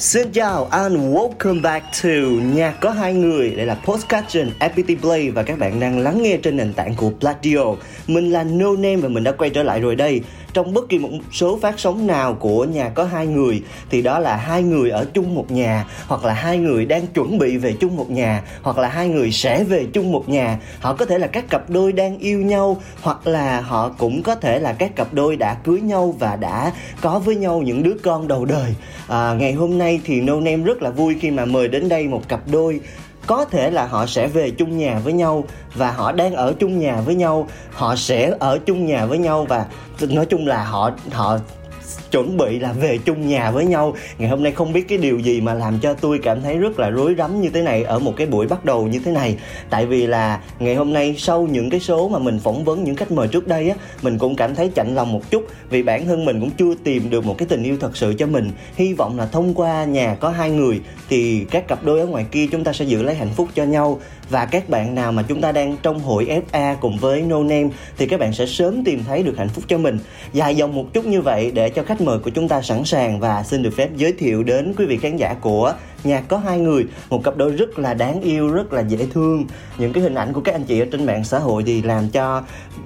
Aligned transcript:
Xin 0.00 0.32
chào 0.32 0.64
and 0.64 0.96
welcome 0.96 1.62
back 1.62 1.86
to 2.02 2.08
Nhà 2.54 2.74
có 2.80 2.90
hai 2.90 3.14
người. 3.14 3.50
Đây 3.50 3.66
là 3.66 3.74
podcast 3.74 4.24
trên 4.28 4.50
FPT 4.58 4.96
Play 5.00 5.30
Và 5.30 5.42
các 5.42 5.58
bạn 5.58 5.80
đang 5.80 5.98
lắng 5.98 6.22
nghe 6.22 6.36
trên 6.36 6.56
nền 6.56 6.72
tảng 6.72 6.94
của 6.94 7.10
Pladio 7.20 7.74
Mình 8.06 8.32
là 8.32 8.44
No 8.44 8.72
Name 8.72 8.96
và 8.96 9.08
mình 9.08 9.24
đã 9.24 9.32
quay 9.32 9.50
trở 9.50 9.62
lại 9.62 9.80
rồi 9.80 9.96
đây. 9.96 10.20
Trong 10.52 10.74
bất 10.74 10.88
kỳ 10.88 10.98
một 10.98 11.08
số 11.32 11.58
phát 11.62 11.80
sóng 11.80 12.06
nào 12.06 12.34
của 12.34 12.64
Nhà 12.64 12.88
có 12.88 13.04
hai 13.04 13.26
người 13.26 13.62
Thì 13.90 14.02
đó 14.02 14.18
là 14.18 14.36
hai 14.36 14.62
người 14.62 14.90
ở 14.90 15.04
chung 15.14 15.34
một 15.34 15.50
nhà 15.50 15.86
Hoặc 16.06 16.24
là 16.24 16.32
hai 16.32 16.58
người 16.58 16.86
đang 16.86 17.06
chuẩn 17.06 17.38
bị 17.38 17.56
về 17.56 17.74
chung 17.80 17.96
một 17.96 18.10
nhà 18.10 18.42
Hoặc 18.62 18.78
là 18.78 18.88
hai 18.88 19.08
người 19.08 19.32
sẽ 19.32 19.64
về 19.64 19.86
chung 19.92 20.12
một 20.12 20.28
nhà. 20.28 20.58
Họ 20.80 20.94
có 20.94 21.04
thể 21.04 21.18
là 21.18 21.26
các 21.26 21.50
cặp 21.50 21.70
đôi 21.70 21.92
đang 21.92 22.18
yêu 22.18 22.40
nhau 22.40 22.76
Hoặc 23.00 23.26
là 23.26 23.60
họ 23.60 23.88
cũng 23.98 24.22
có 24.22 24.34
thể 24.34 24.58
là 24.58 24.72
các 24.72 24.96
cặp 24.96 25.14
đôi 25.14 25.36
đã 25.36 25.54
cưới 25.54 25.80
nhau 25.80 26.14
Và 26.18 26.36
đã 26.36 26.72
có 27.00 27.18
với 27.18 27.36
nhau 27.36 27.62
những 27.62 27.82
đứa 27.82 27.94
con 28.02 28.28
đầu 28.28 28.44
đời. 28.44 28.74
À, 29.08 29.34
Ngày 29.38 29.52
hôm 29.52 29.78
nay 29.78 30.00
thì 30.04 30.20
No 30.20 30.34
Name 30.34 30.56
rất 30.56 30.82
là 30.82 30.90
vui 30.90 31.16
khi 31.20 31.30
mà 31.30 31.44
mời 31.44 31.68
đến 31.68 31.88
đây 31.88 32.08
một 32.08 32.28
cặp 32.28 32.40
đôi 32.52 32.80
có 33.30 33.44
thể 33.44 33.70
là 33.70 33.86
họ 33.86 34.06
sẽ 34.06 34.26
về 34.26 34.50
chung 34.50 34.78
nhà 34.78 35.00
với 35.04 35.12
nhau 35.12 35.44
và 35.74 35.92
họ 35.92 36.12
đang 36.12 36.34
ở 36.34 36.52
chung 36.58 36.78
nhà 36.78 37.00
với 37.00 37.14
nhau, 37.14 37.46
họ 37.72 37.96
sẽ 37.96 38.32
ở 38.38 38.58
chung 38.66 38.86
nhà 38.86 39.06
với 39.06 39.18
nhau 39.18 39.46
và 39.48 39.66
nói 40.00 40.26
chung 40.26 40.46
là 40.46 40.64
họ 40.64 40.90
họ 41.12 41.38
chuẩn 42.10 42.36
bị 42.36 42.58
là 42.58 42.72
về 42.72 42.98
chung 42.98 43.28
nhà 43.28 43.50
với 43.50 43.64
nhau. 43.64 43.94
Ngày 44.18 44.28
hôm 44.28 44.42
nay 44.42 44.52
không 44.52 44.72
biết 44.72 44.88
cái 44.88 44.98
điều 44.98 45.18
gì 45.18 45.40
mà 45.40 45.54
làm 45.54 45.78
cho 45.78 45.94
tôi 45.94 46.18
cảm 46.22 46.42
thấy 46.42 46.56
rất 46.56 46.78
là 46.78 46.90
rối 46.90 47.14
rắm 47.18 47.40
như 47.40 47.50
thế 47.50 47.62
này 47.62 47.82
ở 47.82 47.98
một 47.98 48.14
cái 48.16 48.26
buổi 48.26 48.46
bắt 48.46 48.64
đầu 48.64 48.86
như 48.86 49.00
thế 49.04 49.12
này. 49.12 49.36
Tại 49.70 49.86
vì 49.86 50.06
là 50.06 50.40
ngày 50.58 50.74
hôm 50.74 50.92
nay 50.92 51.14
sau 51.18 51.42
những 51.42 51.70
cái 51.70 51.80
số 51.80 52.08
mà 52.08 52.18
mình 52.18 52.38
phỏng 52.38 52.64
vấn, 52.64 52.84
những 52.84 52.96
khách 52.96 53.12
mời 53.12 53.28
trước 53.28 53.48
đây 53.48 53.70
á, 53.70 53.76
mình 54.02 54.18
cũng 54.18 54.36
cảm 54.36 54.54
thấy 54.54 54.70
chạnh 54.74 54.94
lòng 54.94 55.12
một 55.12 55.30
chút. 55.30 55.46
Vì 55.70 55.82
bản 55.82 56.06
thân 56.06 56.24
mình 56.24 56.40
cũng 56.40 56.50
chưa 56.50 56.74
tìm 56.84 57.10
được 57.10 57.26
một 57.26 57.34
cái 57.38 57.48
tình 57.48 57.62
yêu 57.62 57.76
thật 57.80 57.96
sự 57.96 58.14
cho 58.18 58.26
mình. 58.26 58.50
Hy 58.74 58.94
vọng 58.94 59.18
là 59.18 59.26
thông 59.26 59.54
qua 59.54 59.84
nhà 59.84 60.16
có 60.20 60.28
hai 60.28 60.50
người 60.50 60.80
thì 61.08 61.44
các 61.50 61.68
cặp 61.68 61.84
đôi 61.84 62.00
ở 62.00 62.06
ngoài 62.06 62.24
kia 62.30 62.46
chúng 62.52 62.64
ta 62.64 62.72
sẽ 62.72 62.84
giữ 62.84 63.02
lấy 63.02 63.14
hạnh 63.14 63.30
phúc 63.36 63.48
cho 63.54 63.64
nhau. 63.64 64.00
Và 64.30 64.46
các 64.46 64.68
bạn 64.68 64.94
nào 64.94 65.12
mà 65.12 65.22
chúng 65.22 65.40
ta 65.40 65.52
đang 65.52 65.76
trong 65.82 65.98
hội 66.00 66.42
FA 66.52 66.76
cùng 66.80 66.98
với 66.98 67.22
No 67.22 67.38
Name 67.38 67.68
thì 67.98 68.06
các 68.06 68.20
bạn 68.20 68.32
sẽ 68.32 68.46
sớm 68.46 68.84
tìm 68.84 69.04
thấy 69.06 69.22
được 69.22 69.34
hạnh 69.38 69.48
phúc 69.48 69.64
cho 69.68 69.78
mình. 69.78 69.98
Dài 70.32 70.56
dòng 70.56 70.74
một 70.74 70.92
chút 70.92 71.06
như 71.06 71.20
vậy 71.20 71.50
để 71.54 71.70
cho 71.70 71.82
khách 71.82 71.99
mời 72.00 72.18
của 72.18 72.30
chúng 72.30 72.48
ta 72.48 72.62
sẵn 72.62 72.84
sàng 72.84 73.20
và 73.20 73.42
xin 73.42 73.62
được 73.62 73.70
phép 73.76 73.88
giới 73.96 74.12
thiệu 74.12 74.42
đến 74.42 74.74
quý 74.78 74.86
vị 74.86 74.96
khán 74.96 75.16
giả 75.16 75.34
của 75.40 75.74
nhạc 76.04 76.24
có 76.28 76.38
hai 76.38 76.58
người 76.58 76.86
một 77.10 77.24
cặp 77.24 77.36
đôi 77.36 77.50
rất 77.50 77.78
là 77.78 77.94
đáng 77.94 78.20
yêu 78.20 78.52
rất 78.52 78.72
là 78.72 78.80
dễ 78.80 79.06
thương. 79.14 79.46
Những 79.78 79.92
cái 79.92 80.02
hình 80.02 80.14
ảnh 80.14 80.32
của 80.32 80.40
các 80.40 80.54
anh 80.54 80.64
chị 80.64 80.80
ở 80.80 80.86
trên 80.92 81.06
mạng 81.06 81.24
xã 81.24 81.38
hội 81.38 81.62
thì 81.66 81.82
làm 81.82 82.08
cho 82.08 82.42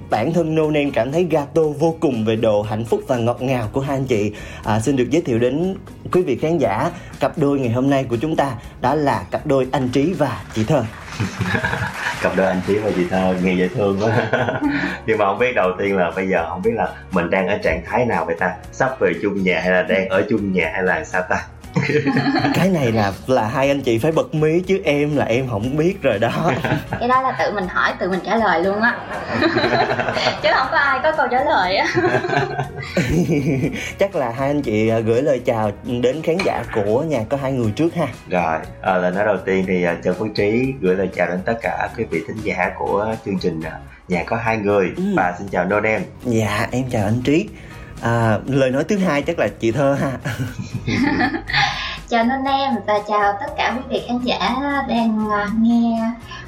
bản 0.09 0.33
thân 0.33 0.55
No 0.55 0.63
Name 0.63 0.89
cảm 0.93 1.11
thấy 1.11 1.23
gato 1.23 1.61
vô 1.79 1.95
cùng 1.99 2.25
về 2.25 2.35
độ 2.35 2.61
hạnh 2.61 2.85
phúc 2.85 3.01
và 3.07 3.17
ngọt 3.17 3.41
ngào 3.41 3.69
của 3.71 3.81
hai 3.81 3.97
anh 3.97 4.05
chị. 4.05 4.31
À, 4.63 4.79
xin 4.79 4.95
được 4.95 5.09
giới 5.09 5.21
thiệu 5.21 5.39
đến 5.39 5.75
quý 6.11 6.21
vị 6.21 6.37
khán 6.37 6.57
giả 6.57 6.91
cặp 7.19 7.37
đôi 7.37 7.59
ngày 7.59 7.71
hôm 7.71 7.89
nay 7.89 8.03
của 8.03 8.17
chúng 8.21 8.35
ta 8.35 8.51
đó 8.81 8.95
là 8.95 9.23
cặp 9.31 9.47
đôi 9.47 9.67
anh 9.71 9.89
Trí 9.89 10.13
và 10.13 10.43
chị 10.53 10.63
Thơ. 10.63 10.83
Cặp 12.21 12.35
đôi 12.35 12.47
anh 12.47 12.61
Trí 12.67 12.77
và 12.77 12.91
chị 12.95 13.01
Thơ 13.09 13.35
nghe 13.43 13.53
dễ 13.53 13.67
thương 13.67 13.99
quá. 14.01 14.29
Nhưng 15.05 15.17
mà 15.17 15.25
không 15.25 15.39
biết 15.39 15.55
đầu 15.55 15.71
tiên 15.79 15.97
là 15.97 16.11
bây 16.15 16.29
giờ 16.29 16.49
không 16.49 16.61
biết 16.61 16.71
là 16.73 16.89
mình 17.11 17.29
đang 17.29 17.47
ở 17.47 17.57
trạng 17.57 17.81
thái 17.85 18.05
nào 18.05 18.25
vậy 18.25 18.35
ta? 18.39 18.51
Sắp 18.71 18.99
về 18.99 19.11
chung 19.21 19.43
nhà 19.43 19.59
hay 19.61 19.71
là 19.71 19.81
đang 19.81 20.09
ở 20.09 20.23
chung 20.29 20.53
nhà 20.53 20.71
hay 20.73 20.83
là 20.83 21.05
sao 21.05 21.21
ta? 21.29 21.47
cái 22.53 22.69
này 22.69 22.91
là 22.91 23.11
là 23.27 23.47
hai 23.47 23.67
anh 23.67 23.81
chị 23.81 23.97
phải 23.97 24.11
bật 24.11 24.35
mí 24.35 24.61
chứ 24.67 24.81
em 24.83 25.15
là 25.15 25.25
em 25.25 25.47
không 25.49 25.77
biết 25.77 26.01
rồi 26.01 26.19
đó. 26.19 26.51
Cái 26.99 27.07
đó 27.07 27.21
là 27.21 27.35
tự 27.39 27.51
mình 27.51 27.67
hỏi 27.67 27.93
tự 27.99 28.09
mình 28.09 28.19
trả 28.25 28.35
lời 28.35 28.63
luôn 28.63 28.81
á. 28.81 28.97
Chứ 30.43 30.49
không 30.55 30.67
có 30.71 30.77
ai 30.77 30.99
có 31.03 31.11
câu 31.11 31.27
trả 31.31 31.43
lời 31.43 31.75
á. 31.75 31.87
Chắc 33.99 34.15
là 34.15 34.29
hai 34.29 34.47
anh 34.47 34.61
chị 34.61 34.89
à, 34.89 34.99
gửi 34.99 35.21
lời 35.21 35.41
chào 35.45 35.71
đến 35.83 36.21
khán 36.21 36.37
giả 36.45 36.63
của 36.73 37.01
nhà 37.01 37.19
có 37.29 37.37
hai 37.37 37.51
người 37.51 37.71
trước 37.71 37.95
ha. 37.95 38.07
Rồi 38.29 38.59
à, 38.81 38.97
lời 38.97 39.11
nói 39.11 39.25
đầu 39.25 39.37
tiên 39.45 39.65
thì 39.67 39.83
à, 39.83 39.97
trần 40.03 40.15
phước 40.15 40.27
trí 40.35 40.73
gửi 40.81 40.95
lời 40.95 41.09
chào 41.15 41.27
đến 41.27 41.39
tất 41.45 41.57
cả 41.61 41.89
quý 41.97 42.03
vị 42.09 42.21
thính 42.27 42.37
giả 42.43 42.71
của 42.77 43.15
chương 43.25 43.39
trình 43.39 43.61
à, 43.61 43.79
nhà 44.07 44.23
có 44.25 44.35
hai 44.35 44.57
người. 44.57 44.91
Ừ. 44.97 45.03
và 45.15 45.33
xin 45.37 45.47
chào 45.47 45.65
nôn 45.65 45.83
em 45.83 46.01
dạ 46.23 46.67
em 46.71 46.83
chào 46.91 47.05
anh 47.05 47.21
trí 47.25 47.47
à, 48.05 48.39
lời 48.47 48.71
nói 48.71 48.83
thứ 48.83 48.97
hai 48.97 49.21
chắc 49.21 49.39
là 49.39 49.47
chị 49.59 49.71
thơ 49.71 49.93
ha. 49.93 50.17
Chào 52.09 52.23
nên 52.23 52.43
em 52.43 52.73
và 52.87 52.93
chào 53.07 53.33
tất 53.39 53.53
cả 53.57 53.73
quý 53.75 53.81
vị 53.89 54.01
khán 54.07 54.19
giả 54.19 54.55
đang 54.89 55.29
à, 55.31 55.47
nghe 55.61 55.99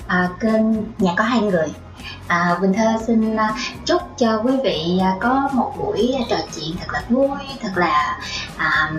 à, 0.08 0.30
kênh 0.40 0.64
nhà 0.98 1.12
có 1.18 1.24
hai 1.24 1.40
người. 1.40 1.68
À, 2.28 2.58
Quỳnh 2.60 2.74
Thơ 2.74 2.98
xin 3.08 3.36
à, 3.36 3.54
chúc 3.86 4.02
cho 4.18 4.42
quý 4.46 4.54
vị 4.64 5.00
à, 5.02 5.16
có 5.20 5.50
một 5.54 5.74
buổi 5.78 6.16
trò 6.30 6.36
chuyện 6.56 6.76
thật 6.80 6.94
là 6.94 7.04
vui, 7.10 7.38
thật 7.62 7.72
là 7.76 8.20
à, 8.58 8.92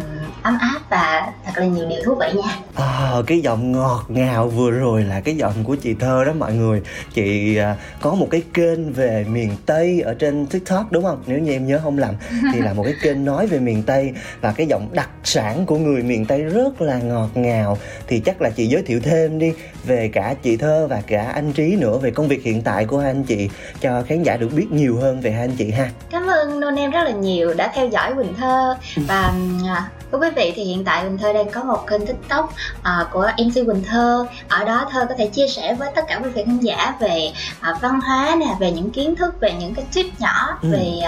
ấm 0.42 0.58
áp 0.60 0.80
và 0.90 1.32
thật 1.44 1.52
là 1.56 1.66
nhiều 1.66 1.88
điều 1.88 1.98
thú 2.04 2.14
vị 2.14 2.40
nha. 2.42 2.56
À, 2.74 3.12
cái 3.26 3.40
giọng 3.40 3.72
ngọt 3.72 4.04
ngào 4.08 4.48
vừa 4.48 4.70
rồi 4.70 5.04
là 5.04 5.20
cái 5.20 5.36
giọng 5.36 5.64
của 5.64 5.76
chị 5.76 5.94
Thơ 6.00 6.24
đó 6.24 6.32
mọi 6.38 6.52
người. 6.52 6.82
Chị 7.14 7.56
à, 7.56 7.76
có 8.00 8.14
một 8.14 8.28
cái 8.30 8.42
kênh 8.54 8.92
về 8.92 9.26
miền 9.28 9.50
Tây 9.66 10.00
ở 10.00 10.14
trên 10.14 10.46
TikTok 10.46 10.92
đúng 10.92 11.04
không? 11.04 11.22
Nếu 11.26 11.38
như 11.38 11.52
em 11.52 11.66
nhớ 11.66 11.80
không 11.82 11.98
lầm 11.98 12.14
thì 12.52 12.60
là 12.60 12.72
một 12.72 12.82
cái 12.82 12.94
kênh 13.02 13.24
nói 13.24 13.46
về 13.46 13.58
miền 13.58 13.82
Tây 13.82 14.12
và 14.40 14.52
cái 14.52 14.66
giọng 14.66 14.88
đặc 14.92 15.10
sản 15.24 15.66
của 15.66 15.78
người 15.78 16.02
miền 16.02 16.26
Tây 16.26 16.42
rất 16.42 16.80
là 16.80 16.98
ngọt 16.98 17.28
ngào. 17.34 17.78
Thì 18.06 18.20
chắc 18.20 18.42
là 18.42 18.50
chị 18.50 18.66
giới 18.66 18.82
thiệu 18.82 19.00
thêm 19.00 19.38
đi 19.38 19.52
về 19.84 20.10
cả 20.12 20.34
chị 20.42 20.56
Thơ 20.56 20.86
và 20.90 21.02
cả 21.06 21.22
anh 21.34 21.52
Trí 21.52 21.76
nữa 21.76 21.98
về 21.98 22.10
công 22.10 22.28
việc 22.28 22.44
hiện 22.44 22.62
tại 22.62 22.84
của 22.84 22.98
anh 22.98 23.17
anh 23.18 23.24
chị 23.24 23.48
cho 23.80 24.02
khán 24.08 24.22
giả 24.22 24.36
được 24.36 24.48
biết 24.52 24.66
nhiều 24.70 24.98
hơn 25.00 25.20
về 25.20 25.30
hai 25.30 25.40
anh 25.40 25.56
chị 25.56 25.70
ha 25.70 25.90
cảm 26.10 26.26
ơn 26.26 26.60
nôn 26.60 26.76
em 26.76 26.90
rất 26.90 27.04
là 27.04 27.10
nhiều 27.10 27.54
đã 27.54 27.72
theo 27.74 27.88
dõi 27.88 28.14
quỳnh 28.14 28.34
thơ 28.34 28.76
và 28.96 29.32
à, 29.68 29.90
với 30.10 30.20
quý 30.20 30.28
vị 30.36 30.52
thì 30.56 30.64
hiện 30.64 30.84
tại 30.84 31.02
quỳnh 31.02 31.18
thơ 31.18 31.32
đang 31.32 31.50
có 31.50 31.62
một 31.64 31.86
kênh 31.86 32.06
tiktok 32.06 32.54
uh, 32.78 33.10
của 33.12 33.30
mc 33.44 33.54
quỳnh 33.54 33.84
thơ 33.84 34.26
ở 34.48 34.64
đó 34.64 34.88
thơ 34.90 35.06
có 35.08 35.14
thể 35.18 35.26
chia 35.26 35.48
sẻ 35.48 35.74
với 35.74 35.88
tất 35.94 36.02
cả 36.08 36.20
quý 36.24 36.30
vị 36.30 36.42
khán 36.46 36.58
giả 36.58 36.94
về 37.00 37.32
uh, 37.70 37.80
văn 37.80 38.00
hóa 38.00 38.36
nè 38.38 38.54
về 38.60 38.72
những 38.72 38.90
kiến 38.90 39.16
thức 39.16 39.40
về 39.40 39.52
những 39.60 39.74
cái 39.74 39.84
tip 39.94 40.06
nhỏ 40.20 40.58
ừ. 40.62 40.68
về 40.72 41.00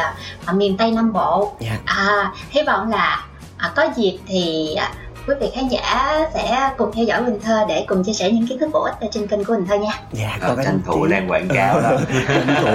uh, 0.51 0.55
miền 0.55 0.77
tây 0.77 0.91
nam 0.91 1.13
bộ 1.13 1.57
yeah. 1.61 1.81
Dạ. 1.87 1.95
à, 1.95 2.33
hy 2.51 2.63
vọng 2.63 2.91
là 2.91 3.27
uh, 3.67 3.75
có 3.77 3.87
dịp 3.97 4.19
thì 4.27 4.75
uh, 4.77 5.10
quý 5.27 5.35
vị 5.41 5.47
khán 5.55 5.69
giả 5.69 6.19
sẽ 6.35 6.71
cùng 6.77 6.91
theo 6.95 7.05
dõi 7.05 7.25
Quỳnh 7.25 7.41
Thơ 7.41 7.65
để 7.69 7.85
cùng 7.89 8.05
chia 8.05 8.13
sẻ 8.13 8.31
những 8.31 8.47
kiến 8.47 8.59
thức 8.59 8.71
bổ 8.73 8.81
ích 8.83 8.95
ở 9.01 9.07
trên 9.13 9.27
kênh 9.27 9.45
của 9.45 9.55
Quỳnh 9.55 9.67
Thơ 9.67 9.79
nha. 9.79 9.93
Dạ, 10.13 10.39
còn 10.41 10.57
tranh 10.65 10.81
thủ 10.87 11.07
đang 11.07 11.31
quảng 11.31 11.49
cáo 11.49 11.81
đó. 11.81 11.91
tranh 12.29 12.57
thủ. 12.63 12.71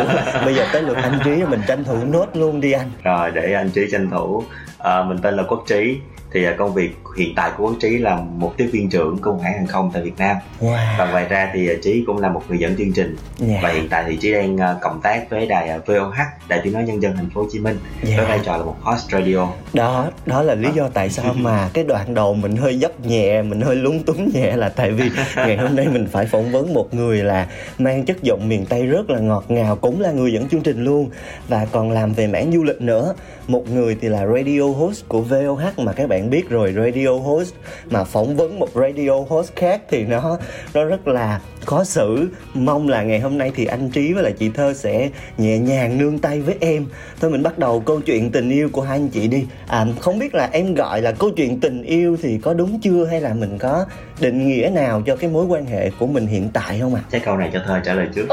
Bây 0.46 0.56
giờ 0.56 0.66
tới 0.74 0.82
lượt 0.82 0.98
anh 1.04 1.20
Trí 1.26 1.44
mình 1.44 1.62
tranh 1.68 1.84
thủ 1.84 1.98
nốt 2.06 2.26
luôn 2.34 2.62
đi 2.62 2.72
anh. 2.72 2.92
Rồi 3.04 3.32
để 3.32 3.54
anh 3.54 3.70
Trí 3.70 3.82
tranh 3.92 4.10
thủ. 4.10 4.44
À, 4.78 5.04
mình 5.04 5.18
tên 5.18 5.36
là 5.36 5.44
Quốc 5.48 5.64
Trí 5.68 5.98
thì 6.36 6.44
à, 6.44 6.56
công 6.58 6.74
việc 6.74 6.96
hiện 7.18 7.34
tại 7.36 7.52
của 7.58 7.74
Trí 7.80 7.98
là 7.98 8.16
một 8.16 8.54
tiếp 8.58 8.70
viên 8.72 8.90
trưởng 8.90 9.18
của 9.22 9.32
một 9.32 9.40
hãng 9.44 9.54
hàng 9.54 9.68
không 9.68 9.92
tại 9.94 10.04
Việt 10.04 10.18
Nam 10.18 10.36
wow. 10.60 10.98
và 10.98 11.12
ngoài 11.12 11.26
ra 11.30 11.52
thì 11.54 11.70
à, 11.70 11.74
Trí 11.84 12.04
cũng 12.08 12.18
là 12.18 12.30
một 12.30 12.42
người 12.50 12.58
dẫn 12.58 12.76
chương 12.78 12.94
trình 12.94 13.16
yeah. 13.48 13.64
Và 13.64 13.70
hiện 13.70 13.88
tại 13.90 14.04
thì 14.08 14.18
Trí 14.18 14.32
đang 14.32 14.58
à, 14.58 14.76
cộng 14.82 15.02
tác 15.02 15.30
với 15.30 15.46
đài 15.46 15.80
VOH 15.86 16.16
đài 16.48 16.60
tiếng 16.64 16.74
nói 16.74 16.84
nhân 16.84 17.02
dân 17.02 17.16
thành 17.16 17.30
phố 17.30 17.42
Hồ 17.42 17.48
Chí 17.52 17.60
Minh 17.60 17.78
yeah. 18.08 18.18
với 18.18 18.26
vai 18.28 18.40
trò 18.46 18.58
là 18.58 18.64
một 18.64 18.76
host 18.82 19.12
radio 19.12 19.48
đó 19.74 20.12
đó 20.26 20.42
là 20.42 20.56
lý 20.56 20.70
do 20.76 20.90
tại 20.94 21.10
sao 21.10 21.34
mà 21.34 21.70
cái 21.74 21.84
đoạn 21.84 22.14
đầu 22.14 22.34
mình 22.34 22.56
hơi 22.56 22.78
dấp 22.78 23.06
nhẹ 23.06 23.42
mình 23.42 23.62
hơi 23.62 23.76
lúng 23.76 24.04
túng 24.04 24.30
nhẹ 24.34 24.56
là 24.56 24.70
tại 24.70 24.92
vì 24.92 25.10
ngày 25.36 25.58
hôm 25.58 25.76
nay 25.76 25.88
mình 25.88 26.08
phải 26.12 26.26
phỏng 26.26 26.52
vấn 26.52 26.74
một 26.74 26.94
người 26.94 27.24
là 27.24 27.48
mang 27.78 28.06
chất 28.06 28.24
giọng 28.24 28.50
miền 28.50 28.66
Tây 28.66 28.86
rất 28.86 29.10
là 29.10 29.20
ngọt 29.20 29.46
ngào 29.48 29.76
cũng 29.76 30.02
là 30.02 30.12
người 30.12 30.34
dẫn 30.34 30.50
chương 30.50 30.62
trình 30.62 30.84
luôn 30.84 31.10
và 31.48 31.68
còn 31.72 31.92
làm 31.92 32.14
về 32.14 32.28
mảng 32.28 32.52
du 32.52 32.64
lịch 32.64 32.82
nữa 32.82 33.16
một 33.48 33.70
người 33.70 33.98
thì 34.02 34.08
là 34.08 34.26
radio 34.26 34.62
host 34.62 35.08
của 35.08 35.22
VOH 35.22 35.80
mà 35.80 35.94
các 35.94 36.10
bạn 36.10 36.25
biết 36.30 36.50
rồi 36.50 36.74
radio 36.74 37.10
host 37.10 37.54
mà 37.90 38.04
phỏng 38.04 38.36
vấn 38.36 38.60
một 38.60 38.70
radio 38.76 39.12
host 39.30 39.56
khác 39.56 39.82
thì 39.90 40.04
nó 40.04 40.38
nó 40.74 40.84
rất 40.84 41.08
là 41.08 41.40
khó 41.66 41.84
xử. 41.84 42.28
Mong 42.54 42.90
là 42.90 43.04
ngày 43.04 43.20
hôm 43.20 43.38
nay 43.38 43.52
thì 43.56 43.66
anh 43.66 43.90
trí 43.90 44.14
với 44.14 44.24
lại 44.24 44.34
chị 44.38 44.50
thơ 44.50 44.74
sẽ 44.74 45.10
nhẹ 45.38 45.60
nhàng 45.60 45.98
nương 45.98 46.20
tay 46.20 46.42
với 46.42 46.56
em. 46.60 46.86
Thôi 47.22 47.32
mình 47.32 47.44
bắt 47.44 47.58
đầu 47.58 47.80
câu 47.80 48.02
chuyện 48.02 48.32
tình 48.32 48.50
yêu 48.50 48.70
của 48.72 48.82
hai 48.82 48.98
anh 48.98 49.10
chị 49.10 49.28
đi. 49.28 49.46
À 49.68 49.86
không 50.02 50.20
biết 50.20 50.36
là 50.36 50.50
em 50.52 50.74
gọi 50.74 51.02
là 51.02 51.12
câu 51.12 51.30
chuyện 51.30 51.60
tình 51.60 51.84
yêu 51.84 52.18
thì 52.22 52.38
có 52.38 52.54
đúng 52.54 52.80
chưa 52.82 53.06
hay 53.06 53.22
là 53.22 53.34
mình 53.34 53.58
có 53.58 53.86
định 54.20 54.48
nghĩa 54.48 54.70
nào 54.74 55.02
cho 55.06 55.16
cái 55.16 55.30
mối 55.30 55.46
quan 55.46 55.66
hệ 55.66 55.90
của 56.00 56.08
mình 56.08 56.28
hiện 56.28 56.50
tại 56.54 56.80
không 56.80 56.96
ạ? 56.96 57.02
À? 57.12 57.20
câu 57.26 57.38
này 57.38 57.50
cho 57.54 57.60
thơ 57.66 57.80
trả 57.86 57.94
lời 57.94 58.08
trước 58.16 58.28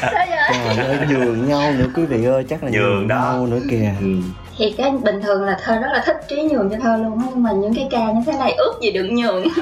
trời 0.00 0.76
ơi 0.76 0.96
nhường 1.10 1.48
nhau 1.48 1.72
nữa 1.78 1.86
quý 1.94 2.04
vị 2.04 2.24
ơi 2.24 2.44
chắc 2.48 2.64
là 2.64 2.70
nhường, 2.70 2.82
nhường 2.82 3.06
nhau 3.06 3.46
nữa 3.46 3.60
kìa. 3.70 3.94
Ừ 4.00 4.06
thì 4.60 4.74
cái 4.78 4.90
bình 4.90 5.22
thường 5.22 5.42
là 5.42 5.58
thơ 5.64 5.78
rất 5.78 5.88
là 5.92 6.02
thích 6.06 6.16
trí 6.28 6.42
nhường 6.42 6.70
cho 6.70 6.76
thơ 6.82 6.96
luôn 6.96 7.22
nhưng 7.28 7.42
mà 7.42 7.52
những 7.52 7.74
cái 7.74 7.88
ca 7.90 8.12
như 8.12 8.20
thế 8.26 8.32
này 8.32 8.52
ước 8.52 8.72
gì 8.82 8.90
đừng 8.90 9.14
nhường. 9.14 9.44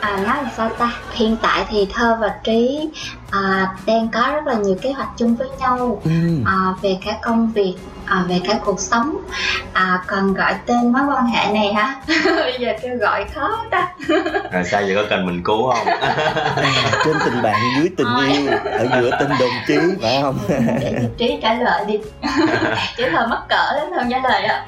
À, 0.00 0.16
nói 0.16 0.42
là 0.42 0.50
sao 0.56 0.68
ta? 0.68 0.92
Hiện 1.12 1.36
tại 1.42 1.64
thì 1.68 1.88
thơ 1.94 2.16
và 2.20 2.34
trí 2.44 2.88
à, 3.30 3.74
đang 3.86 4.08
có 4.08 4.30
rất 4.34 4.46
là 4.46 4.54
nhiều 4.54 4.76
kế 4.82 4.92
hoạch 4.92 5.08
chung 5.16 5.34
với 5.34 5.48
nhau. 5.60 6.00
Ừ. 6.04 6.10
à, 6.44 6.74
về 6.82 6.98
cả 7.04 7.18
công 7.22 7.52
việc 7.52 7.74
à, 8.06 8.24
về 8.28 8.40
cả 8.48 8.54
cuộc 8.64 8.80
sống. 8.80 9.16
À, 9.72 10.02
còn 10.06 10.34
gọi 10.34 10.54
tên 10.66 10.92
mối 10.92 11.02
quan 11.08 11.26
hệ 11.26 11.52
này 11.52 11.72
hả? 11.74 11.94
Bây 12.36 12.56
giờ 12.58 12.72
kêu 12.82 12.96
gọi 12.96 13.24
khó 13.34 13.64
ta. 13.70 13.88
À, 14.52 14.62
sao 14.64 14.82
vậy 14.82 14.92
có 14.96 15.02
cần 15.10 15.26
mình 15.26 15.42
cứu 15.44 15.72
không? 15.72 15.86
Trên 17.04 17.14
tình 17.24 17.42
bạn 17.42 17.60
dưới 17.76 17.90
tình 17.96 18.06
Thôi. 18.16 18.26
yêu 18.28 18.46
ở 18.64 18.86
giữa 19.00 19.10
tình 19.20 19.30
đồng 19.40 19.50
chí 19.66 19.78
phải 20.02 20.18
không? 20.22 20.38
Để 20.80 21.08
trí 21.18 21.38
trả 21.42 21.54
lời 21.54 21.84
đi. 21.86 21.98
Chứ 22.96 23.04
hơi 23.12 23.26
mắc 23.26 23.40
cỡ 23.48 23.72
lắm 23.76 23.92
hơn 23.96 24.10
trả 24.10 24.18
lời 24.18 24.42
ạ 24.44 24.64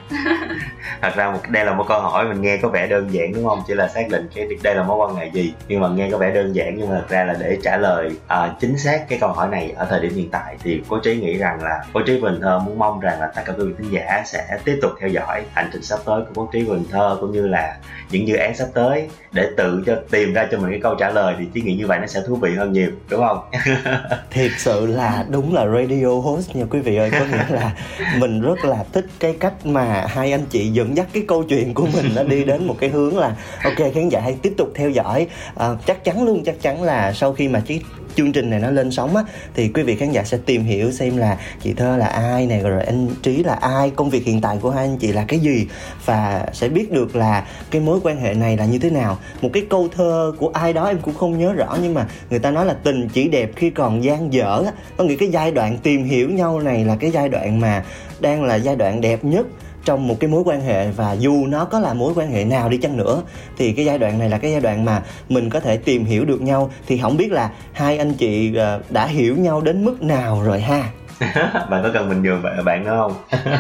thật 1.03 1.17
ra 1.17 1.31
một 1.31 1.39
đây 1.49 1.65
là 1.65 1.75
một 1.75 1.85
câu 1.89 2.01
hỏi 2.01 2.29
mình 2.29 2.43
nghe 2.43 2.57
có 2.57 2.69
vẻ 2.69 2.87
đơn 2.87 3.09
giản 3.11 3.33
đúng 3.35 3.45
không? 3.45 3.63
Chỉ 3.67 3.75
là 3.75 3.89
xác 3.89 4.09
định 4.11 4.29
cái 4.35 4.49
đây 4.63 4.75
là 4.75 4.83
mối 4.83 4.97
quan 4.97 5.17
hệ 5.17 5.31
gì. 5.33 5.55
Nhưng 5.69 5.81
mà 5.81 5.89
nghe 5.89 6.09
có 6.11 6.19
vẻ 6.19 6.31
đơn 6.31 6.53
giản 6.53 6.75
nhưng 6.77 6.89
mà 6.89 6.95
thật 6.95 7.07
ra 7.09 7.25
là 7.25 7.35
để 7.41 7.59
trả 7.63 7.77
lời 7.77 8.11
à, 8.29 8.55
chính 8.61 8.79
xác 8.79 9.09
cái 9.09 9.19
câu 9.19 9.33
hỏi 9.33 9.49
này 9.49 9.73
ở 9.77 9.87
thời 9.91 10.01
điểm 10.01 10.15
hiện 10.15 10.31
tại 10.31 10.57
thì 10.63 10.83
cô 10.89 10.99
trí 10.99 11.17
nghĩ 11.17 11.39
rằng 11.39 11.63
là 11.63 11.85
cô 11.93 12.01
trí 12.07 12.21
bình 12.21 12.41
thơ 12.43 12.59
muốn 12.59 12.79
mong 12.79 13.01
rằng 13.01 13.21
là 13.21 13.27
tất 13.37 13.43
cả 13.45 13.53
quý 13.59 13.65
vị 13.65 13.75
khán 13.79 13.91
giả 13.91 14.23
sẽ 14.27 14.59
tiếp 14.65 14.79
tục 14.83 14.93
theo 15.01 15.09
dõi 15.09 15.45
hành 15.55 15.71
trình 15.73 15.83
sắp 15.83 15.99
tới 16.05 16.21
của 16.21 16.33
cô 16.35 16.49
trí 16.53 16.65
bình 16.65 16.85
thơ 16.91 17.17
cũng 17.21 17.33
như 17.33 17.47
là 17.47 17.77
những 18.11 18.29
dự 18.29 18.37
án 18.37 18.57
sắp 18.57 18.69
tới 18.75 19.09
để 19.33 19.49
tự 19.57 19.83
cho 19.87 19.97
tìm 20.11 20.35
ra 20.35 20.49
cho 20.51 20.59
mình 20.59 20.71
cái 20.71 20.81
câu 20.83 20.95
trả 20.95 21.11
lời 21.11 21.35
thì 21.39 21.45
trí 21.55 21.61
nghĩ 21.61 21.75
như 21.77 21.87
vậy 21.87 21.99
nó 22.01 22.07
sẽ 22.07 22.21
thú 22.27 22.37
vị 22.37 22.55
hơn 22.55 22.73
nhiều 22.73 22.91
đúng 23.11 23.21
không? 23.29 23.39
Thiệt 24.31 24.51
sự 24.57 24.87
là 24.87 25.25
đúng 25.29 25.55
là 25.55 25.67
radio 25.67 26.09
host 26.09 26.57
nha 26.57 26.65
quý 26.71 26.81
vị 26.81 26.97
ơi. 26.97 27.11
Có 27.13 27.25
nghĩa 27.31 27.45
là 27.49 27.73
mình 28.19 28.41
rất 28.41 28.65
là 28.65 28.85
thích 28.93 29.07
cái 29.21 29.37
cách 29.41 29.67
mà 29.67 30.07
hai 30.09 30.33
anh 30.33 30.47
chị 30.51 30.71
dẫn 30.89 30.97
dắt 30.97 31.07
cái 31.13 31.23
câu 31.29 31.45
chuyện 31.45 31.75
của 31.75 31.87
mình 31.95 32.07
nó 32.15 32.23
đi 32.23 32.45
đến 32.45 32.67
một 32.67 32.77
cái 32.81 32.91
hướng 32.91 33.19
là 33.19 33.37
ok 33.65 33.93
khán 33.95 34.09
giả 34.09 34.21
hãy 34.21 34.37
tiếp 34.43 34.55
tục 34.57 34.73
theo 34.75 34.91
dõi. 34.91 35.27
À, 35.55 35.69
chắc 35.87 36.05
chắn 36.05 36.25
luôn 36.25 36.45
chắc 36.45 36.63
chắn 36.63 36.83
là 36.83 37.13
sau 37.13 37.33
khi 37.33 37.49
mà 37.49 37.63
cái 37.67 37.81
chương 38.15 38.33
trình 38.33 38.51
này 38.51 38.61
nó 38.61 38.71
lên 38.71 38.91
sóng 38.91 39.17
á 39.17 39.23
thì 39.55 39.69
quý 39.69 39.83
vị 39.83 39.97
khán 39.97 40.13
giả 40.13 40.25
sẽ 40.25 40.39
tìm 40.47 40.65
hiểu 40.65 40.93
xem 40.93 41.17
là 41.17 41.39
chị 41.63 41.73
thơ 41.73 41.97
là 41.97 42.07
ai 42.07 42.47
này 42.47 42.61
rồi 42.61 42.85
anh 42.85 43.09
trí 43.23 43.43
là 43.43 43.55
ai 43.55 43.91
công 43.91 44.11
việc 44.11 44.25
hiện 44.25 44.41
tại 44.41 44.57
của 44.61 44.71
hai 44.71 44.85
anh 44.85 44.97
chị 44.97 45.13
là 45.13 45.25
cái 45.29 45.39
gì 45.39 45.67
và 46.05 46.47
sẽ 46.53 46.69
biết 46.69 46.93
được 46.93 47.17
là 47.17 47.45
cái 47.71 47.81
mối 47.81 47.99
quan 48.03 48.21
hệ 48.21 48.35
này 48.35 48.57
là 48.57 48.65
như 48.65 48.79
thế 48.79 48.91
nào. 48.91 49.19
Một 49.41 49.51
cái 49.53 49.63
câu 49.71 49.89
thơ 49.97 50.33
của 50.39 50.51
ai 50.55 50.73
đó 50.73 50.87
em 50.87 50.99
cũng 50.99 51.15
không 51.15 51.39
nhớ 51.39 51.53
rõ 51.53 51.77
nhưng 51.83 51.95
mà 51.95 52.07
người 52.31 52.39
ta 52.39 52.51
nói 52.51 52.67
là 52.67 52.75
tình 52.75 53.09
chỉ 53.09 53.29
đẹp 53.29 53.51
khi 53.57 53.71
còn 53.71 54.05
gian 54.05 54.33
dở 54.33 54.63
á. 54.67 54.73
Có 54.97 55.05
nghĩa 55.05 55.17
cái 55.17 55.29
giai 55.29 55.51
đoạn 55.51 55.79
tìm 55.83 56.05
hiểu 56.05 56.31
nhau 56.31 56.61
này 56.61 56.85
là 56.85 56.97
cái 57.01 57.11
giai 57.11 57.29
đoạn 57.29 57.61
mà 57.61 57.85
đang 58.21 58.45
là 58.45 58.55
giai 58.55 58.77
đoạn 58.77 59.01
đẹp 59.01 59.25
nhất 59.25 59.47
trong 59.89 60.09
một 60.09 60.17
cái 60.21 60.31
mối 60.31 60.43
quan 60.45 60.61
hệ 60.61 60.91
và 60.91 61.13
dù 61.13 61.47
nó 61.47 61.65
có 61.65 61.81
là 61.81 61.95
mối 61.95 62.13
quan 62.17 62.33
hệ 62.33 62.45
nào 62.45 62.69
đi 62.69 62.77
chăng 62.77 62.97
nữa 62.97 63.23
thì 63.57 63.73
cái 63.73 63.85
giai 63.85 63.99
đoạn 63.99 64.19
này 64.19 64.29
là 64.31 64.39
cái 64.39 64.51
giai 64.51 64.61
đoạn 64.61 64.85
mà 64.85 65.03
mình 65.29 65.51
có 65.51 65.61
thể 65.61 65.77
tìm 65.77 66.05
hiểu 66.05 66.25
được 66.25 66.41
nhau 66.41 66.71
thì 66.87 66.99
không 66.99 67.17
biết 67.17 67.33
là 67.33 67.51
hai 67.73 67.99
anh 67.99 68.15
chị 68.15 68.55
ờ, 68.57 68.81
đã 68.91 69.07
hiểu 69.07 69.37
nhau 69.37 69.61
đến 69.61 69.85
mức 69.85 70.03
nào 70.03 70.43
rồi 70.43 70.61
ha 70.61 70.83
bạn 71.71 71.83
có 71.83 71.91
cần 71.95 72.09
mình 72.09 72.23
nhường 72.23 72.43
bạn 72.43 72.65
bạn 72.65 72.85
nữa 72.85 72.97
không 72.97 73.15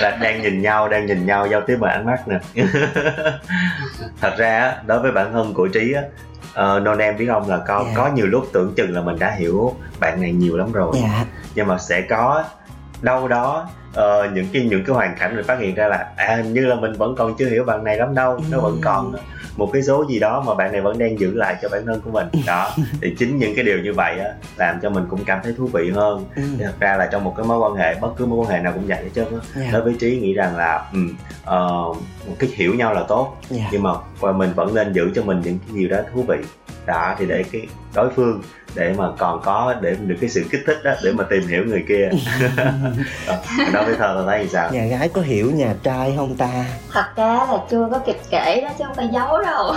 là 0.00 0.10
đang 0.20 0.42
nhìn 0.42 0.62
nhau 0.62 0.88
đang 0.88 1.06
nhìn 1.06 1.26
nhau 1.26 1.46
giao 1.46 1.60
tiếp 1.60 1.76
bằng 1.80 1.90
ánh 1.90 2.06
mắt 2.06 2.28
nè 2.28 2.38
thật 4.20 4.34
ra 4.38 4.76
đối 4.86 5.00
với 5.00 5.12
bản 5.12 5.32
thân 5.32 5.54
của 5.54 5.68
trí 5.68 5.92
á 5.92 6.02
uh, 6.58 6.82
non 6.82 6.98
em 6.98 7.16
biết 7.16 7.26
không 7.26 7.48
là 7.48 7.58
có 7.66 7.74
yeah. 7.74 7.86
Dạ. 7.86 7.92
có 7.96 8.08
nhiều 8.08 8.26
lúc 8.26 8.44
tưởng 8.52 8.74
chừng 8.76 8.94
là 8.94 9.00
mình 9.00 9.18
đã 9.18 9.30
hiểu 9.30 9.74
bạn 10.00 10.20
này 10.20 10.32
nhiều 10.32 10.56
lắm 10.56 10.72
rồi 10.72 10.96
yeah. 11.02 11.26
Nhưng 11.54 11.66
mà 11.66 11.78
sẽ 11.78 12.02
có 12.10 12.44
đâu 13.02 13.28
đó 13.28 13.68
uh, 13.90 14.32
những 14.32 14.46
cái 14.52 14.62
những 14.62 14.84
cái 14.84 14.94
hoàn 14.94 15.16
cảnh 15.18 15.36
mình 15.36 15.44
phát 15.44 15.58
hiện 15.60 15.74
ra 15.74 15.88
là 15.88 16.06
à 16.16 16.42
như 16.42 16.66
là 16.66 16.74
mình 16.74 16.92
vẫn 16.92 17.14
còn 17.16 17.34
chưa 17.38 17.48
hiểu 17.48 17.64
bạn 17.64 17.84
này 17.84 17.96
lắm 17.96 18.14
đâu 18.14 18.40
nó 18.50 18.58
vẫn 18.58 18.80
còn 18.82 19.14
một 19.58 19.70
cái 19.72 19.82
số 19.82 20.04
gì 20.08 20.18
đó 20.18 20.44
mà 20.46 20.54
bạn 20.54 20.72
này 20.72 20.80
vẫn 20.80 20.98
đang 20.98 21.18
giữ 21.18 21.34
lại 21.34 21.56
cho 21.62 21.68
bản 21.68 21.86
thân 21.86 22.00
của 22.00 22.10
mình. 22.10 22.26
Đó 22.46 22.70
thì 23.02 23.14
chính 23.18 23.38
những 23.38 23.54
cái 23.54 23.64
điều 23.64 23.78
như 23.78 23.92
vậy 23.92 24.18
á 24.18 24.30
làm 24.56 24.80
cho 24.82 24.90
mình 24.90 25.04
cũng 25.10 25.24
cảm 25.24 25.40
thấy 25.42 25.54
thú 25.58 25.66
vị 25.66 25.90
hơn. 25.90 26.24
Ừ. 26.36 26.42
thật 26.60 26.74
ra 26.80 26.96
là 26.96 27.08
trong 27.12 27.24
một 27.24 27.34
cái 27.36 27.46
mối 27.46 27.58
quan 27.58 27.74
hệ 27.74 27.94
bất 27.94 28.08
cứ 28.16 28.26
mối 28.26 28.38
quan 28.38 28.50
hệ 28.50 28.58
nào 28.62 28.72
cũng 28.72 28.86
vậy 28.86 28.98
hết 29.02 29.10
trơn 29.14 29.24
á. 29.24 29.60
Yeah. 29.60 29.72
đối 29.72 29.82
với 29.82 29.96
trí 30.00 30.18
nghĩ 30.20 30.34
rằng 30.34 30.56
là 30.56 30.90
um, 30.92 31.16
uh, 31.42 31.96
một 32.26 32.34
cái 32.38 32.50
hiểu 32.54 32.74
nhau 32.74 32.94
là 32.94 33.02
tốt 33.08 33.36
yeah. 33.50 33.68
nhưng 33.72 33.82
mà 33.82 33.92
mình 34.32 34.50
vẫn 34.54 34.74
nên 34.74 34.92
giữ 34.92 35.10
cho 35.14 35.22
mình 35.22 35.40
những 35.44 35.58
cái 35.58 35.76
điều 35.76 35.88
đó 35.88 35.98
thú 36.14 36.22
vị. 36.22 36.38
Đó 36.86 37.14
thì 37.18 37.26
để 37.26 37.44
cái 37.52 37.66
đối 37.94 38.10
phương 38.10 38.42
để 38.74 38.94
mà 38.98 39.04
còn 39.18 39.40
có 39.44 39.74
để 39.80 39.96
được 40.06 40.16
cái 40.20 40.30
sự 40.30 40.44
kích 40.50 40.60
thích 40.66 40.78
đó 40.84 40.94
để 41.04 41.12
mà 41.12 41.24
tìm 41.24 41.46
hiểu 41.46 41.64
người 41.64 41.84
kia. 41.88 42.10
Đó 43.72 43.77
với 43.84 43.96
thơ 43.96 44.14
là 44.14 44.22
thấy 44.26 44.42
thì 44.42 44.48
sao 44.52 44.70
nhà 44.70 44.84
gái 44.84 45.08
có 45.08 45.20
hiểu 45.20 45.50
nhà 45.50 45.74
trai 45.82 46.14
không 46.16 46.36
ta 46.36 46.64
thật 46.92 47.06
ra 47.16 47.34
là 47.34 47.58
chưa 47.70 47.88
có 47.92 47.98
kịp 47.98 48.18
kể 48.30 48.60
đó 48.60 48.68
chứ 48.78 48.84
không 48.84 48.94
phải 48.94 49.08
giấu 49.12 49.42
đâu 49.42 49.74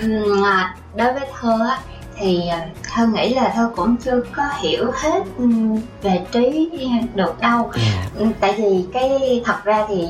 đối 0.96 1.12
với 1.12 1.28
thơ 1.40 1.58
á 1.70 1.78
thì 2.18 2.48
à, 2.48 2.66
thơ 2.94 3.06
nghĩ 3.06 3.34
là 3.34 3.52
thơ 3.54 3.70
cũng 3.76 3.96
chưa 3.96 4.20
có 4.36 4.42
hiểu 4.58 4.90
hết 4.94 5.22
ừ, 5.38 5.46
về 6.02 6.20
trí 6.32 6.70
được 7.14 7.40
đâu 7.40 7.70
yeah. 7.74 8.18
Ừ, 8.18 8.26
tại 8.40 8.54
vì 8.58 8.84
cái 8.92 9.42
thật 9.44 9.64
ra 9.64 9.84
thì 9.88 10.08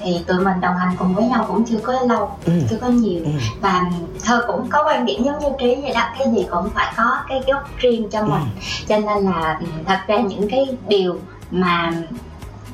thì 0.00 0.24
tụi 0.26 0.38
mình 0.38 0.60
đồng 0.60 0.76
hành 0.76 0.96
cùng 0.98 1.14
với 1.14 1.24
nhau 1.24 1.44
cũng 1.48 1.64
chưa 1.64 1.78
có 1.82 1.92
lâu 1.92 2.30
ừ. 2.46 2.52
chưa 2.70 2.76
có 2.80 2.88
nhiều 2.88 3.20
ừ. 3.24 3.30
và 3.60 3.84
thơ 4.24 4.44
cũng 4.46 4.68
có 4.70 4.84
quan 4.86 5.06
điểm 5.06 5.24
giống 5.24 5.38
như 5.38 5.48
trí 5.58 5.74
vậy 5.82 5.92
đó 5.94 6.02
cái 6.18 6.28
gì 6.36 6.46
cũng 6.50 6.70
phải 6.74 6.92
có 6.96 7.18
cái 7.28 7.40
gốc 7.46 7.70
riêng 7.78 8.08
cho 8.10 8.22
mình 8.22 8.42
ừ. 8.42 8.60
cho 8.88 8.98
nên 8.98 9.24
là 9.24 9.58
ừ, 9.60 9.66
thật 9.86 9.98
ra 10.06 10.16
những 10.16 10.50
cái 10.50 10.76
điều 10.88 11.18
mà 11.50 11.92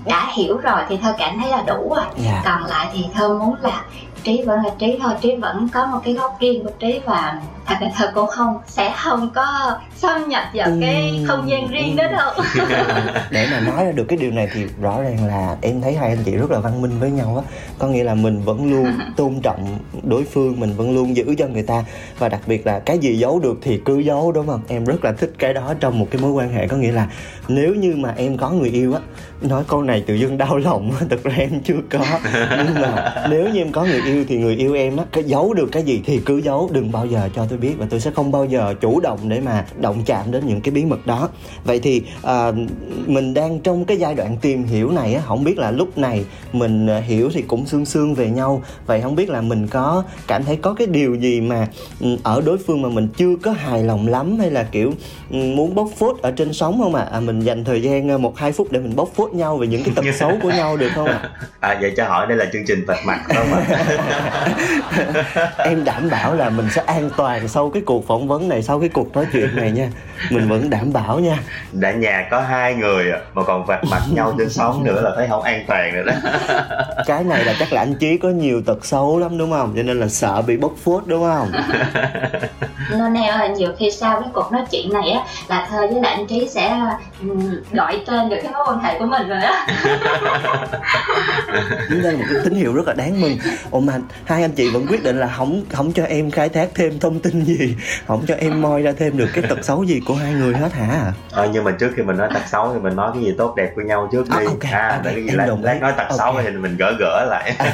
đã 0.05 0.29
hiểu 0.35 0.57
rồi 0.57 0.81
thì 0.89 0.97
thơ 0.97 1.15
cảm 1.19 1.39
thấy 1.39 1.51
là 1.51 1.63
đủ 1.67 1.95
rồi 1.97 2.05
yeah. 2.25 2.45
còn 2.45 2.65
lại 2.65 2.89
thì 2.93 3.07
thơ 3.15 3.29
muốn 3.39 3.55
là 3.63 3.85
trí 4.25 4.43
vẫn 4.43 4.65
là 4.65 4.71
trí 4.79 4.99
thôi 5.03 5.13
trí 5.21 5.37
vẫn 5.37 5.69
có 5.73 5.87
một 5.87 5.99
cái 6.05 6.15
góc 6.15 6.37
riêng 6.41 6.65
của 6.65 6.71
trí 6.79 7.01
và 7.05 7.41
thật 7.67 7.75
ra 7.81 7.89
thơ 7.97 8.11
cũng 8.15 8.27
không 8.27 8.59
sẽ 8.67 8.95
không 8.97 9.31
có 9.35 9.79
xâm 9.97 10.29
nhập 10.29 10.43
vào 10.55 10.67
ừ. 10.67 10.79
cái 10.81 11.25
không 11.29 11.51
gian 11.51 11.69
riêng 11.69 11.97
đó 11.97 12.05
đâu. 12.13 12.33
Để 13.31 13.49
mà 13.51 13.61
nói 13.61 13.85
ra 13.85 13.93
được 13.93 14.05
cái 14.09 14.19
điều 14.19 14.31
này 14.31 14.49
thì 14.53 14.67
rõ 14.81 15.03
ràng 15.03 15.27
là 15.27 15.57
em 15.61 15.81
thấy 15.81 15.95
hai 15.95 16.09
anh 16.09 16.19
chị 16.25 16.37
rất 16.37 16.51
là 16.51 16.59
văn 16.59 16.83
minh 16.83 17.01
với 17.01 17.11
nhau 17.11 17.45
á. 17.47 17.55
Có 17.79 17.87
nghĩa 17.87 18.05
là 18.05 18.15
mình 18.15 18.43
vẫn 18.45 18.71
luôn 18.71 18.87
tôn 19.17 19.41
trọng 19.43 19.79
đối 20.03 20.25
phương 20.25 20.61
mình 20.61 20.73
vẫn 20.77 20.95
luôn 20.95 21.17
giữ 21.17 21.35
cho 21.39 21.47
người 21.47 21.63
ta. 21.63 21.85
Và 22.19 22.29
đặc 22.29 22.41
biệt 22.47 22.67
là 22.67 22.79
cái 22.79 22.99
gì 22.99 23.19
giấu 23.19 23.41
được 23.41 23.59
thì 23.63 23.81
cứ 23.85 23.99
giấu 23.99 24.33
đúng 24.33 24.47
không? 24.47 24.61
Em 24.69 24.85
rất 24.85 25.05
là 25.05 25.13
thích 25.13 25.33
cái 25.39 25.55
đó 25.55 25.75
trong 25.81 25.99
một 25.99 26.07
cái 26.11 26.23
mối 26.23 26.31
quan 26.31 26.53
hệ. 26.53 26.67
Có 26.67 26.77
nghĩa 26.77 26.93
là 26.93 27.09
nếu 27.49 27.75
như 27.75 27.95
mà 27.97 28.15
em 28.17 28.37
có 28.37 28.51
người 28.51 28.71
yêu 28.71 28.95
á 28.95 29.01
nói 29.43 29.65
câu 29.69 29.83
này 29.83 30.05
tự 30.07 30.15
dưng 30.15 30.39
đau 30.39 30.57
lòng. 30.57 30.91
Thực 31.11 31.25
ra 31.25 31.35
em 31.39 31.61
chưa 31.65 31.81
có. 31.91 32.05
Nhưng 32.35 32.83
mà 32.83 33.15
nếu 33.31 33.49
như 33.49 33.61
em 33.61 33.73
có 33.73 33.85
người 33.85 34.01
yêu 34.07 34.12
thì 34.29 34.39
người 34.39 34.57
yêu 34.57 34.75
em 34.75 34.97
á 34.97 35.05
cái 35.13 35.25
giấu 35.25 35.55
được 35.55 35.69
cái 35.73 35.83
gì 35.83 36.03
thì 36.07 36.21
cứ 36.27 36.41
giấu 36.41 36.71
đừng 36.73 36.93
bao 36.93 37.07
giờ 37.07 37.29
cho 37.37 37.47
tôi 37.47 37.59
biết 37.59 37.75
và 37.79 37.87
tôi 37.91 38.01
sẽ 38.01 38.11
không 38.15 38.33
bao 38.33 38.45
giờ 38.45 38.75
chủ 38.81 39.01
động 39.01 39.19
để 39.29 39.41
mà 39.41 39.65
động 39.81 40.03
chạm 40.07 40.31
đến 40.31 40.47
những 40.47 40.61
cái 40.61 40.73
bí 40.73 40.85
mật 40.85 41.07
đó 41.07 41.29
vậy 41.65 41.81
thì 41.81 42.03
à, 42.23 42.53
mình 43.07 43.35
đang 43.35 43.61
trong 43.61 43.85
cái 43.85 43.97
giai 43.97 44.15
đoạn 44.15 44.37
tìm 44.43 44.65
hiểu 44.65 44.91
này 44.91 45.15
á 45.15 45.23
không 45.27 45.45
biết 45.45 45.59
là 45.59 45.71
lúc 45.71 45.99
này 45.99 46.25
mình 46.53 46.87
à, 46.87 46.99
hiểu 46.99 47.31
thì 47.35 47.43
cũng 47.43 47.67
xương 47.67 47.85
xương 47.85 48.15
về 48.15 48.31
nhau 48.31 48.63
vậy 48.87 49.01
không 49.01 49.15
biết 49.17 49.31
là 49.31 49.41
mình 49.41 49.67
có 49.67 50.05
cảm 50.27 50.45
thấy 50.45 50.57
có 50.57 50.75
cái 50.75 50.87
điều 50.87 51.15
gì 51.15 51.41
mà 51.41 51.69
ừ, 52.01 52.17
ở 52.23 52.43
đối 52.47 52.59
phương 52.59 52.83
mà 52.83 52.89
mình 52.89 53.09
chưa 53.17 53.37
có 53.43 53.53
hài 53.53 53.83
lòng 53.83 54.09
lắm 54.09 54.39
hay 54.39 54.51
là 54.51 54.63
kiểu 54.63 54.93
ừ, 55.31 55.37
muốn 55.37 55.75
bóc 55.75 55.89
phốt 55.99 56.17
ở 56.23 56.31
trên 56.31 56.53
sóng 56.53 56.81
không 56.83 56.95
ạ 56.95 57.03
à? 57.03 57.09
à, 57.13 57.21
mình 57.21 57.41
dành 57.41 57.65
thời 57.65 57.83
gian 57.83 58.11
à, 58.11 58.19
một 58.19 58.39
hai 58.39 58.53
phút 58.53 58.73
để 58.73 58.81
mình 58.81 58.97
bóc 58.97 59.09
phốt 59.15 59.33
nhau 59.33 59.57
về 59.57 59.67
những 59.67 59.83
cái 59.85 59.95
tật 59.95 60.05
xấu 60.15 60.39
của 60.43 60.51
nhau 60.51 60.77
được 60.77 60.89
không 60.95 61.07
ạ 61.07 61.21
à? 61.23 61.31
à 61.61 61.79
vậy 61.81 61.93
cho 61.97 62.09
hỏi 62.09 62.27
đây 62.27 62.37
là 62.37 62.47
chương 62.53 62.63
trình 62.67 62.85
vạch 62.87 63.07
mặt 63.07 63.21
không 63.27 63.53
ạ 63.53 63.85
em 65.59 65.85
đảm 65.85 66.11
bảo 66.11 66.35
là 66.35 66.51
mình 66.51 66.67
sẽ 66.71 66.83
an 66.87 67.11
toàn 67.17 67.49
sau 67.49 67.71
cái 67.71 67.83
cuộc 67.87 68.07
phỏng 68.07 68.29
vấn 68.29 68.49
này, 68.49 68.63
sau 68.63 68.81
cái 68.81 68.89
cuộc 68.89 69.13
nói 69.13 69.27
chuyện 69.33 69.57
này 69.57 69.71
nha 69.71 69.89
mình 70.31 70.49
vẫn 70.49 70.71
đảm 70.71 70.93
bảo 70.93 71.19
nha. 71.19 71.39
Đã 71.73 71.93
nhà 71.93 72.29
có 72.31 72.41
hai 72.41 72.75
người 72.75 73.13
mà 73.35 73.43
còn 73.43 73.67
vạch 73.67 73.85
mặt 73.85 74.03
nhau 74.15 74.35
trên 74.39 74.51
sóng 74.51 74.85
nữa 74.85 75.01
là 75.03 75.11
thấy 75.17 75.29
không 75.29 75.43
an 75.43 75.65
toàn 75.69 75.95
rồi 75.95 76.05
đó. 76.05 76.13
Cái 77.07 77.25
này 77.25 77.45
là 77.45 77.55
chắc 77.59 77.73
là 77.73 77.83
anh 77.83 77.95
chí 77.95 78.19
có 78.19 78.29
nhiều 78.29 78.63
tật 78.67 78.87
xấu 78.87 79.19
lắm 79.19 79.39
đúng 79.39 79.51
không? 79.51 79.73
Cho 79.77 79.83
nên 79.83 80.01
là 80.01 80.09
sợ 80.09 80.43
bị 80.43 80.57
bóc 80.57 80.73
phốt 80.85 81.03
đúng 81.07 81.23
không? 81.23 81.53
Nên 82.91 83.15
là 83.15 83.47
nhiều 83.47 83.73
khi 83.79 83.91
sau 83.91 84.21
cái 84.21 84.31
cuộc 84.33 84.53
nói 84.53 84.63
chuyện 84.71 84.93
này 84.93 85.11
á 85.11 85.25
là 85.49 85.67
thơ 85.71 85.87
với 85.87 86.03
lại 86.03 86.15
anh 86.15 86.27
trí 86.27 86.49
sẽ 86.49 86.79
gọi 87.73 88.01
tên 88.07 88.29
được 88.29 88.37
cái 88.43 88.53
mối 88.53 88.63
quan 88.69 88.81
hệ 88.81 88.99
của 88.99 89.07
mình 89.07 89.29
rồi 89.29 89.39
á. 89.39 89.67
Đây 91.91 92.13
là 92.13 92.13
một 92.13 92.25
cái 92.33 92.41
tín 92.45 92.55
hiệu 92.55 92.75
rất 92.75 92.89
là 92.89 92.95
đáng 92.95 93.21
mừng. 93.21 93.37
Ồ 93.71 93.81
mà 93.81 93.93
hai 94.25 94.43
anh 94.43 94.53
chị 94.53 94.71
vẫn 94.71 94.87
quyết 94.87 95.05
định 95.05 95.21
là 95.21 95.27
không 95.37 95.63
không 95.73 95.93
cho 95.93 96.05
em 96.05 96.31
khai 96.31 96.49
thác 96.49 96.69
thêm 96.75 96.99
thông 96.99 97.21
tin 97.21 97.45
gì 97.45 97.75
không 98.07 98.25
cho 98.29 98.35
em 98.35 98.63
moi 98.63 98.83
ra 98.83 98.93
thêm 98.99 99.17
được 99.17 99.29
cái 99.35 99.45
tật 99.49 99.65
xấu 99.65 99.85
gì 99.85 100.01
của 100.07 100.12
hai 100.15 100.33
người 100.33 100.55
hết 100.55 100.73
hả? 100.73 101.13
Ờ, 101.31 101.49
nhưng 101.53 101.65
mà 101.65 101.71
trước 101.71 101.93
khi 101.97 102.03
mình 102.03 102.17
nói 102.17 102.29
tật 102.35 102.43
xấu 102.47 102.75
thì 102.75 102.81
mình 102.81 102.97
nói 102.97 103.11
cái 103.15 103.23
gì 103.23 103.35
tốt 103.39 103.55
đẹp 103.57 103.73
của 103.77 103.83
nhau 103.83 104.09
trước 104.13 104.29
đi. 104.29 104.37
à, 104.37 104.45
okay, 104.47 104.73
à, 104.73 104.89
okay, 104.89 105.15
cái 105.15 105.25
gì 105.25 105.31
lát, 105.31 105.47
lát 105.63 105.81
nói 105.81 105.93
tật 105.97 106.03
okay. 106.03 106.19
xấu 106.19 106.35
thì 106.43 106.51
mình 106.51 106.77
gỡ 106.77 106.95
gỡ 106.99 107.25
lại. 107.31 107.55
À, 107.59 107.73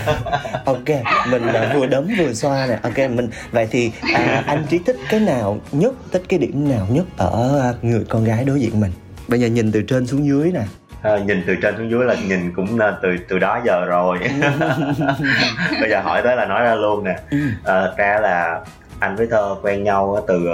ok 0.64 0.88
mình 1.30 1.42
uh, 1.48 1.74
vừa 1.74 1.86
đấm 1.86 2.08
vừa 2.18 2.32
xoa 2.32 2.66
nè. 2.66 2.78
Ok 2.82 2.98
mình 3.10 3.28
vậy 3.50 3.68
thì 3.70 3.92
à, 4.14 4.42
anh 4.46 4.64
trí 4.68 4.78
thích 4.78 4.96
cái 5.10 5.20
nào 5.20 5.58
nhất? 5.72 5.94
Thích 6.12 6.22
cái 6.28 6.38
điểm 6.38 6.68
nào 6.70 6.86
nhất 6.90 7.04
ở 7.16 7.74
người 7.82 8.04
con 8.08 8.24
gái 8.24 8.44
đối 8.44 8.60
diện 8.60 8.80
mình? 8.80 8.92
Bây 9.28 9.40
giờ 9.40 9.46
nhìn 9.46 9.72
từ 9.72 9.82
trên 9.82 10.06
xuống 10.06 10.26
dưới 10.26 10.52
nè. 10.52 10.62
À, 11.02 11.18
nhìn 11.18 11.44
từ 11.46 11.54
trên 11.62 11.76
xuống 11.76 11.90
dưới 11.90 12.04
là 12.04 12.14
nhìn 12.28 12.52
cũng 12.56 12.78
từ 13.02 13.08
từ 13.28 13.38
đó 13.38 13.60
giờ 13.64 13.84
rồi. 13.84 14.18
Bây 15.80 15.90
giờ 15.90 16.00
hỏi 16.00 16.22
tới 16.24 16.36
là 16.36 16.44
nói 16.44 16.64
ra 16.64 16.74
luôn 16.74 17.04
nè. 17.04 17.16
À, 17.64 17.82
ra 17.96 18.18
là 18.22 18.60
anh 18.98 19.16
với 19.16 19.26
thơ 19.30 19.56
quen 19.62 19.84
nhau 19.84 20.24
từ 20.28 20.48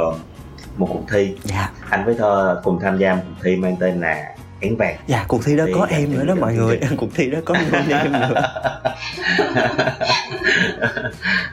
một 0.77 0.89
cuộc 0.93 1.05
thi. 1.13 1.37
Dạ. 1.43 1.71
anh 1.91 2.05
với 2.05 2.15
thơ 2.15 2.61
cùng 2.65 2.81
tham 2.81 2.99
gia 2.99 3.15
một 3.15 3.23
cuộc 3.29 3.45
thi 3.45 3.57
mang 3.57 3.77
tên 3.81 4.01
là 4.01 4.35
én 4.61 4.77
vàng 4.77 4.97
dạ 5.07 5.25
cuộc 5.29 5.45
thi 5.45 5.57
đó 5.57 5.65
thì 5.67 5.73
có 5.75 5.87
em 5.91 6.13
nữa 6.13 6.25
đó 6.25 6.35
mọi 6.41 6.55
người 6.55 6.81
cuộc 6.97 7.09
thi 7.15 7.31
đó 7.31 7.39
có 7.45 7.55
em 7.55 8.13
nữa 8.13 8.35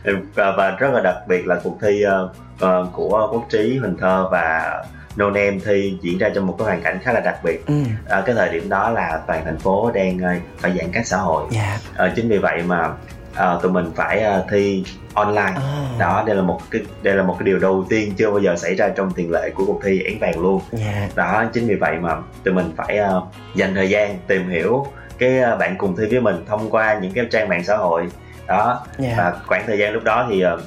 và, 0.36 0.52
và 0.58 0.72
rất 0.80 0.92
là 0.94 1.02
đặc 1.02 1.16
biệt 1.28 1.48
là 1.48 1.60
cuộc 1.64 1.78
thi 1.82 2.04
uh, 2.06 2.92
của 2.94 3.30
quốc 3.32 3.46
trí 3.50 3.78
huỳnh 3.78 3.98
thơ 3.98 4.28
và 4.32 4.84
no 5.16 5.30
name 5.30 5.58
thi 5.66 5.98
diễn 6.02 6.18
ra 6.18 6.30
trong 6.36 6.48
một 6.48 6.56
cái 6.58 6.66
hoàn 6.66 6.82
cảnh 6.82 7.00
khá 7.04 7.14
là 7.14 7.20
đặc 7.20 7.44
biệt 7.44 7.66
ừ. 7.66 7.74
à, 8.10 8.24
cái 8.26 8.36
thời 8.36 8.50
điểm 8.50 8.70
đó 8.70 8.90
là 8.90 9.22
toàn 9.28 9.46
thành 9.46 9.60
phố 9.60 9.92
đang 9.92 10.18
uh, 10.18 10.42
phải 10.58 10.78
giãn 10.78 10.92
cách 10.92 11.08
xã 11.08 11.18
hội 11.18 11.48
yeah. 11.54 11.80
Dạ. 11.98 12.06
à, 12.06 12.14
chính 12.16 12.30
vì 12.30 12.38
vậy 12.38 12.64
mà 12.66 12.90
uh, 13.32 13.62
tụi 13.62 13.72
mình 13.72 13.92
phải 13.96 14.24
uh, 14.40 14.46
thi 14.50 14.84
online 15.14 15.54
oh. 15.58 16.00
đó 16.00 16.24
đây 16.28 16.36
là 16.36 16.42
một 16.42 16.62
cái 16.72 16.82
đây 17.02 17.16
là 17.16 17.24
một 17.24 17.36
cái 17.40 17.46
điều 17.46 17.60
đầu 17.60 17.86
tiên 17.90 18.14
chưa 18.18 18.30
bao 18.30 18.40
giờ 18.40 18.56
xảy 18.56 18.76
ra 18.76 18.90
trong 18.90 19.12
tiền 19.12 19.32
lệ 19.32 19.50
của 19.56 19.66
cuộc 19.66 19.80
thi 19.84 20.02
én 20.04 20.20
vàng 20.20 20.40
luôn 20.40 20.62
yeah. 20.80 20.96
Dạ. 20.96 21.10
đó 21.16 21.44
chính 21.54 21.68
vì 21.68 21.76
vậy 21.76 21.98
mà 22.02 22.18
tụi 22.44 22.54
mình 22.54 22.72
phải 22.78 23.00
uh, 23.00 23.24
dành 23.56 23.76
thời 23.76 23.90
gian 23.90 24.18
tìm 24.28 24.50
hiểu 24.50 24.86
cái 25.18 25.40
uh, 25.54 25.60
bạn 25.60 25.78
cùng 25.78 25.96
thi 25.96 26.04
với 26.12 26.22
mình 26.22 26.46
thông 26.48 26.70
qua 26.70 27.00
những 27.02 27.12
cái 27.12 27.26
trang 27.32 27.50
mạng 27.50 27.64
xã 27.64 27.78
hội 27.78 28.08
đó 28.48 28.86
yeah. 29.00 29.18
Dạ. 29.18 29.24
và 29.24 29.40
khoảng 29.46 29.64
thời 29.68 29.78
gian 29.78 29.94
lúc 29.94 30.04
đó 30.04 30.28
thì 30.30 30.44
uh, 30.46 30.62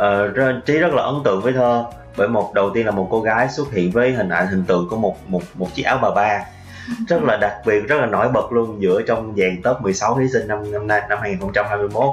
uh, 0.00 0.64
trí 0.66 0.78
rất 0.78 0.94
là 0.94 1.02
ấn 1.02 1.14
tượng 1.24 1.42
với 1.42 1.52
thơ 1.52 1.84
bởi 2.16 2.28
một 2.28 2.54
đầu 2.54 2.70
tiên 2.70 2.86
là 2.86 2.92
một 2.92 3.08
cô 3.10 3.20
gái 3.20 3.48
xuất 3.48 3.72
hiện 3.72 3.90
với 3.90 4.12
hình 4.12 4.28
ảnh 4.28 4.46
hình 4.46 4.64
tượng 4.64 4.88
của 4.90 4.96
một 4.96 5.16
một 5.26 5.42
một 5.54 5.68
chiếc 5.74 5.82
áo 5.82 5.98
bà 6.02 6.10
ba 6.10 6.40
rất 7.08 7.22
là 7.22 7.36
đặc 7.36 7.54
biệt 7.66 7.88
rất 7.88 7.96
là 8.00 8.06
nổi 8.06 8.28
bật 8.28 8.52
luôn 8.52 8.82
giữa 8.82 9.02
trong 9.02 9.34
dàn 9.36 9.62
top 9.62 9.80
16 9.80 10.18
thí 10.18 10.28
sinh 10.32 10.48
năm 10.48 10.72
năm 10.72 10.86
nay 10.86 11.02
năm 11.08 11.18
2021 11.22 12.04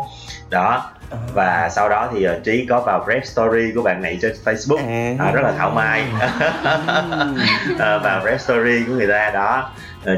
đó 0.50 0.92
ờ. 1.10 1.18
và 1.34 1.70
sau 1.70 1.90
đó 1.90 2.10
thì 2.14 2.28
uh, 2.28 2.44
trí 2.44 2.66
có 2.70 2.82
vào 2.82 3.06
red 3.08 3.24
story 3.24 3.72
của 3.76 3.82
bạn 3.82 4.02
này 4.02 4.20
trên 4.22 4.36
facebook. 4.46 4.78
À, 4.78 5.26
à, 5.26 5.32
rất 5.32 5.42
là 5.42 5.52
thảo 5.52 5.70
mai. 5.70 6.04
À, 7.80 7.98
vào 8.04 8.26
red 8.26 8.42
story 8.42 8.84
của 8.88 8.94
người 8.94 9.08
ta 9.08 9.32
đó 9.34 9.72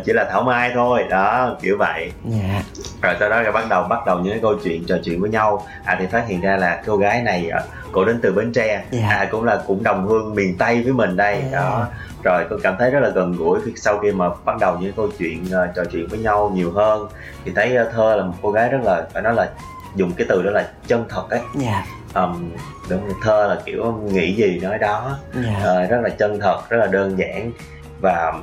chỉ 0.05 0.13
là 0.13 0.27
thảo 0.31 0.43
mai 0.43 0.71
thôi 0.73 1.05
đó 1.09 1.55
kiểu 1.61 1.77
vậy 1.77 2.11
yeah. 2.31 2.65
Dạ. 2.73 2.83
rồi 3.01 3.15
sau 3.19 3.29
đó 3.29 3.43
rồi 3.43 3.51
bắt 3.51 3.65
đầu 3.69 3.83
bắt 3.83 3.99
đầu 4.05 4.19
những 4.19 4.33
cái 4.33 4.39
câu 4.41 4.55
chuyện 4.63 4.83
trò 4.87 4.95
chuyện 5.03 5.21
với 5.21 5.29
nhau 5.29 5.65
à 5.85 5.95
thì 5.99 6.07
phát 6.07 6.27
hiện 6.27 6.41
ra 6.41 6.57
là 6.57 6.81
cô 6.85 6.97
gái 6.97 7.21
này 7.21 7.49
cô 7.91 8.05
đến 8.05 8.19
từ 8.21 8.33
bến 8.33 8.51
tre 8.53 8.67
yeah. 8.67 8.85
Dạ. 8.91 9.07
à 9.09 9.27
cũng 9.31 9.43
là 9.43 9.61
cũng 9.67 9.83
đồng 9.83 10.07
hương 10.07 10.35
miền 10.35 10.57
tây 10.57 10.81
với 10.83 10.93
mình 10.93 11.17
đây 11.17 11.33
yeah. 11.33 11.51
đó 11.51 11.87
rồi 12.23 12.45
tôi 12.49 12.59
cảm 12.63 12.75
thấy 12.79 12.91
rất 12.91 12.99
là 12.99 13.09
gần 13.09 13.31
gũi 13.37 13.59
khi 13.65 13.71
sau 13.75 13.99
khi 13.99 14.11
mà 14.11 14.29
bắt 14.45 14.57
đầu 14.59 14.77
những 14.79 14.93
câu 14.93 15.09
chuyện 15.19 15.43
uh, 15.45 15.75
trò 15.75 15.83
chuyện 15.91 16.07
với 16.07 16.19
nhau 16.19 16.51
nhiều 16.53 16.71
hơn 16.71 17.07
thì 17.45 17.51
thấy 17.55 17.77
uh, 17.81 17.93
thơ 17.93 18.15
là 18.15 18.23
một 18.23 18.33
cô 18.41 18.51
gái 18.51 18.69
rất 18.69 18.79
là 18.83 19.07
phải 19.13 19.21
nói 19.21 19.33
là 19.33 19.49
dùng 19.95 20.13
cái 20.13 20.27
từ 20.29 20.43
đó 20.43 20.51
là 20.51 20.67
chân 20.87 21.05
thật 21.09 21.29
ấy 21.29 21.39
yeah. 21.39 21.85
Dạ. 22.13 22.21
um, 22.21 22.51
đúng 22.89 23.05
rồi, 23.05 23.15
thơ 23.23 23.47
là 23.47 23.61
kiểu 23.65 23.93
nghĩ 24.11 24.33
gì 24.33 24.59
nói 24.59 24.77
đó 24.77 25.17
yeah. 25.45 25.83
uh, 25.85 25.91
rất 25.91 26.01
là 26.03 26.09
chân 26.09 26.39
thật 26.39 26.61
rất 26.69 26.77
là 26.77 26.87
đơn 26.87 27.17
giản 27.17 27.51
và 28.01 28.33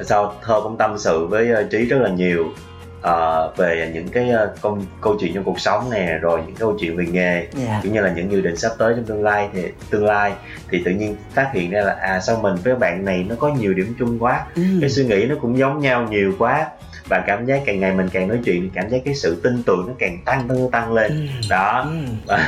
sau 0.00 0.34
thơ 0.42 0.60
cũng 0.62 0.76
tâm 0.76 0.98
sự 0.98 1.26
với 1.26 1.52
uh, 1.52 1.70
trí 1.70 1.84
rất 1.84 1.98
là 2.00 2.08
nhiều 2.08 2.46
uh, 3.00 3.56
về 3.56 3.90
những 3.94 4.08
cái 4.08 4.30
uh, 4.30 4.60
công 4.60 4.84
câu 5.00 5.16
chuyện 5.20 5.34
trong 5.34 5.44
cuộc 5.44 5.60
sống 5.60 5.90
nè 5.90 6.18
rồi 6.22 6.40
những 6.46 6.56
câu 6.56 6.76
chuyện 6.80 6.96
về 6.96 7.06
nghề 7.06 7.32
yeah. 7.32 7.50
Dạ. 7.54 7.80
cũng 7.82 7.92
như 7.92 8.00
là 8.00 8.12
những 8.16 8.32
dự 8.32 8.40
định 8.40 8.56
sắp 8.56 8.72
tới 8.78 8.94
trong 8.96 9.04
tương 9.04 9.24
lai 9.24 9.48
thì 9.52 9.62
tương 9.90 10.06
lai 10.06 10.32
thì 10.70 10.82
tự 10.84 10.90
nhiên 10.90 11.16
phát 11.34 11.50
hiện 11.54 11.70
ra 11.70 11.80
là 11.80 11.92
à 11.92 12.20
sao 12.20 12.38
mình 12.42 12.54
với 12.64 12.76
bạn 12.76 13.04
này 13.04 13.26
nó 13.28 13.34
có 13.38 13.48
nhiều 13.48 13.74
điểm 13.74 13.94
chung 13.98 14.18
quá 14.18 14.46
mm. 14.56 14.80
cái 14.80 14.90
suy 14.90 15.04
nghĩ 15.04 15.24
nó 15.24 15.34
cũng 15.40 15.58
giống 15.58 15.80
nhau 15.80 16.06
nhiều 16.10 16.34
quá 16.38 16.66
và 17.08 17.24
cảm 17.26 17.46
giác 17.46 17.62
càng 17.66 17.80
ngày 17.80 17.94
mình 17.94 18.08
càng 18.12 18.28
nói 18.28 18.38
chuyện 18.44 18.70
cảm 18.74 18.90
giác 18.90 18.98
cái 19.04 19.14
sự 19.14 19.40
tin 19.42 19.62
tưởng 19.62 19.84
nó 19.86 19.92
càng 19.98 20.18
tăng 20.24 20.48
tăng 20.48 20.70
tăng 20.70 20.92
lên 20.92 21.12
mm. 21.12 21.48
đó 21.50 21.86
mm. 21.90 22.06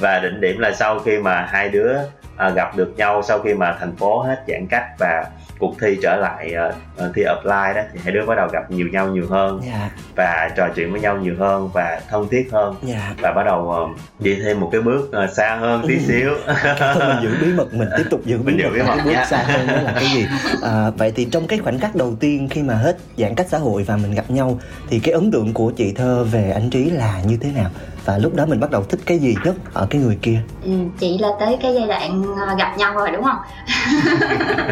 và 0.00 0.18
định 0.18 0.40
điểm 0.40 0.58
là 0.58 0.72
sau 0.72 0.98
khi 0.98 1.18
mà 1.18 1.48
hai 1.50 1.68
đứa 1.68 1.94
à, 2.40 2.50
gặp 2.50 2.76
được 2.76 2.94
nhau 2.96 3.22
sau 3.22 3.40
khi 3.40 3.54
mà 3.54 3.76
thành 3.80 3.96
phố 3.96 4.22
hết 4.22 4.44
giãn 4.48 4.66
cách 4.70 4.84
và 4.98 5.24
cuộc 5.58 5.74
thi 5.80 5.98
trở 6.02 6.16
lại 6.16 6.54
uh, 6.98 7.04
thi 7.14 7.22
apply 7.22 7.74
đó 7.74 7.82
thì 7.92 8.00
hai 8.04 8.12
đứa 8.12 8.26
bắt 8.26 8.34
đầu 8.34 8.48
gặp 8.52 8.70
nhiều 8.70 8.86
nhau 8.92 9.08
nhiều 9.08 9.26
hơn 9.30 9.60
yeah. 9.60 9.74
Dạ. 9.74 9.90
và 10.16 10.50
trò 10.56 10.68
chuyện 10.76 10.92
với 10.92 11.00
nhau 11.00 11.16
nhiều 11.16 11.34
hơn 11.38 11.70
và 11.74 12.00
thân 12.10 12.28
thiết 12.30 12.48
hơn 12.52 12.74
yeah. 12.88 13.00
Dạ. 13.00 13.14
và 13.22 13.32
bắt 13.32 13.42
đầu 13.46 13.90
uh, 13.92 14.20
đi 14.20 14.38
thêm 14.44 14.60
một 14.60 14.68
cái 14.72 14.80
bước 14.80 15.10
uh, 15.24 15.30
xa 15.30 15.56
hơn 15.60 15.84
tí 15.88 15.94
ừ. 15.94 16.00
xíu 16.06 16.30
thôi 16.78 16.94
mình 17.08 17.16
giữ 17.22 17.36
bí 17.40 17.52
mật 17.52 17.74
mình 17.74 17.88
tiếp 17.96 18.04
tục 18.10 18.20
giữ 18.24 18.38
bí 18.38 18.52
mật, 18.62 18.70
bí 18.74 18.82
mật 18.82 18.96
cái 18.96 19.06
bước 19.06 19.26
xa 19.28 19.38
hơn 19.38 19.66
đó 19.66 19.82
là 19.82 19.92
cái 19.92 20.08
gì 20.14 20.26
à, 20.62 20.90
vậy 20.90 21.12
thì 21.16 21.24
trong 21.24 21.46
cái 21.46 21.58
khoảnh 21.58 21.78
khắc 21.78 21.94
đầu 21.94 22.16
tiên 22.20 22.48
khi 22.50 22.62
mà 22.62 22.74
hết 22.74 22.96
giãn 23.16 23.34
cách 23.34 23.46
xã 23.50 23.58
hội 23.58 23.82
và 23.82 23.96
mình 23.96 24.14
gặp 24.14 24.30
nhau 24.30 24.58
thì 24.88 24.98
cái 24.98 25.14
ấn 25.14 25.30
tượng 25.30 25.54
của 25.54 25.70
chị 25.70 25.92
thơ 25.92 26.24
về 26.24 26.50
anh 26.50 26.70
trí 26.70 26.90
là 26.90 27.20
như 27.24 27.36
thế 27.36 27.52
nào 27.52 27.70
và 28.04 28.18
lúc 28.18 28.34
đó 28.34 28.46
mình 28.46 28.60
bắt 28.60 28.70
đầu 28.70 28.84
thích 28.84 29.00
cái 29.06 29.18
gì 29.18 29.36
nhất 29.44 29.54
ở 29.72 29.86
cái 29.90 30.00
người 30.00 30.18
kia? 30.22 30.40
Ừ, 30.64 30.70
chị 30.98 31.18
là 31.18 31.28
tới 31.40 31.58
cái 31.62 31.74
giai 31.74 31.86
đoạn 31.86 32.24
gặp 32.58 32.78
nhau 32.78 32.94
rồi 32.94 33.10
đúng 33.10 33.24
không? 33.24 33.38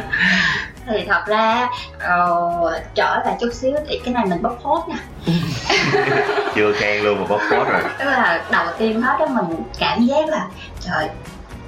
Thì 0.91 1.05
thật 1.09 1.23
ra 1.27 1.69
uh, 1.97 2.73
trở 2.95 3.23
lại 3.25 3.37
chút 3.41 3.49
xíu 3.53 3.73
thì 3.89 4.01
cái 4.05 4.15
này 4.15 4.27
mình 4.27 4.43
bóc 4.43 4.59
phốt 4.63 4.81
nha. 4.89 4.99
Chưa 6.55 6.73
khen 6.73 7.05
luôn 7.05 7.21
mà 7.21 7.27
bóc 7.29 7.41
phốt 7.51 7.69
rồi. 7.69 7.83
Tức 7.99 8.05
là 8.05 8.45
đầu 8.51 8.67
tiên 8.79 9.03
hết 9.03 9.17
đó 9.21 9.27
mình 9.27 9.63
cảm 9.79 10.07
giác 10.07 10.29
là 10.29 10.47
trời 10.81 11.09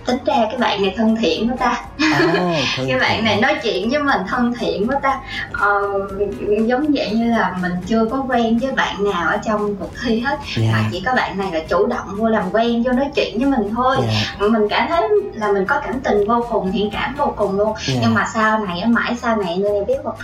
tính 0.07 0.19
ra 0.27 0.35
cái 0.49 0.57
bạn 0.59 0.83
này 0.83 0.95
thân 0.97 1.17
thiện 1.17 1.49
với 1.49 1.57
ta. 1.57 1.71
Oh, 1.71 2.57
cái 2.89 2.99
bạn 2.99 3.25
này 3.25 3.41
nói 3.41 3.55
chuyện 3.63 3.91
với 3.91 4.03
mình 4.03 4.21
thân 4.29 4.55
thiện 4.59 4.87
với 4.87 4.97
ta. 5.03 5.21
Ờ, 5.53 5.83
giống 6.67 6.87
vậy 6.95 7.11
như 7.11 7.31
là 7.31 7.57
mình 7.63 7.73
chưa 7.87 8.05
có 8.11 8.25
quen 8.29 8.59
với 8.59 8.73
bạn 8.73 9.05
nào 9.05 9.29
ở 9.29 9.37
trong 9.47 9.77
cuộc 9.77 9.91
thi 10.05 10.21
hết. 10.21 10.39
Yeah. 10.57 10.73
mà 10.73 10.89
chỉ 10.93 11.03
có 11.07 11.15
bạn 11.15 11.39
này 11.39 11.53
là 11.53 11.61
chủ 11.69 11.87
động 11.87 12.15
vô 12.17 12.29
làm 12.29 12.45
quen 12.53 12.83
vô 12.83 12.93
nói 12.93 13.07
chuyện 13.15 13.39
với 13.39 13.47
mình 13.47 13.75
thôi. 13.77 13.97
Yeah. 13.97 14.51
mình 14.53 14.69
cảm 14.71 14.89
thấy 14.89 15.03
là 15.35 15.53
mình 15.53 15.67
có 15.67 15.81
cảm 15.81 16.01
tình 16.01 16.29
vô 16.29 16.47
cùng 16.51 16.73
thiện 16.73 16.91
cảm 16.91 17.15
vô 17.15 17.33
cùng 17.37 17.59
luôn. 17.59 17.75
Yeah. 17.89 18.01
nhưng 18.03 18.15
mà 18.15 18.27
sau 18.35 18.59
này 18.59 18.87
mãi 18.87 19.17
sau 19.23 19.37
này 19.37 19.57
nên 19.57 19.87
biết 19.87 19.97
không 20.05 20.15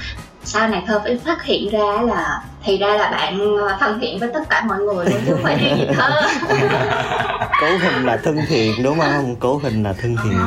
sau 0.47 0.69
này 0.69 0.83
thơ 0.87 1.01
phải 1.05 1.19
phát 1.25 1.45
hiện 1.45 1.69
ra 1.71 2.03
là 2.03 2.43
thì 2.65 2.79
ra 2.79 2.97
là 2.97 3.11
bạn 3.11 3.57
ờ, 3.61 3.77
thân 3.81 4.01
thiện 4.01 4.19
với 4.19 4.31
tất 4.35 4.41
cả 4.51 4.65
mọi 4.69 4.79
người 4.79 5.07
luôn 5.07 5.21
chứ 5.27 5.33
không 5.33 5.43
phải 5.43 5.57
riêng 5.59 5.77
gì 5.77 5.87
thơ 5.95 6.11
cố 7.61 7.67
hình 7.67 8.07
là 8.07 8.17
thân 8.17 8.39
thiện 8.49 8.83
đúng 8.83 8.99
không? 9.01 9.37
Cố 9.41 9.61
hình 9.63 9.83
là 9.83 9.93
thân 9.93 10.17
thiện. 10.25 10.39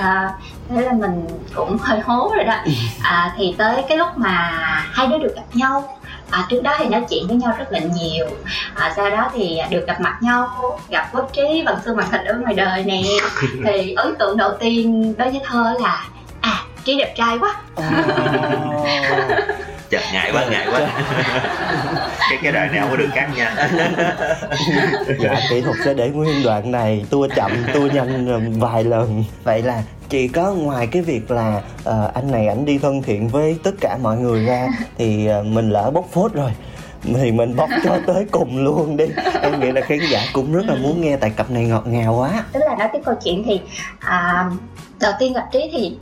À, 0.00 0.30
thế 0.68 0.82
là 0.82 0.92
mình 0.92 1.26
cũng 1.54 1.78
hơi 1.80 2.00
hố 2.00 2.32
rồi 2.36 2.44
đó. 2.44 2.54
À, 3.02 3.34
thì 3.36 3.54
tới 3.58 3.84
cái 3.88 3.98
lúc 3.98 4.08
mà 4.16 4.50
hai 4.92 5.06
đứa 5.06 5.18
được 5.18 5.36
gặp 5.36 5.42
nhau 5.54 5.98
à, 6.30 6.46
trước 6.50 6.62
đó 6.62 6.76
thì 6.78 6.88
nói 6.88 7.04
chuyện 7.10 7.26
với 7.28 7.36
nhau 7.36 7.54
rất 7.58 7.72
là 7.72 7.78
nhiều. 7.78 8.26
À, 8.74 8.92
sau 8.96 9.10
đó 9.10 9.30
thì 9.34 9.60
được 9.70 9.84
gặp 9.86 10.00
mặt 10.00 10.18
nhau 10.20 10.48
gặp 10.88 11.08
quốc 11.12 11.30
trí 11.32 11.62
bằng 11.66 11.76
xương 11.84 11.96
bằng 11.96 12.10
thịt 12.12 12.20
ở 12.26 12.34
ngoài 12.34 12.54
đời 12.54 12.84
nè. 12.84 13.02
Thì 13.64 13.92
ấn 13.92 14.14
tượng 14.18 14.36
đầu 14.36 14.50
tiên 14.60 15.14
đối 15.18 15.30
với 15.30 15.40
thơ 15.44 15.74
là 15.80 16.04
trí 16.86 16.98
đẹp 16.98 17.14
trai 17.16 17.38
quá. 17.38 17.54
Chật 19.90 20.02
ngại 20.12 20.30
quá 20.32 20.46
ngại 20.50 20.66
quá. 20.72 20.80
Cái 22.30 22.38
cái 22.42 22.52
đoạn 22.52 22.72
nào 22.74 22.86
có 22.90 22.96
được 22.96 23.08
cắt 23.14 23.28
nha 23.36 23.68
dạ 25.18 25.34
kỹ 25.50 25.60
thuật 25.60 25.76
sẽ 25.84 25.94
để 25.94 26.08
nguyên 26.08 26.42
đoạn 26.44 26.70
này. 26.70 27.04
Tua 27.10 27.28
chậm 27.36 27.52
tua 27.74 27.86
nhanh 27.86 28.52
vài 28.60 28.84
lần. 28.84 29.24
Vậy 29.44 29.62
là 29.62 29.82
chị 30.08 30.28
có 30.28 30.52
ngoài 30.52 30.86
cái 30.86 31.02
việc 31.02 31.30
là 31.30 31.62
uh, 31.88 32.14
anh 32.14 32.30
này 32.30 32.48
ảnh 32.48 32.64
đi 32.64 32.78
thân 32.78 33.02
thiện 33.02 33.28
với 33.28 33.56
tất 33.62 33.74
cả 33.80 33.98
mọi 34.02 34.16
người 34.16 34.44
ra 34.44 34.68
thì 34.98 35.28
uh, 35.40 35.46
mình 35.46 35.70
lỡ 35.70 35.90
bóc 35.90 36.04
phốt 36.12 36.34
rồi 36.34 36.50
thì 37.02 37.32
mình 37.32 37.56
bóc 37.56 37.68
cho 37.84 37.98
tới 38.06 38.26
cùng 38.30 38.64
luôn 38.64 38.96
đi. 38.96 39.04
Em 39.42 39.60
nghĩ 39.60 39.72
là 39.72 39.80
khán 39.80 39.98
giả 40.10 40.20
cũng 40.32 40.52
rất 40.52 40.66
là 40.66 40.74
muốn 40.74 41.00
nghe 41.00 41.16
tại 41.16 41.30
cặp 41.30 41.50
này 41.50 41.64
ngọt 41.64 41.86
ngào 41.86 42.14
quá. 42.14 42.44
Tức 42.52 42.60
là 42.68 42.76
nói 42.78 42.88
cái 42.92 43.02
câu 43.04 43.14
chuyện 43.24 43.42
thì 43.46 43.60
à, 44.00 44.50
đầu 45.00 45.12
tiên 45.18 45.32
gặp 45.32 45.44
trí 45.52 45.70
thì 45.72 45.96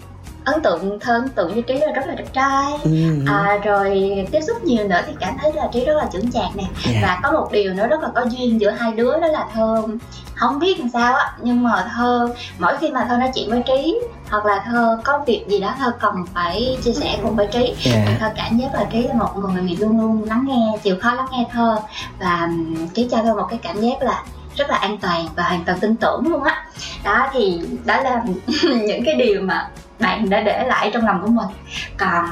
ấn 0.45 0.63
tượng 0.63 1.01
thơ 1.01 1.13
ấn 1.13 1.29
tượng 1.29 1.53
với 1.53 1.63
trí 1.63 1.75
là 1.75 1.93
rất 1.93 2.07
là 2.07 2.15
đẹp 2.15 2.33
trai 2.33 2.73
ừ. 2.85 2.91
à, 3.27 3.59
rồi 3.65 4.13
tiếp 4.33 4.41
xúc 4.41 4.65
nhiều 4.65 4.89
nữa 4.89 5.01
thì 5.07 5.13
cảm 5.21 5.37
thấy 5.43 5.53
là 5.53 5.69
trí 5.73 5.85
rất 5.85 5.97
là 5.97 6.09
trưởng 6.13 6.31
chạc 6.33 6.57
nè 6.57 6.63
yeah. 6.63 6.75
Dạ. 6.85 7.01
và 7.03 7.21
có 7.23 7.33
một 7.33 7.53
điều 7.53 7.75
nữa 7.75 7.87
rất 7.87 8.03
là 8.03 8.09
có 8.15 8.25
duyên 8.31 8.61
giữa 8.61 8.71
hai 8.71 8.93
đứa 8.93 9.21
đó 9.21 9.27
là 9.27 9.47
thơ 9.55 9.83
không 10.35 10.59
biết 10.59 10.81
làm 10.81 10.89
sao 10.89 11.15
á 11.15 11.33
nhưng 11.43 11.63
mà 11.63 11.91
thơ 11.95 12.29
mỗi 12.59 12.77
khi 12.81 12.91
mà 12.91 13.05
thơ 13.09 13.17
nói 13.17 13.31
chuyện 13.35 13.51
với 13.51 13.63
trí 13.67 13.99
hoặc 14.31 14.47
là 14.47 14.65
thơ 14.67 14.99
có 15.05 15.23
việc 15.27 15.45
gì 15.49 15.61
đó 15.61 15.75
thơ 15.79 15.93
cần 16.01 16.15
phải 16.35 16.79
chia 16.85 16.93
sẻ 16.93 17.19
cùng 17.23 17.37
với 17.37 17.47
trí 17.47 17.65
yeah. 17.65 17.77
Dạ. 17.85 18.17
thơ 18.21 18.31
cảm 18.37 18.59
giác 18.59 18.75
là 18.75 18.85
trí 18.93 19.03
là 19.03 19.15
một 19.15 19.37
người 19.37 19.77
luôn 19.81 20.01
luôn 20.01 20.25
lắng 20.25 20.45
nghe 20.49 20.79
chịu 20.83 20.97
khó 21.01 21.15
lắng 21.15 21.27
nghe 21.33 21.45
thơ 21.53 21.77
và 22.19 22.49
trí 22.95 23.09
cho 23.11 23.23
thơ 23.23 23.35
một 23.35 23.47
cái 23.51 23.59
cảm 23.63 23.81
giác 23.81 24.03
là 24.03 24.23
rất 24.57 24.71
là 24.71 24.77
an 24.77 24.99
toàn 24.99 25.27
và 25.37 25.43
hoàn 25.43 25.65
toàn 25.65 25.81
tin 25.81 25.97
tưởng 25.97 26.29
luôn 26.29 26.43
á 26.43 26.67
đó 27.05 27.29
thì 27.33 27.61
đó 27.85 28.01
là 28.01 28.23
những 28.63 29.05
cái 29.05 29.15
điều 29.15 29.43
mà 29.43 29.69
bạn 29.99 30.31
đã 30.31 30.41
để 30.41 30.65
lại 30.67 30.91
trong 30.95 31.07
lòng 31.07 31.23
của 31.23 31.29
mình 31.29 31.49
còn 31.97 32.25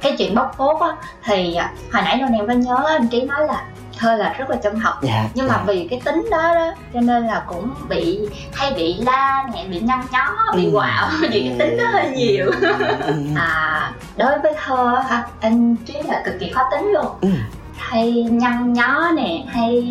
cái 0.00 0.14
chuyện 0.18 0.34
bóc 0.34 0.54
phốt 0.58 0.80
á 0.80 0.88
thì 1.24 1.54
à, 1.54 1.72
hồi 1.92 2.02
nãy 2.02 2.16
nô 2.16 2.26
em 2.38 2.46
có 2.46 2.52
nhớ 2.52 2.84
anh 2.88 3.08
trí 3.08 3.22
nói 3.22 3.46
là 3.46 3.64
thơ 3.98 4.16
là 4.16 4.34
rất 4.38 4.50
là 4.50 4.56
chân 4.56 4.80
thật 4.80 4.94
dạ, 5.02 5.28
nhưng 5.34 5.48
mà 5.48 5.54
dạ. 5.54 5.62
vì 5.66 5.86
cái 5.90 6.00
tính 6.04 6.28
đó 6.30 6.54
đó 6.54 6.72
cho 6.94 7.00
nên 7.00 7.26
là 7.26 7.44
cũng 7.46 7.74
bị 7.88 8.18
hay 8.54 8.72
bị 8.76 8.94
la 8.94 9.44
nè 9.54 9.64
bị 9.70 9.80
nhăn 9.80 10.00
nhó 10.12 10.52
bị 10.54 10.64
ừ. 10.64 10.70
quạo 10.72 11.08
vì 11.20 11.28
cái 11.28 11.54
tính 11.58 11.76
đó 11.76 11.84
hơi 11.92 12.10
nhiều 12.10 12.50
ừ. 12.60 12.74
Ừ. 13.06 13.14
à 13.36 13.92
đối 14.16 14.38
với 14.38 14.54
thơ 14.64 15.02
hả 15.08 15.24
anh 15.40 15.76
trí 15.76 15.94
là 16.04 16.22
cực 16.24 16.34
kỳ 16.40 16.50
khó 16.50 16.62
tính 16.70 16.92
luôn 16.92 17.06
ừ. 17.20 17.28
hay 17.76 18.12
nhăn 18.30 18.72
nhó 18.72 19.10
nè 19.16 19.44
hay 19.48 19.84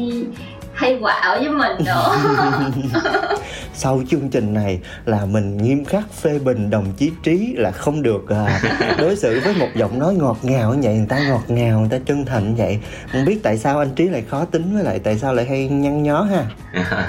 hay 0.79 0.97
quạo 1.01 1.39
với 1.39 1.49
mình 1.49 1.71
nữa 1.85 2.15
sau 3.73 4.01
chương 4.09 4.29
trình 4.29 4.53
này 4.53 4.79
là 5.05 5.25
mình 5.25 5.57
nghiêm 5.57 5.85
khắc 5.85 6.03
phê 6.21 6.39
bình 6.39 6.69
đồng 6.69 6.93
chí 6.97 7.11
trí 7.23 7.53
là 7.57 7.71
không 7.71 8.01
được 8.01 8.23
uh, 8.23 8.97
đối 8.99 9.15
xử 9.15 9.39
với 9.43 9.53
một 9.53 9.67
giọng 9.75 9.99
nói 9.99 10.13
ngọt 10.13 10.37
ngào 10.41 10.73
như 10.73 10.79
vậy 10.83 10.97
người 10.97 11.07
ta 11.09 11.19
ngọt 11.29 11.43
ngào 11.47 11.79
người 11.79 11.89
ta 11.91 11.97
chân 12.05 12.25
thành 12.25 12.49
như 12.49 12.55
vậy 12.57 12.79
không 13.11 13.25
biết 13.25 13.39
tại 13.43 13.57
sao 13.57 13.79
anh 13.79 13.95
trí 13.95 14.09
lại 14.09 14.23
khó 14.29 14.45
tính 14.45 14.73
với 14.73 14.83
lại 14.83 14.99
tại 15.03 15.17
sao 15.17 15.33
lại 15.33 15.45
hay 15.45 15.67
nhăn 15.67 16.03
nhó 16.03 16.21
ha 16.21 16.45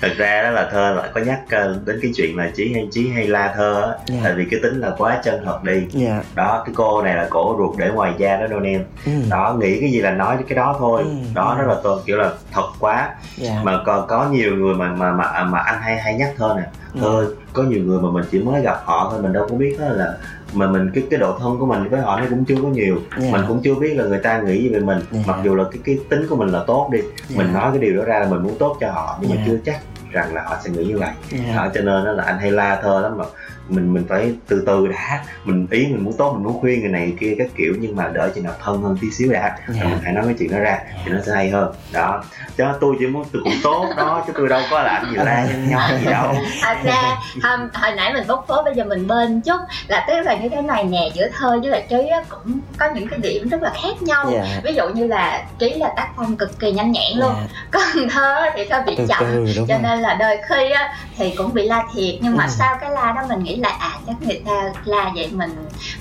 thật 0.00 0.12
ra 0.16 0.42
đó 0.42 0.50
là 0.50 0.68
thơ 0.72 0.94
lại 0.94 1.10
có 1.14 1.20
nhắc 1.20 1.40
ờ, 1.50 1.80
đến 1.86 1.98
cái 2.02 2.12
chuyện 2.16 2.36
là 2.36 2.50
chí 2.56 2.72
hay 2.74 2.88
chí 2.90 3.08
hay 3.08 3.26
la 3.26 3.54
thơ 3.56 3.82
á 3.82 3.88
yeah. 3.88 3.98
Dạ. 4.08 4.20
tại 4.24 4.32
vì 4.36 4.46
cái 4.50 4.60
tính 4.62 4.80
là 4.80 4.90
quá 4.98 5.20
chân 5.24 5.42
thật 5.44 5.64
đi 5.64 5.72
yeah. 5.72 5.88
Dạ. 5.94 6.22
đó 6.34 6.62
cái 6.66 6.74
cô 6.76 7.02
này 7.02 7.16
là 7.16 7.26
cổ 7.30 7.54
ruột 7.58 7.76
để 7.78 7.88
ngoài 7.88 8.12
da 8.18 8.36
đó 8.36 8.46
đâu 8.46 8.60
em 8.64 8.84
ừ. 9.06 9.12
đó 9.30 9.56
nghĩ 9.60 9.80
cái 9.80 9.90
gì 9.90 10.00
là 10.00 10.10
nói 10.10 10.36
cái 10.48 10.56
đó 10.56 10.76
thôi 10.78 11.02
ừ. 11.02 11.10
đó 11.34 11.56
đó 11.58 11.64
là 11.64 11.76
tôi 11.82 12.00
kiểu 12.06 12.16
là 12.16 12.32
thật 12.58 12.68
quá 12.80 12.96
yeah. 12.96 13.14
Dạ. 13.38 13.60
mà 13.64 13.82
còn 13.86 14.06
có 14.06 14.28
nhiều 14.28 14.56
người 14.56 14.74
mà 14.74 14.92
mà 14.94 15.12
mà 15.12 15.44
mà 15.44 15.58
anh 15.58 15.80
hay 15.80 15.98
hay 15.98 16.14
nhắc 16.14 16.34
thơ 16.36 16.54
nè 16.56 16.62
thơ 17.00 17.18
ừ. 17.18 17.36
có 17.52 17.62
nhiều 17.62 17.84
người 17.84 18.00
mà 18.00 18.10
mình 18.10 18.24
chỉ 18.30 18.38
mới 18.38 18.62
gặp 18.62 18.82
họ 18.84 19.08
thôi 19.10 19.22
mình 19.22 19.32
đâu 19.32 19.46
có 19.50 19.56
biết 19.56 19.76
đó 19.80 19.86
là 19.88 20.16
mà 20.52 20.66
mình 20.66 20.90
cái 20.94 21.04
cái 21.10 21.20
độ 21.20 21.38
thân 21.38 21.58
của 21.58 21.66
mình 21.66 21.88
với 21.88 22.00
họ 22.00 22.20
nó 22.20 22.26
cũng 22.30 22.44
chưa 22.44 22.56
có 22.62 22.68
nhiều 22.68 22.98
yeah. 23.20 23.32
mình 23.32 23.42
cũng 23.48 23.60
chưa 23.64 23.74
biết 23.74 23.94
là 23.94 24.04
người 24.04 24.18
ta 24.18 24.40
nghĩ 24.40 24.62
gì 24.62 24.68
về 24.68 24.80
mình 24.80 24.98
yeah. 25.12 25.26
mặc 25.26 25.38
dù 25.44 25.54
là 25.54 25.64
cái 25.70 25.80
cái 25.84 25.98
tính 26.08 26.26
của 26.28 26.36
mình 26.36 26.48
là 26.48 26.64
tốt 26.66 26.88
đi 26.92 26.98
yeah. 26.98 27.36
mình 27.36 27.52
nói 27.52 27.70
cái 27.70 27.80
điều 27.80 27.96
đó 27.96 28.04
ra 28.04 28.18
là 28.18 28.26
mình 28.26 28.42
muốn 28.42 28.58
tốt 28.58 28.76
cho 28.80 28.90
họ 28.90 29.18
nhưng 29.20 29.30
yeah. 29.30 29.40
mà 29.40 29.46
chưa 29.46 29.58
chắc 29.64 29.80
rằng 30.10 30.34
là 30.34 30.42
họ 30.42 30.56
sẽ 30.64 30.70
nghĩ 30.70 30.84
như 30.84 30.98
vậy 30.98 31.10
yeah. 31.32 31.56
đó, 31.56 31.68
cho 31.74 31.80
nên 31.80 32.04
là 32.04 32.24
anh 32.24 32.38
hay 32.38 32.50
la 32.50 32.80
thơ 32.82 33.00
lắm 33.00 33.18
mà 33.18 33.24
mình 33.68 33.94
mình 33.94 34.04
phải 34.08 34.34
từ 34.48 34.64
từ 34.66 34.86
đã. 34.86 35.24
Mình 35.44 35.66
ý 35.70 35.86
mình 35.86 36.04
muốn 36.04 36.14
tốt 36.18 36.32
mình 36.32 36.44
muốn 36.44 36.60
khuyên 36.60 36.80
người 36.80 36.90
này 36.90 37.12
kia 37.20 37.34
các 37.38 37.48
kiểu 37.56 37.74
nhưng 37.80 37.96
mà 37.96 38.08
đợi 38.08 38.30
cho 38.34 38.42
nào 38.42 38.52
thân 38.64 38.82
hơn 38.82 38.96
tí 39.00 39.10
xíu 39.10 39.32
đã. 39.32 39.40
Yeah. 39.40 39.82
rồi 39.82 39.90
mình 39.90 40.00
hãy 40.02 40.12
nói 40.12 40.24
cái 40.24 40.34
chuyện 40.38 40.50
đó 40.50 40.58
ra 40.58 40.78
thì 41.04 41.12
nó 41.12 41.18
sẽ 41.26 41.32
hay 41.34 41.50
hơn. 41.50 41.74
Đó. 41.92 42.24
Chứ 42.56 42.64
tôi 42.80 42.96
chỉ 42.98 43.06
muốn 43.06 43.24
tôi 43.32 43.42
cũng 43.44 43.52
tốt 43.62 43.86
đó 43.96 44.24
chứ 44.26 44.32
tôi 44.36 44.48
đâu 44.48 44.62
có 44.70 44.82
làm 44.82 45.10
gì 45.10 45.16
ra 45.16 45.46
nhóm 45.68 45.90
gì 46.00 46.10
đâu. 46.10 46.34
Thật 46.62 46.76
ra 46.84 47.16
um, 47.34 47.68
hồi 47.74 47.90
nãy 47.96 48.12
mình 48.12 48.24
bốc 48.28 48.44
phố 48.48 48.62
bây 48.62 48.74
giờ 48.74 48.84
mình 48.84 49.06
bên 49.06 49.40
chút. 49.40 49.60
Là 49.88 50.04
tức 50.08 50.14
là 50.24 50.36
như 50.36 50.48
thế 50.48 50.62
này 50.62 50.84
nè 50.84 51.10
giữa 51.14 51.28
thơ 51.38 51.58
với 51.62 51.70
lại 51.70 51.86
trí 51.88 52.10
cũng 52.28 52.60
có 52.78 52.90
những 52.94 53.08
cái 53.08 53.18
điểm 53.18 53.48
rất 53.48 53.62
là 53.62 53.72
khác 53.82 54.02
nhau. 54.02 54.30
Yeah. 54.32 54.64
ví 54.64 54.74
dụ 54.74 54.88
như 54.88 55.06
là 55.06 55.44
trí 55.58 55.74
là 55.74 55.92
tác 55.96 56.08
phong 56.16 56.36
cực 56.36 56.58
kỳ 56.58 56.72
nhanh 56.72 56.92
nhẹn 56.92 57.18
luôn. 57.18 57.34
Yeah. 57.34 57.50
còn 57.70 58.08
thơ 58.10 58.50
thì 58.56 58.64
thơ 58.70 58.82
bị 58.86 58.98
chậm. 59.08 59.46
cho 59.68 59.78
nên 59.82 60.00
là 60.00 60.14
đôi 60.14 60.36
khi 60.48 60.70
á, 60.70 60.94
thì 61.16 61.34
cũng 61.36 61.54
bị 61.54 61.68
la 61.68 61.82
thiệt. 61.94 62.14
Nhưng 62.20 62.36
mà 62.36 62.44
ừ. 62.44 62.50
sau 62.58 62.76
cái 62.80 62.90
la 62.90 63.12
đó 63.12 63.22
mình 63.28 63.42
nghĩ 63.42 63.56
là 63.60 63.68
à 63.68 63.92
chắc 64.06 64.16
người 64.22 64.42
ta 64.46 64.72
la 64.84 65.12
vậy 65.14 65.30
mình 65.32 65.50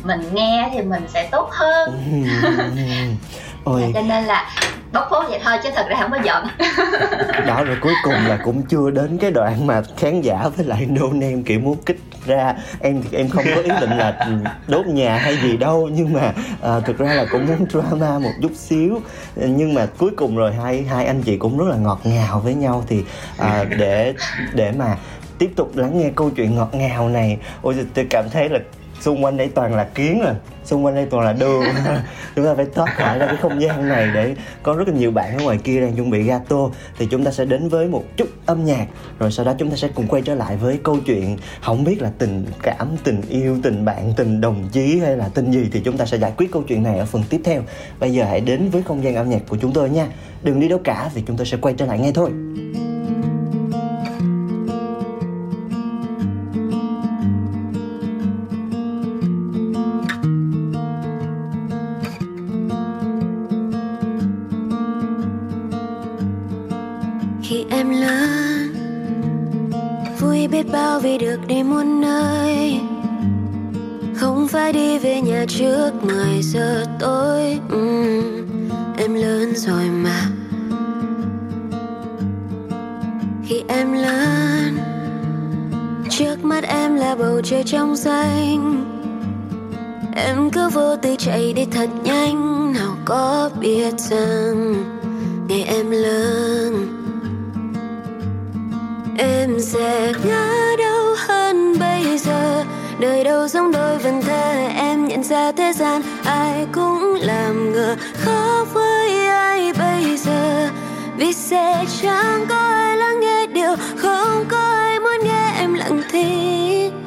mình 0.04 0.22
nghe 0.34 0.70
thì 0.74 0.82
mình 0.82 1.04
sẽ 1.14 1.28
tốt 1.32 1.50
hơn. 1.52 2.02
Ôi. 3.64 3.92
cho 3.94 4.02
nên 4.02 4.24
là 4.24 4.50
bóc 4.94 5.08
phốt 5.10 5.26
vậy 5.30 5.40
thôi 5.44 5.58
chứ 5.64 5.70
thật 5.76 5.86
ra 5.90 5.98
không 6.00 6.12
có 6.12 6.18
giận. 6.24 6.48
Đó 7.48 7.64
rồi 7.64 7.78
cuối 7.82 7.94
cùng 8.04 8.14
là 8.14 8.38
cũng 8.44 8.64
chưa 8.64 8.92
đến 8.92 9.18
cái 9.18 9.32
đoạn 9.32 9.68
mà 9.68 9.82
khán 9.98 10.22
giả 10.22 10.50
với 10.56 10.66
lại 10.66 10.86
no 10.90 11.08
name 11.14 11.42
kiểu 11.46 11.60
muốn 11.60 11.78
kích 11.86 12.00
ra. 12.26 12.54
Em 12.80 13.04
em 13.12 13.30
không 13.30 13.46
có 13.56 13.62
ý 13.62 13.72
định 13.82 13.98
là 13.98 14.28
đốt 14.68 14.86
nhà 14.86 15.18
hay 15.18 15.38
gì 15.38 15.58
đâu 15.58 15.90
nhưng 15.92 16.14
mà 16.14 16.32
à, 16.62 16.80
thực 16.80 16.98
ra 16.98 17.14
là 17.14 17.26
cũng 17.32 17.46
muốn 17.48 17.66
drama 17.70 18.20
một 18.20 18.32
chút 18.42 18.52
xíu. 18.56 19.02
Nhưng 19.36 19.74
mà 19.74 19.86
cuối 19.98 20.12
cùng 20.16 20.38
rồi 20.38 20.54
hai 20.54 20.84
hai 20.84 21.06
anh 21.06 21.22
chị 21.22 21.38
cũng 21.38 21.58
rất 21.58 21.66
là 21.70 21.78
ngọt 21.78 22.00
ngào 22.04 22.40
với 22.40 22.54
nhau 22.54 22.84
thì 22.88 23.04
à, 23.38 23.64
để 23.78 24.14
để 24.54 24.72
mà 24.72 24.98
tiếp 25.40 25.52
tục 25.56 25.78
lắng 25.78 26.00
nghe 26.00 26.12
câu 26.16 26.30
chuyện 26.30 26.56
ngọt 26.56 26.70
ngào 26.74 27.10
này. 27.10 27.38
Ôi 27.62 27.76
tôi 27.94 28.08
cảm 28.10 28.30
thấy 28.30 28.50
là 28.50 28.60
xung 29.00 29.24
quanh 29.24 29.38
đây 29.38 29.50
toàn 29.56 29.76
là 29.76 29.84
kiến 29.84 30.22
rồi 30.24 30.34
xung 30.64 30.86
quanh 30.86 30.96
đây 30.96 31.06
toàn 31.06 31.26
là 31.26 31.34
đường 31.34 31.64
chúng 32.36 32.46
ta 32.46 32.54
phải 32.56 32.66
thoát 32.76 32.96
khỏi 32.96 33.20
ra 33.20 33.26
cái 33.26 33.36
không 33.36 33.62
gian 33.62 33.88
này 33.88 34.10
để 34.14 34.36
có 34.64 34.74
rất 34.74 34.88
là 34.88 34.94
nhiều 34.94 35.12
bạn 35.12 35.38
ở 35.38 35.44
ngoài 35.44 35.58
kia 35.64 35.82
đang 35.82 35.96
chuẩn 35.96 36.10
bị 36.10 36.24
gato. 36.24 36.70
Thì 36.98 37.08
chúng 37.12 37.24
ta 37.24 37.32
sẽ 37.32 37.46
đến 37.46 37.70
với 37.70 37.88
một 37.88 38.04
chút 38.18 38.28
âm 38.46 38.66
nhạc. 38.66 38.86
Rồi 39.20 39.32
sau 39.32 39.46
đó 39.46 39.54
chúng 39.58 39.70
ta 39.70 39.76
sẽ 39.76 39.88
cùng 39.96 40.08
quay 40.08 40.22
trở 40.22 40.36
lại 40.36 40.58
với 40.58 40.80
câu 40.84 40.98
chuyện 41.06 41.38
không 41.62 41.84
biết 41.84 42.02
là 42.02 42.12
tình 42.18 42.46
cảm, 42.64 42.88
tình 43.04 43.22
yêu, 43.30 43.58
tình 43.64 43.86
bạn, 43.86 44.14
tình 44.18 44.42
đồng 44.42 44.70
chí 44.72 45.00
hay 45.00 45.18
là 45.18 45.30
tình 45.34 45.52
gì 45.52 45.70
thì 45.72 45.80
chúng 45.86 45.98
ta 45.98 46.06
sẽ 46.06 46.18
giải 46.18 46.32
quyết 46.38 46.52
câu 46.52 46.64
chuyện 46.68 46.84
này 46.84 47.00
ở 47.00 47.06
phần 47.06 47.24
tiếp 47.30 47.42
theo. 47.44 47.62
Bây 48.00 48.14
giờ 48.14 48.26
hãy 48.26 48.42
đến 48.42 48.70
với 48.70 48.84
không 48.84 49.04
gian 49.04 49.16
âm 49.16 49.30
nhạc 49.30 49.42
của 49.50 49.58
chúng 49.62 49.74
tôi 49.74 49.90
nha. 49.90 50.08
Đừng 50.44 50.60
đi 50.60 50.68
đâu 50.68 50.80
cả 50.84 51.10
vì 51.14 51.24
chúng 51.28 51.38
tôi 51.38 51.46
sẽ 51.46 51.58
quay 51.62 51.76
trở 51.78 51.86
lại 51.86 52.00
ngay 52.00 52.12
thôi. 52.16 52.30
Biết 70.48 70.72
bao 70.72 71.00
vì 71.00 71.18
được 71.18 71.38
đi 71.48 71.64
muôn 71.64 72.02
nơi. 72.02 72.80
Không 74.16 74.48
phải 74.48 74.74
đi 74.74 75.00
về 75.00 75.22
nhà 75.22 75.46
trước 75.48 75.92
10 76.04 76.42
giờ 76.42 76.86
tối. 77.00 77.60
Uhm, 77.76 78.46
em 78.98 79.14
lớn 79.14 79.54
rồi 79.56 79.84
mà. 79.84 80.22
Khi 83.46 83.64
em 83.68 83.94
lớn 83.94 84.78
trước 86.10 86.44
mắt 86.44 86.64
em 86.64 86.96
là 86.96 87.16
bầu 87.16 87.42
trời 87.44 87.64
trong 87.64 87.98
xanh. 87.98 88.86
Em 90.16 90.50
cứ 90.50 90.70
vô 90.70 90.96
tư 90.96 91.16
chạy 91.20 91.54
đi 91.54 91.66
thật 91.72 91.90
nhanh. 92.04 92.74
Nào 92.74 92.96
có 93.06 93.50
biết 93.60 93.94
rằng 93.98 94.74
ngày 95.48 95.64
em 95.64 95.92
lớn 95.92 96.97
em 99.18 99.60
sẽ 99.60 100.14
ngã 100.26 100.76
đâu 100.78 101.16
hơn 101.28 101.80
bây 101.80 102.18
giờ? 102.18 102.64
Đời 103.00 103.24
đâu 103.24 103.48
giống 103.48 103.72
đôi 103.72 103.98
vần 103.98 104.22
thơ? 104.22 104.68
Em 104.76 105.08
nhận 105.08 105.24
ra 105.24 105.52
thế 105.52 105.74
gian 105.74 106.02
ai 106.26 106.68
cũng 106.74 107.18
làm 107.22 107.74
ngờ. 107.74 107.96
Khó 108.14 108.66
với 108.74 109.28
ai 109.28 109.74
bây 109.74 110.18
giờ? 110.18 110.70
Vì 111.18 111.34
sẽ 111.34 111.86
chẳng 112.02 112.46
có 112.50 112.56
ai 112.56 112.98
lắng 112.98 113.20
nghe 113.20 113.48
điều 113.48 113.76
không 113.98 114.46
có 114.48 114.58
ai 114.58 115.00
muốn 115.00 115.18
nghe 115.24 115.52
em 115.60 115.74
lặng 115.74 116.02
thinh. 116.12 117.07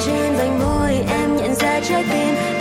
Trên 0.00 0.34
vành 0.36 0.58
môi 0.58 0.90
em 1.08 1.36
nhận 1.36 1.54
ra 1.54 1.80
trái 1.88 2.04
tim 2.12 2.53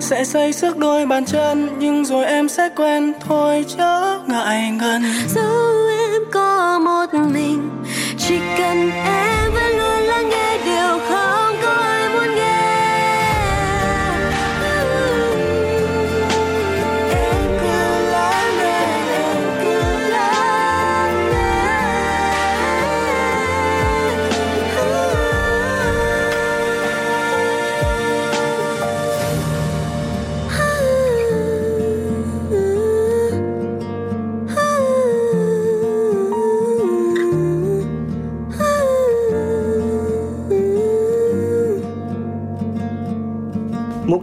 sẽ 0.00 0.24
xây 0.24 0.52
sức 0.52 0.78
đôi 0.78 1.06
bàn 1.06 1.24
chân, 1.24 1.68
nhưng 1.78 2.04
rồi 2.04 2.24
em 2.24 2.48
sẽ 2.48 2.68
quen. 2.76 3.12
Thôi 3.28 3.64
chớ 3.76 4.18
ngại 4.26 4.70
ngần. 4.70 5.02
Dù 5.34 5.88
em 5.88 6.22
có 6.32 6.78
một 6.78 7.14
mình, 7.14 7.68
chỉ 8.18 8.38
cần 8.58 8.90
em 8.90 9.25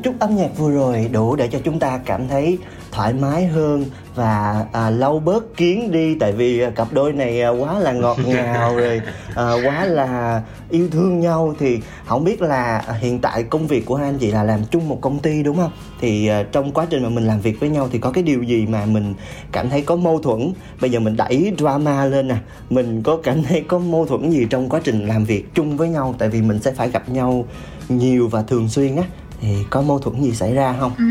chút 0.03 0.15
âm 0.19 0.35
nhạc 0.35 0.57
vừa 0.57 0.71
rồi 0.71 1.09
đủ 1.11 1.35
để 1.35 1.47
cho 1.47 1.59
chúng 1.63 1.79
ta 1.79 1.99
cảm 2.05 2.27
thấy 2.27 2.57
thoải 2.91 3.13
mái 3.13 3.45
hơn 3.45 3.85
và 4.15 4.65
à, 4.73 4.89
lau 4.89 5.19
bớt 5.19 5.57
kiến 5.57 5.91
đi 5.91 6.15
tại 6.19 6.31
vì 6.31 6.59
à, 6.59 6.69
cặp 6.69 6.93
đôi 6.93 7.13
này 7.13 7.41
à, 7.41 7.49
quá 7.49 7.79
là 7.79 7.91
ngọt 7.91 8.17
ngào 8.25 8.75
rồi 8.75 9.01
à, 9.35 9.51
quá 9.65 9.85
là 9.85 10.41
yêu 10.69 10.89
thương 10.91 11.19
nhau. 11.19 11.55
Thì 11.59 11.79
không 12.05 12.23
biết 12.23 12.41
là 12.41 12.77
à, 12.77 12.93
hiện 12.93 13.19
tại 13.19 13.43
công 13.43 13.67
việc 13.67 13.85
của 13.85 13.95
hai 13.95 14.09
anh 14.09 14.17
chị 14.17 14.31
là 14.31 14.43
làm 14.43 14.65
chung 14.71 14.89
một 14.89 14.97
công 15.01 15.19
ty 15.19 15.43
đúng 15.43 15.57
không? 15.57 15.71
Thì 16.01 16.27
à, 16.27 16.43
trong 16.51 16.71
quá 16.71 16.85
trình 16.89 17.03
mà 17.03 17.09
mình 17.09 17.27
làm 17.27 17.39
việc 17.39 17.59
với 17.59 17.69
nhau 17.69 17.89
thì 17.91 17.99
có 17.99 18.11
cái 18.11 18.23
điều 18.23 18.43
gì 18.43 18.65
mà 18.65 18.85
mình 18.85 19.13
cảm 19.51 19.69
thấy 19.69 19.81
có 19.81 19.95
mâu 19.95 20.19
thuẫn? 20.19 20.53
Bây 20.81 20.89
giờ 20.89 20.99
mình 20.99 21.15
đẩy 21.17 21.53
drama 21.57 22.05
lên 22.05 22.27
nè. 22.27 22.35
Mình 22.69 23.03
có 23.03 23.17
cảm 23.23 23.43
thấy 23.43 23.63
có 23.67 23.79
mâu 23.79 24.05
thuẫn 24.05 24.31
gì 24.31 24.47
trong 24.49 24.69
quá 24.69 24.79
trình 24.83 25.07
làm 25.07 25.25
việc 25.25 25.55
chung 25.55 25.77
với 25.77 25.89
nhau? 25.89 26.15
Tại 26.17 26.29
vì 26.29 26.41
mình 26.41 26.59
sẽ 26.59 26.71
phải 26.71 26.89
gặp 26.89 27.09
nhau 27.09 27.45
nhiều 27.89 28.27
và 28.27 28.41
thường 28.41 28.69
xuyên 28.69 28.95
á 28.95 29.03
thì 29.43 29.65
có 29.69 29.81
mâu 29.81 29.99
thuẫn 29.99 30.21
gì 30.21 30.35
xảy 30.35 30.53
ra 30.53 30.75
không? 30.79 30.91
Ừ. 30.97 31.03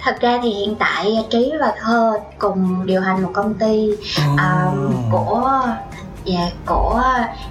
Thật 0.00 0.16
ra 0.20 0.38
thì 0.42 0.50
hiện 0.50 0.74
tại 0.78 1.06
Trí 1.30 1.52
và 1.60 1.72
Thơ 1.80 2.12
cùng 2.38 2.86
điều 2.86 3.00
hành 3.00 3.22
một 3.22 3.30
công 3.34 3.54
ty 3.54 3.90
à, 4.36 4.66
của 5.10 5.62
dạ, 6.24 6.50
của 6.66 7.02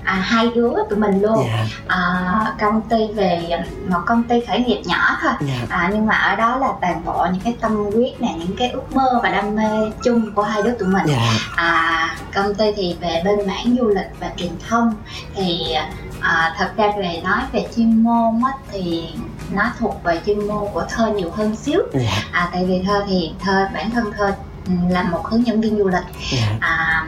à, 0.04 0.14
hai 0.14 0.50
đứa 0.56 0.74
tụi 0.90 1.00
mình 1.00 1.22
luôn. 1.22 1.46
Dạ. 1.48 1.66
À, 1.88 2.56
công 2.60 2.82
ty 2.82 3.08
về 3.16 3.64
một 3.90 4.00
công 4.06 4.24
ty 4.24 4.42
khởi 4.48 4.60
nghiệp 4.60 4.82
nhỏ 4.86 5.18
thôi. 5.22 5.32
Dạ. 5.42 5.66
À, 5.70 5.90
nhưng 5.94 6.06
mà 6.06 6.16
ở 6.16 6.36
đó 6.36 6.58
là 6.58 6.68
toàn 6.82 7.06
bộ 7.06 7.26
những 7.32 7.42
cái 7.44 7.56
tâm 7.62 7.76
huyết 7.76 8.22
nè 8.22 8.36
những 8.40 8.56
cái 8.58 8.70
ước 8.70 8.96
mơ 8.96 9.20
và 9.24 9.30
đam 9.30 9.56
mê 9.56 9.92
chung 10.04 10.34
của 10.36 10.44
hai 10.44 10.64
đứa 10.64 10.72
tụi 10.72 10.88
mình. 10.88 11.06
Dạ. 11.06 11.32
À, 11.56 12.16
công 12.36 12.56
ty 12.56 12.66
thì 12.76 12.96
về 13.02 13.22
bên 13.26 13.48
mảng 13.48 13.76
du 13.80 13.88
lịch 13.88 14.12
và 14.20 14.32
truyền 14.38 14.52
thông. 14.70 14.94
Thì 15.36 15.76
à, 16.24 16.54
thật 16.58 16.72
ra 16.78 16.92
về 16.98 17.22
nói 17.24 17.42
về 17.52 17.68
chuyên 17.76 18.04
môn 18.04 18.42
á, 18.46 18.52
thì 18.72 19.10
nó 19.52 19.72
thuộc 19.80 20.04
về 20.04 20.22
chuyên 20.26 20.48
môn 20.48 20.68
của 20.74 20.86
thơ 20.90 21.14
nhiều 21.16 21.32
hơn 21.32 21.56
xíu. 21.56 21.82
Dạ. 21.94 22.24
À, 22.32 22.50
tại 22.54 22.66
vì 22.66 22.84
thơ 22.86 23.04
thì 23.08 23.32
thơ 23.40 23.68
bản 23.74 23.92
thân 23.92 24.12
thơ 24.18 24.32
ừ, 24.66 24.72
là 24.90 25.04
một 25.04 25.28
hướng 25.28 25.48
dẫn 25.48 25.62
viên 25.62 25.78
du 25.78 25.88
lịch. 25.88 26.04
Dạ. 26.32 26.48
À, 26.60 27.08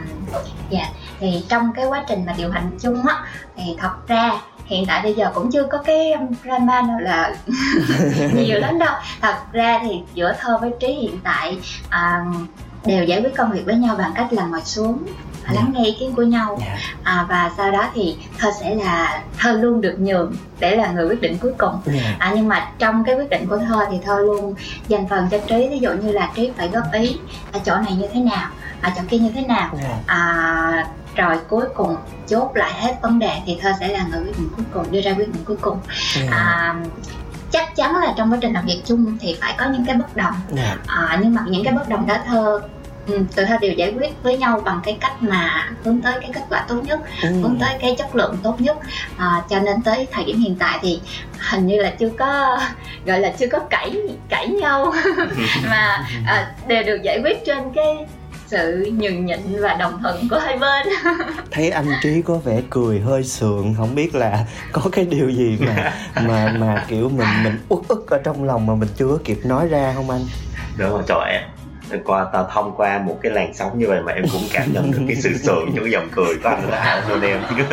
dạ 0.70 0.88
thì 1.20 1.44
trong 1.48 1.72
cái 1.72 1.86
quá 1.86 2.04
trình 2.08 2.26
mà 2.26 2.34
điều 2.38 2.50
hành 2.50 2.70
chung 2.80 3.06
á 3.06 3.24
thì 3.56 3.76
thật 3.78 4.08
ra 4.08 4.32
hiện 4.66 4.86
tại 4.86 5.02
bây 5.02 5.14
giờ 5.14 5.30
cũng 5.34 5.52
chưa 5.52 5.64
có 5.70 5.78
cái 5.78 6.12
drama 6.44 6.82
nào 6.82 7.00
là 7.00 7.36
nhiều 8.34 8.58
lắm 8.60 8.78
đâu. 8.78 8.94
Thật 9.20 9.36
ra 9.52 9.80
thì 9.82 10.00
giữa 10.14 10.32
thơ 10.40 10.58
với 10.58 10.70
trí 10.80 10.92
hiện 10.92 11.20
tại 11.24 11.58
à, 11.88 12.24
đều 12.84 13.04
giải 13.04 13.20
quyết 13.20 13.36
công 13.36 13.52
việc 13.52 13.62
với 13.66 13.74
nhau 13.74 13.94
bằng 13.98 14.12
cách 14.14 14.32
là 14.32 14.46
ngồi 14.46 14.62
xuống 14.64 14.98
Dạ. 15.48 15.54
lắng 15.54 15.72
nghe 15.74 15.84
ý 15.84 15.96
kiến 16.00 16.14
của 16.14 16.22
nhau. 16.22 16.58
Dạ. 16.60 16.78
À, 17.02 17.26
và 17.28 17.50
sau 17.56 17.70
đó 17.70 17.90
thì 17.94 18.16
thơ 18.38 18.50
sẽ 18.60 18.74
là 18.74 19.22
thơ 19.38 19.52
luôn 19.52 19.80
được 19.80 19.96
nhường 19.98 20.32
để 20.60 20.76
là 20.76 20.90
người 20.90 21.08
quyết 21.08 21.20
định 21.20 21.38
cuối 21.38 21.52
cùng. 21.58 21.80
Dạ. 21.84 22.16
À, 22.18 22.32
nhưng 22.36 22.48
mà 22.48 22.70
trong 22.78 23.04
cái 23.04 23.14
quyết 23.14 23.30
định 23.30 23.46
của 23.48 23.58
thơ 23.58 23.86
thì 23.90 23.96
thơ 24.04 24.18
luôn 24.18 24.54
dành 24.88 25.08
phần 25.08 25.28
cho 25.30 25.38
trí. 25.38 25.68
Ví 25.68 25.78
dụ 25.78 25.90
như 25.92 26.12
là 26.12 26.30
trí 26.36 26.50
phải 26.56 26.68
góp 26.68 26.92
ý 26.92 27.16
ở 27.52 27.60
chỗ 27.64 27.76
này 27.76 27.94
như 27.94 28.06
thế 28.12 28.20
nào 28.20 28.50
ở 28.82 28.90
chỗ 28.96 29.02
kia 29.08 29.18
như 29.18 29.30
thế 29.34 29.42
nào. 29.42 29.70
Dạ. 29.82 29.98
À, 30.06 30.86
rồi 31.14 31.36
cuối 31.48 31.64
cùng 31.74 31.96
chốt 32.28 32.50
lại 32.54 32.72
hết 32.80 32.94
vấn 33.02 33.18
đề 33.18 33.30
thì 33.46 33.58
thơ 33.62 33.72
sẽ 33.80 33.88
là 33.88 34.04
người 34.10 34.24
quyết 34.24 34.38
định 34.38 34.48
cuối 34.56 34.64
cùng 34.72 34.92
đưa 34.92 35.00
ra 35.00 35.10
quyết 35.10 35.32
định 35.32 35.44
cuối 35.44 35.56
cùng. 35.60 35.78
Dạ. 36.14 36.28
À, 36.30 36.74
chắc 37.50 37.76
chắn 37.76 37.96
là 37.96 38.14
trong 38.16 38.32
quá 38.32 38.38
trình 38.40 38.52
làm 38.52 38.66
việc 38.66 38.82
chung 38.86 39.18
thì 39.20 39.36
phải 39.40 39.54
có 39.58 39.66
những 39.66 39.86
cái 39.86 39.96
bất 39.96 40.16
đồng. 40.16 40.34
Dạ. 40.50 40.76
À, 40.86 41.18
nhưng 41.22 41.34
mà 41.34 41.42
những 41.46 41.64
cái 41.64 41.72
bất 41.74 41.88
đồng 41.88 42.06
đó 42.06 42.16
thơ 42.26 42.60
ừ, 43.06 43.18
tụi 43.36 43.44
thơ 43.44 43.56
đều 43.60 43.72
giải 43.72 43.92
quyết 43.98 44.22
với 44.22 44.38
nhau 44.38 44.60
bằng 44.64 44.80
cái 44.84 44.96
cách 45.00 45.22
mà 45.22 45.68
hướng 45.84 46.00
tới 46.00 46.14
cái 46.20 46.30
kết 46.34 46.42
quả 46.50 46.64
tốt 46.68 46.80
nhất 46.84 47.00
Ừ. 47.22 47.28
hướng 47.42 47.58
tới 47.60 47.74
cái 47.80 47.94
chất 47.98 48.14
lượng 48.16 48.36
tốt 48.42 48.60
nhất. 48.60 48.76
À, 49.16 49.42
cho 49.50 49.60
nên 49.60 49.82
tới 49.82 50.06
thời 50.12 50.24
điểm 50.24 50.40
hiện 50.40 50.56
tại 50.58 50.78
thì 50.82 51.00
hình 51.50 51.66
như 51.66 51.82
là 51.82 51.90
chưa 51.98 52.08
có 52.18 52.58
gọi 53.06 53.20
là 53.20 53.32
chưa 53.38 53.46
có 53.46 53.58
cãi 53.58 53.96
cãi 54.28 54.48
nhau. 54.48 54.92
Mà 55.70 56.04
à, 56.26 56.52
đều 56.66 56.82
được 56.82 57.02
giải 57.02 57.20
quyết 57.24 57.44
trên 57.46 57.58
cái 57.74 58.06
sự 58.46 58.90
nhường 58.98 59.26
nhịn 59.26 59.38
và 59.60 59.74
đồng 59.74 60.02
thuận 60.02 60.28
của 60.28 60.38
hai 60.38 60.58
bên. 60.58 60.86
Thấy 61.50 61.70
anh 61.70 61.86
trí 62.02 62.22
có 62.22 62.34
vẻ 62.34 62.60
cười 62.70 63.00
hơi 63.00 63.24
sượng 63.24 63.74
không 63.78 63.94
biết 63.94 64.14
là 64.14 64.44
có 64.72 64.82
cái 64.92 65.04
điều 65.04 65.30
gì 65.30 65.58
mà 65.60 65.92
mà 66.22 66.52
mà 66.58 66.84
kiểu 66.88 67.08
mình 67.08 67.28
mình 67.44 67.58
uất 67.68 67.88
ức 67.88 68.10
ở 68.10 68.20
trong 68.24 68.44
lòng 68.44 68.66
mà 68.66 68.74
mình 68.74 68.88
chưa 68.96 69.18
kịp 69.24 69.38
nói 69.44 69.68
ra 69.68 69.92
không 69.96 70.10
anh? 70.10 70.20
Đúng 70.78 70.90
rồi 70.90 71.02
trời 71.08 71.40
qua 72.04 72.26
tao 72.32 72.48
thông 72.52 72.76
qua 72.76 72.98
một 72.98 73.18
cái 73.22 73.32
làn 73.32 73.54
sóng 73.54 73.78
như 73.78 73.88
vậy 73.88 74.00
mà 74.02 74.12
em 74.12 74.24
cũng 74.32 74.42
cảm 74.52 74.72
nhận 74.72 74.92
được 74.92 74.98
cái 75.06 75.16
sự 75.16 75.36
sượng 75.42 75.66
trong 75.74 75.84
cái 75.84 75.90
dòng 75.92 76.08
cười 76.12 76.34
của 76.42 76.48
anh 76.48 76.70
đó 76.70 76.76
à, 76.76 77.02
luôn 77.08 77.20
em? 77.20 77.40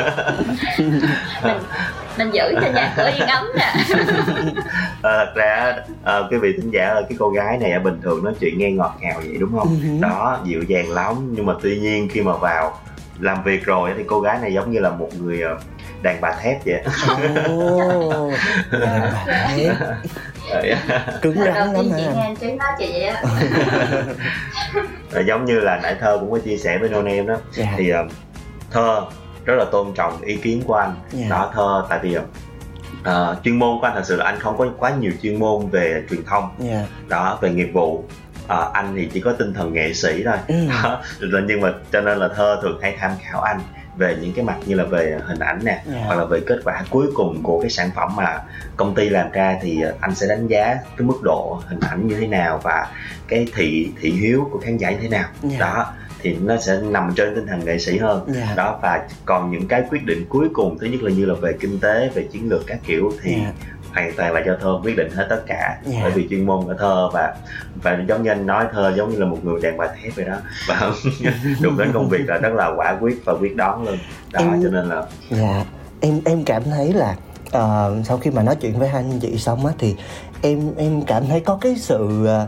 Mình 1.44 1.58
mình 2.18 2.32
giữ 2.34 2.54
cho 2.62 2.68
nhà 2.74 2.94
cửa 2.98 3.12
yên 3.18 3.28
ấm 3.28 3.46
nè. 3.58 3.74
Ờ, 5.02 5.26
thật 5.26 5.32
ra 5.36 5.76
à, 6.04 6.20
quý 6.32 6.38
vị 6.38 6.54
thính 6.62 6.72
giả 6.74 6.88
ơi 6.88 7.04
cái 7.10 7.18
cô 7.20 7.30
gái 7.30 7.58
này 7.58 7.80
bình 7.80 8.02
thường 8.04 8.24
nói 8.24 8.34
chuyện 8.40 8.58
nghe 8.60 8.72
ngọt 8.72 8.96
ngào 9.02 9.22
vậy 9.26 9.38
đúng 9.40 9.52
không? 9.60 9.80
Ừ. 9.84 10.02
đó 10.02 10.40
dịu 10.46 10.64
dàng 10.68 10.92
lắm 10.92 11.16
nhưng 11.36 11.46
mà 11.46 11.54
tuy 11.62 11.80
nhiên 11.80 12.10
khi 12.12 12.22
mà 12.22 12.38
vào 12.38 12.80
làm 13.20 13.44
việc 13.44 13.66
rồi 13.66 13.92
thì 13.98 14.04
cô 14.08 14.22
gái 14.22 14.40
này 14.42 14.54
giống 14.54 14.72
như 14.72 14.80
là 14.80 14.90
một 14.90 15.10
người 15.20 15.42
ờ, 15.42 15.58
đàn 16.02 16.22
bà 16.22 16.32
thép 16.42 16.66
vậy 16.66 16.84
ồ 17.48 18.32
đàn 18.72 19.12
bà 19.14 19.54
thép. 19.56 19.76
Ờ, 20.50 20.62
cứng 21.22 21.36
rắn 21.36 21.74
lắm 21.74 21.86
chị 21.98 22.04
nghe 22.16 22.34
anh 22.42 22.58
nói 22.58 22.72
chị 22.80 22.90
vậy 22.92 23.04
á. 23.04 23.24
Ờ, 25.12 25.24
giống 25.28 25.46
như 25.46 25.60
là 25.60 25.80
nãy 25.84 25.96
thơ 26.00 26.18
cũng 26.20 26.32
có 26.32 26.40
chia 26.40 26.58
sẻ 26.58 26.78
với 26.78 26.90
nôn 26.90 27.06
em 27.06 27.28
đó. 27.28 27.36
Dạ. 27.52 27.74
Thì 27.78 27.90
ờ, 27.90 28.06
thơ 28.72 29.02
rất 29.46 29.56
là 29.58 29.66
tôn 29.72 29.94
trọng 29.96 30.22
ý 30.22 30.36
kiến 30.36 30.64
của 30.68 30.74
anh. 30.74 30.96
Dạ. 31.12 31.26
đó 31.30 31.52
thơ 31.54 31.86
tại 31.90 32.00
vì 32.04 32.18
ờ, 33.04 33.38
chuyên 33.44 33.60
môn 33.60 33.78
của 33.82 33.88
anh 33.88 33.96
thật 33.96 34.04
sự 34.06 34.16
là 34.16 34.26
anh 34.26 34.40
không 34.40 34.58
có 34.58 34.68
quá 34.78 34.92
nhiều 35.00 35.12
chuyên 35.22 35.40
môn 35.40 35.70
về 35.70 36.04
truyền 36.10 36.26
thông. 36.26 36.50
Dạ. 36.60 36.86
Đó 37.08 37.38
về 37.42 37.50
nghiệp 37.50 37.70
vụ 37.74 38.04
Ờ, 38.48 38.72
anh 38.74 38.94
thì 38.96 39.10
chỉ 39.14 39.20
có 39.20 39.32
tinh 39.34 39.54
thần 39.54 39.74
nghệ 39.74 39.94
sĩ 39.94 40.24
thôi 40.24 40.38
Ừ. 40.48 40.56
nhưng 41.48 41.62
mà 41.62 41.74
cho 41.92 42.02
nên 42.02 42.18
là 42.18 42.28
thơ 42.36 42.60
thường 42.62 42.80
hay 42.82 42.96
tham 43.00 43.12
khảo 43.22 43.42
anh 43.42 43.60
về 43.98 44.16
những 44.22 44.34
cái 44.34 44.46
mặt 44.46 44.56
như 44.66 44.76
là 44.76 44.84
về 44.84 45.18
hình 45.28 45.40
ảnh 45.40 45.60
nè 45.64 45.82
Dạ. 45.86 46.02
hoặc 46.06 46.16
là 46.16 46.26
về 46.26 46.40
kết 46.48 46.60
quả 46.66 46.84
cuối 46.90 47.08
cùng 47.16 47.44
của 47.44 47.62
cái 47.62 47.70
sản 47.70 47.90
phẩm 47.96 48.16
mà 48.16 48.40
công 48.78 48.96
ty 48.96 49.10
làm 49.10 49.32
ra 49.32 49.58
thì 49.62 49.82
ờ, 49.82 49.94
anh 50.02 50.16
sẽ 50.16 50.28
đánh 50.28 50.48
giá 50.48 50.76
cái 50.98 51.08
mức 51.08 51.22
độ 51.24 51.62
hình 51.68 51.80
ảnh 51.80 52.08
như 52.08 52.16
thế 52.20 52.28
nào 52.28 52.60
và 52.64 52.88
cái 53.28 53.48
thị 53.56 53.92
thị 54.02 54.12
hiếu 54.12 54.50
của 54.52 54.60
khán 54.60 54.78
giả 54.78 54.92
như 54.92 54.98
thế 55.02 55.08
nào 55.10 55.30
Dạ. 55.44 55.58
đó 55.60 55.86
thì 56.22 56.38
nó 56.42 56.58
sẽ 56.58 56.80
nằm 56.84 57.14
trên 57.16 57.36
tinh 57.36 57.48
thần 57.48 57.66
nghệ 57.66 57.78
sĩ 57.80 57.98
hơn 57.98 58.26
Dạ. 58.28 58.54
đó 58.56 58.80
và 58.82 59.02
còn 59.26 59.52
những 59.52 59.68
cái 59.68 59.84
quyết 59.90 60.06
định 60.06 60.26
cuối 60.30 60.48
cùng 60.54 60.78
thứ 60.80 60.88
nhất 60.88 61.04
là 61.04 61.12
như 61.12 61.26
là 61.26 61.34
về 61.42 61.54
kinh 61.60 61.80
tế 61.80 62.10
về 62.16 62.28
chiến 62.32 62.50
lược 62.50 62.62
các 62.68 62.80
kiểu 62.86 63.12
thì 63.24 63.36
Dạ. 63.36 63.52
Hoàn 63.94 64.14
toàn 64.18 64.34
là 64.34 64.42
do 64.46 64.54
thơ 64.62 64.80
quyết 64.84 64.98
định 64.98 65.12
hết 65.12 65.28
tất 65.30 65.42
cả. 65.48 65.78
Dạ. 65.86 66.00
bởi 66.04 66.12
vì 66.12 66.28
chuyên 66.30 66.46
môn 66.46 66.66
của 66.66 66.74
thơ 66.80 67.10
và 67.14 67.34
và 67.84 68.00
giống 68.08 68.24
như 68.24 68.30
anh 68.32 68.46
nói 68.48 68.66
thơ 68.74 68.94
giống 68.98 69.10
như 69.10 69.18
là 69.18 69.26
một 69.26 69.38
người 69.44 69.62
đàn 69.62 69.78
bà 69.78 69.88
thép 69.88 70.16
vậy 70.16 70.26
đó. 70.26 70.36
Và 70.68 70.92
đụng 71.62 71.78
đến 71.78 71.92
công 71.94 72.10
việc 72.10 72.24
là 72.28 72.38
rất 72.38 72.54
là 72.54 72.72
quả 72.76 72.98
quyết 73.02 73.26
và 73.26 73.34
quyết 73.34 73.56
đoán 73.56 73.84
luôn. 73.84 73.98
Đó 74.32 74.40
Em- 74.40 74.64
cho 74.64 74.70
nên 74.70 74.90
là 74.90 75.04
dạ. 75.30 75.66
Em 76.00 76.22
em 76.26 76.44
cảm 76.44 76.64
thấy 76.64 76.94
là 76.94 77.16
ờ, 77.52 77.96
sau 78.06 78.18
khi 78.18 78.32
mà 78.32 78.44
nói 78.44 78.56
chuyện 78.56 78.80
với 78.80 78.90
hai 78.90 79.04
anh 79.04 79.20
chị 79.20 79.38
xong 79.38 79.66
á 79.66 79.74
thì 79.80 79.96
em 80.42 80.72
em 80.78 81.02
cảm 81.02 81.28
thấy 81.28 81.40
có 81.40 81.58
cái 81.62 81.76
sự 81.76 82.26
ờ, 82.26 82.48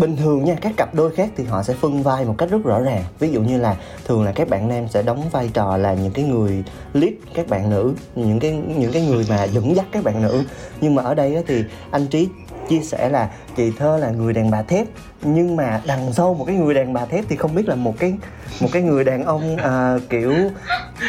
bình 0.00 0.16
thường 0.16 0.44
nha, 0.44 0.54
các 0.60 0.72
cặp 0.76 0.94
đôi 0.94 1.10
khác 1.10 1.30
thì 1.36 1.44
họ 1.44 1.62
sẽ 1.62 1.74
phân 1.74 2.02
vai 2.02 2.24
một 2.24 2.34
cách 2.38 2.50
rất 2.50 2.64
rõ 2.64 2.80
ràng. 2.80 3.04
Ví 3.18 3.30
dụ 3.30 3.42
như 3.42 3.58
là 3.58 3.76
thường 4.04 4.24
là 4.24 4.32
các 4.32 4.48
bạn 4.48 4.68
nam 4.68 4.88
sẽ 4.88 5.02
đóng 5.02 5.28
vai 5.32 5.50
trò 5.54 5.76
là 5.76 5.94
những 5.94 6.12
cái 6.12 6.24
người 6.24 6.64
lead 6.92 7.12
các 7.34 7.48
bạn 7.48 7.70
nữ, 7.70 7.94
những 8.14 8.40
cái 8.40 8.50
những 8.76 8.92
cái 8.92 9.06
người 9.06 9.26
mà 9.28 9.44
dẫn 9.44 9.76
dắt 9.76 9.86
các 9.92 10.04
bạn 10.04 10.22
nữ. 10.22 10.42
Nhưng 10.80 10.94
mà 10.94 11.02
ở 11.02 11.14
đây 11.14 11.44
thì 11.46 11.64
anh 11.90 12.06
trí 12.06 12.28
chia 12.68 12.80
sẻ 12.80 13.08
là 13.08 13.30
chị 13.56 13.72
thơ 13.78 13.98
là 13.98 14.10
người 14.10 14.32
đàn 14.32 14.50
bà 14.50 14.62
thép 14.62 14.86
nhưng 15.22 15.56
mà 15.56 15.80
đằng 15.86 16.12
sau 16.12 16.34
một 16.34 16.44
cái 16.44 16.56
người 16.56 16.74
đàn 16.74 16.92
bà 16.92 17.04
thép 17.04 17.24
thì 17.28 17.36
không 17.36 17.54
biết 17.54 17.68
là 17.68 17.74
một 17.74 17.94
cái 17.98 18.14
một 18.60 18.68
cái 18.72 18.82
người 18.82 19.04
đàn 19.04 19.24
ông 19.24 19.56
à, 19.56 19.94
kiểu 20.08 20.34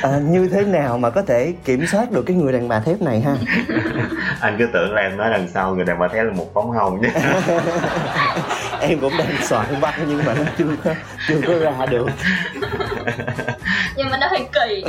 à, 0.02 0.20
như 0.28 0.48
thế 0.48 0.66
nào 0.66 0.98
mà 0.98 1.10
có 1.10 1.22
thể 1.22 1.54
kiểm 1.66 1.88
soát 1.88 2.12
được 2.12 2.24
cái 2.26 2.36
người 2.36 2.54
đàn 2.54 2.68
bà 2.68 2.80
thép 2.80 3.02
này 3.02 3.22
ha? 3.22 3.36
Anh 4.40 4.56
cứ 4.60 4.68
tưởng 4.74 4.94
là 4.94 5.02
em 5.02 5.18
nói 5.18 5.30
đằng 5.32 5.48
sau 5.54 5.76
người 5.76 5.86
đàn 5.86 6.00
bà 6.00 6.08
thép 6.08 6.26
là 6.26 6.34
một 6.34 6.54
bóng 6.54 6.72
hồng 6.72 7.02
nhé 7.02 7.10
em 8.82 9.00
cũng 9.00 9.14
đang 9.18 9.36
soạn 9.44 9.66
văn 9.80 9.94
nhưng 10.08 10.26
mà 10.26 10.34
nó 10.34 10.44
chưa 10.58 10.76
có 10.84 10.94
chưa 11.28 11.42
có 11.48 11.54
ra 11.54 11.86
được. 11.86 12.08
Nhưng 13.96 14.10
mà 14.10 14.18
nó 14.18 14.28
hơi 14.28 14.48
kỳ. 14.54 14.84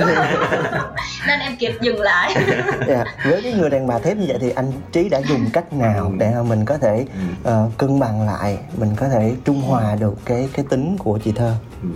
Nên 1.27 1.41
em 1.41 1.57
kịp 1.57 1.73
dừng 1.81 2.01
lại. 2.01 2.35
Yeah. 2.35 2.65
Dạ, 2.89 3.05
với 3.25 3.43
cái 3.43 3.53
người 3.53 3.71
đàn 3.71 3.87
bà 3.87 3.99
thép 3.99 4.17
như 4.17 4.25
vậy 4.29 4.39
thì 4.41 4.51
anh 4.51 4.73
trí 4.93 5.09
đã 5.09 5.21
dùng 5.29 5.51
cách 5.53 5.73
nào 5.73 6.13
để 6.19 6.35
mình 6.49 6.65
có 6.65 6.79
thể 6.79 7.05
uh, 7.49 7.52
cân 7.79 8.01
bằng 8.01 8.27
lại 8.27 8.59
mình 8.77 8.91
có 8.97 9.09
thể 9.09 9.35
trung 9.45 9.63
hòa 9.63 9.97
được 10.01 10.15
cái 10.25 10.49
cái 10.53 10.65
tính 10.69 10.97
của 10.99 11.19
chị 11.25 11.33
thơ 11.33 11.55
ừ. 11.83 11.89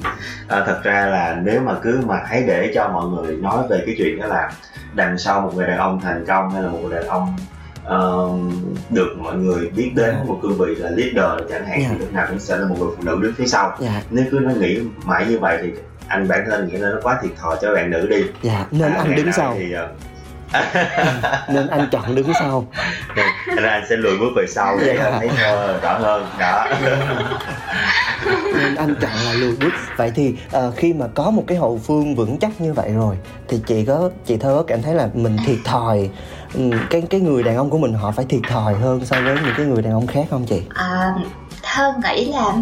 à, 0.49 0.63
thật 0.67 0.81
ra 0.83 1.07
là 1.07 1.41
nếu 1.45 1.61
mà 1.61 1.75
cứ 1.83 2.01
mà 2.07 2.23
hãy 2.27 2.43
để 2.47 2.73
cho 2.75 2.89
mọi 2.89 3.07
người 3.07 3.37
nói 3.37 3.69
về 3.71 3.83
cái 3.87 3.95
chuyện 3.99 4.21
đó 4.21 4.27
là 4.27 4.53
đằng 4.95 5.19
sau 5.19 5.41
một 5.41 5.53
người 5.55 5.67
đàn 5.67 5.79
ông 5.79 6.01
thành 6.01 6.25
công 6.27 6.51
hay 6.51 6.63
là 6.63 6.69
một 6.69 6.79
người 6.83 6.95
đàn 6.95 7.09
ông 7.09 7.37
uh, 7.87 8.41
được 8.91 9.17
mọi 9.19 9.37
người 9.37 9.71
biết 9.77 9.93
đến 9.95 10.11
yeah. 10.11 10.19
Dạ. 10.19 10.25
một 10.29 10.39
cương 10.43 10.59
vị 10.59 10.75
là 10.75 10.91
leader 10.91 11.51
chẳng 11.51 11.67
hạn 11.67 11.81
yeah. 11.81 11.91
thì 11.91 11.97
dạ. 11.99 12.01
lúc 12.01 12.13
nào 12.13 12.27
cũng 12.29 12.39
sẽ 12.39 12.57
là 12.57 12.69
một 12.69 12.77
người 12.79 12.89
phụ 12.97 13.03
nữ 13.03 13.19
đứng 13.23 13.35
phía 13.35 13.47
sau 13.47 13.77
yeah. 13.81 14.03
nếu 14.11 14.25
cứ 14.31 14.39
nó 14.39 14.51
nghĩ 14.51 14.81
mãi 15.05 15.27
như 15.29 15.39
vậy 15.39 15.59
thì 15.63 15.73
anh 16.09 16.29
bản 16.29 16.45
thân 16.51 16.69
nghĩ 16.69 16.77
là 16.77 16.91
nó 16.91 16.97
quá 17.03 17.19
thiệt 17.23 17.31
thòi 17.37 17.57
cho 17.63 17.75
bạn 17.75 17.91
nữ 17.91 18.07
đi 18.07 18.25
dạ 18.43 18.67
nên 18.71 18.93
à, 18.93 18.99
anh 18.99 19.17
đứng 19.17 19.33
sau 19.33 19.55
thì 19.59 19.75
uh, 19.75 19.91
nên 21.49 21.67
anh 21.67 21.89
chọn 21.93 22.15
đứng 22.15 22.33
sau. 22.39 22.67
Nên 23.47 23.65
anh 23.65 23.83
sẽ 23.91 23.97
lùi 23.97 24.19
bước 24.19 24.31
về 24.37 24.45
sau 24.49 24.79
để 24.81 24.97
yeah. 24.97 25.13
thấy 25.19 25.29
uh, 25.29 25.83
rõ 25.83 25.99
hơn 25.99 26.27
đó. 26.39 26.67
Nên 28.55 28.75
anh 28.75 28.95
chọn 29.01 29.11
là 29.25 29.33
lùi 29.33 29.57
bước. 29.57 29.73
Vậy 29.97 30.13
thì 30.15 30.35
uh, 30.57 30.77
khi 30.77 30.93
mà 30.93 31.07
có 31.15 31.31
một 31.31 31.45
cái 31.47 31.59
hậu 31.59 31.81
phương 31.87 32.15
vững 32.15 32.39
chắc 32.39 32.61
như 32.61 32.73
vậy 32.73 32.93
rồi 32.93 33.17
thì 33.49 33.61
chị 33.67 33.85
có 33.85 34.11
chị 34.27 34.37
thơ 34.37 34.55
có 34.57 34.63
cảm 34.63 34.83
thấy 34.83 34.95
là 34.95 35.09
mình 35.15 35.37
thiệt 35.47 35.59
thòi 35.65 36.11
ừ, 36.55 36.71
cái 36.91 37.03
cái 37.11 37.21
người 37.21 37.43
đàn 37.43 37.57
ông 37.57 37.71
của 37.71 37.79
mình 37.79 37.95
họ 37.95 38.11
phải 38.11 38.25
thiệt 38.29 38.41
thòi 38.49 38.75
hơn 38.75 39.05
so 39.05 39.17
với 39.21 39.35
những 39.45 39.55
cái 39.57 39.67
người 39.67 39.83
đàn 39.83 39.93
ông 39.93 40.07
khác 40.07 40.25
không 40.31 40.47
chị? 40.47 40.63
À, 40.75 41.15
thơ 41.63 41.93
nghĩ 42.05 42.25
là 42.25 42.53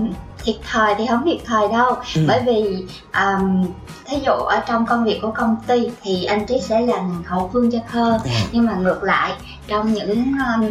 thiệt 0.45 0.57
thòi 0.73 0.95
thì 0.99 1.07
không 1.09 1.25
thiệt 1.25 1.45
thòi 1.45 1.69
đâu 1.69 1.95
ừ. 2.15 2.25
bởi 2.29 2.43
vì 2.47 2.87
um, 3.13 3.67
thí 4.05 4.17
dụ 4.27 4.33
ở 4.33 4.61
trong 4.69 4.87
công 4.87 5.05
việc 5.05 5.19
của 5.23 5.31
công 5.31 5.57
ty 5.67 5.91
thì 6.03 6.25
anh 6.25 6.47
trí 6.47 6.61
sẽ 6.61 6.81
là 6.81 7.05
hậu 7.27 7.51
phương 7.53 7.71
cho 7.71 7.79
thơ 7.91 8.19
ừ. 8.25 8.31
nhưng 8.53 8.67
mà 8.67 8.75
ngược 8.75 9.03
lại 9.03 9.33
trong 9.67 9.93
những 9.93 10.25
um, 10.25 10.71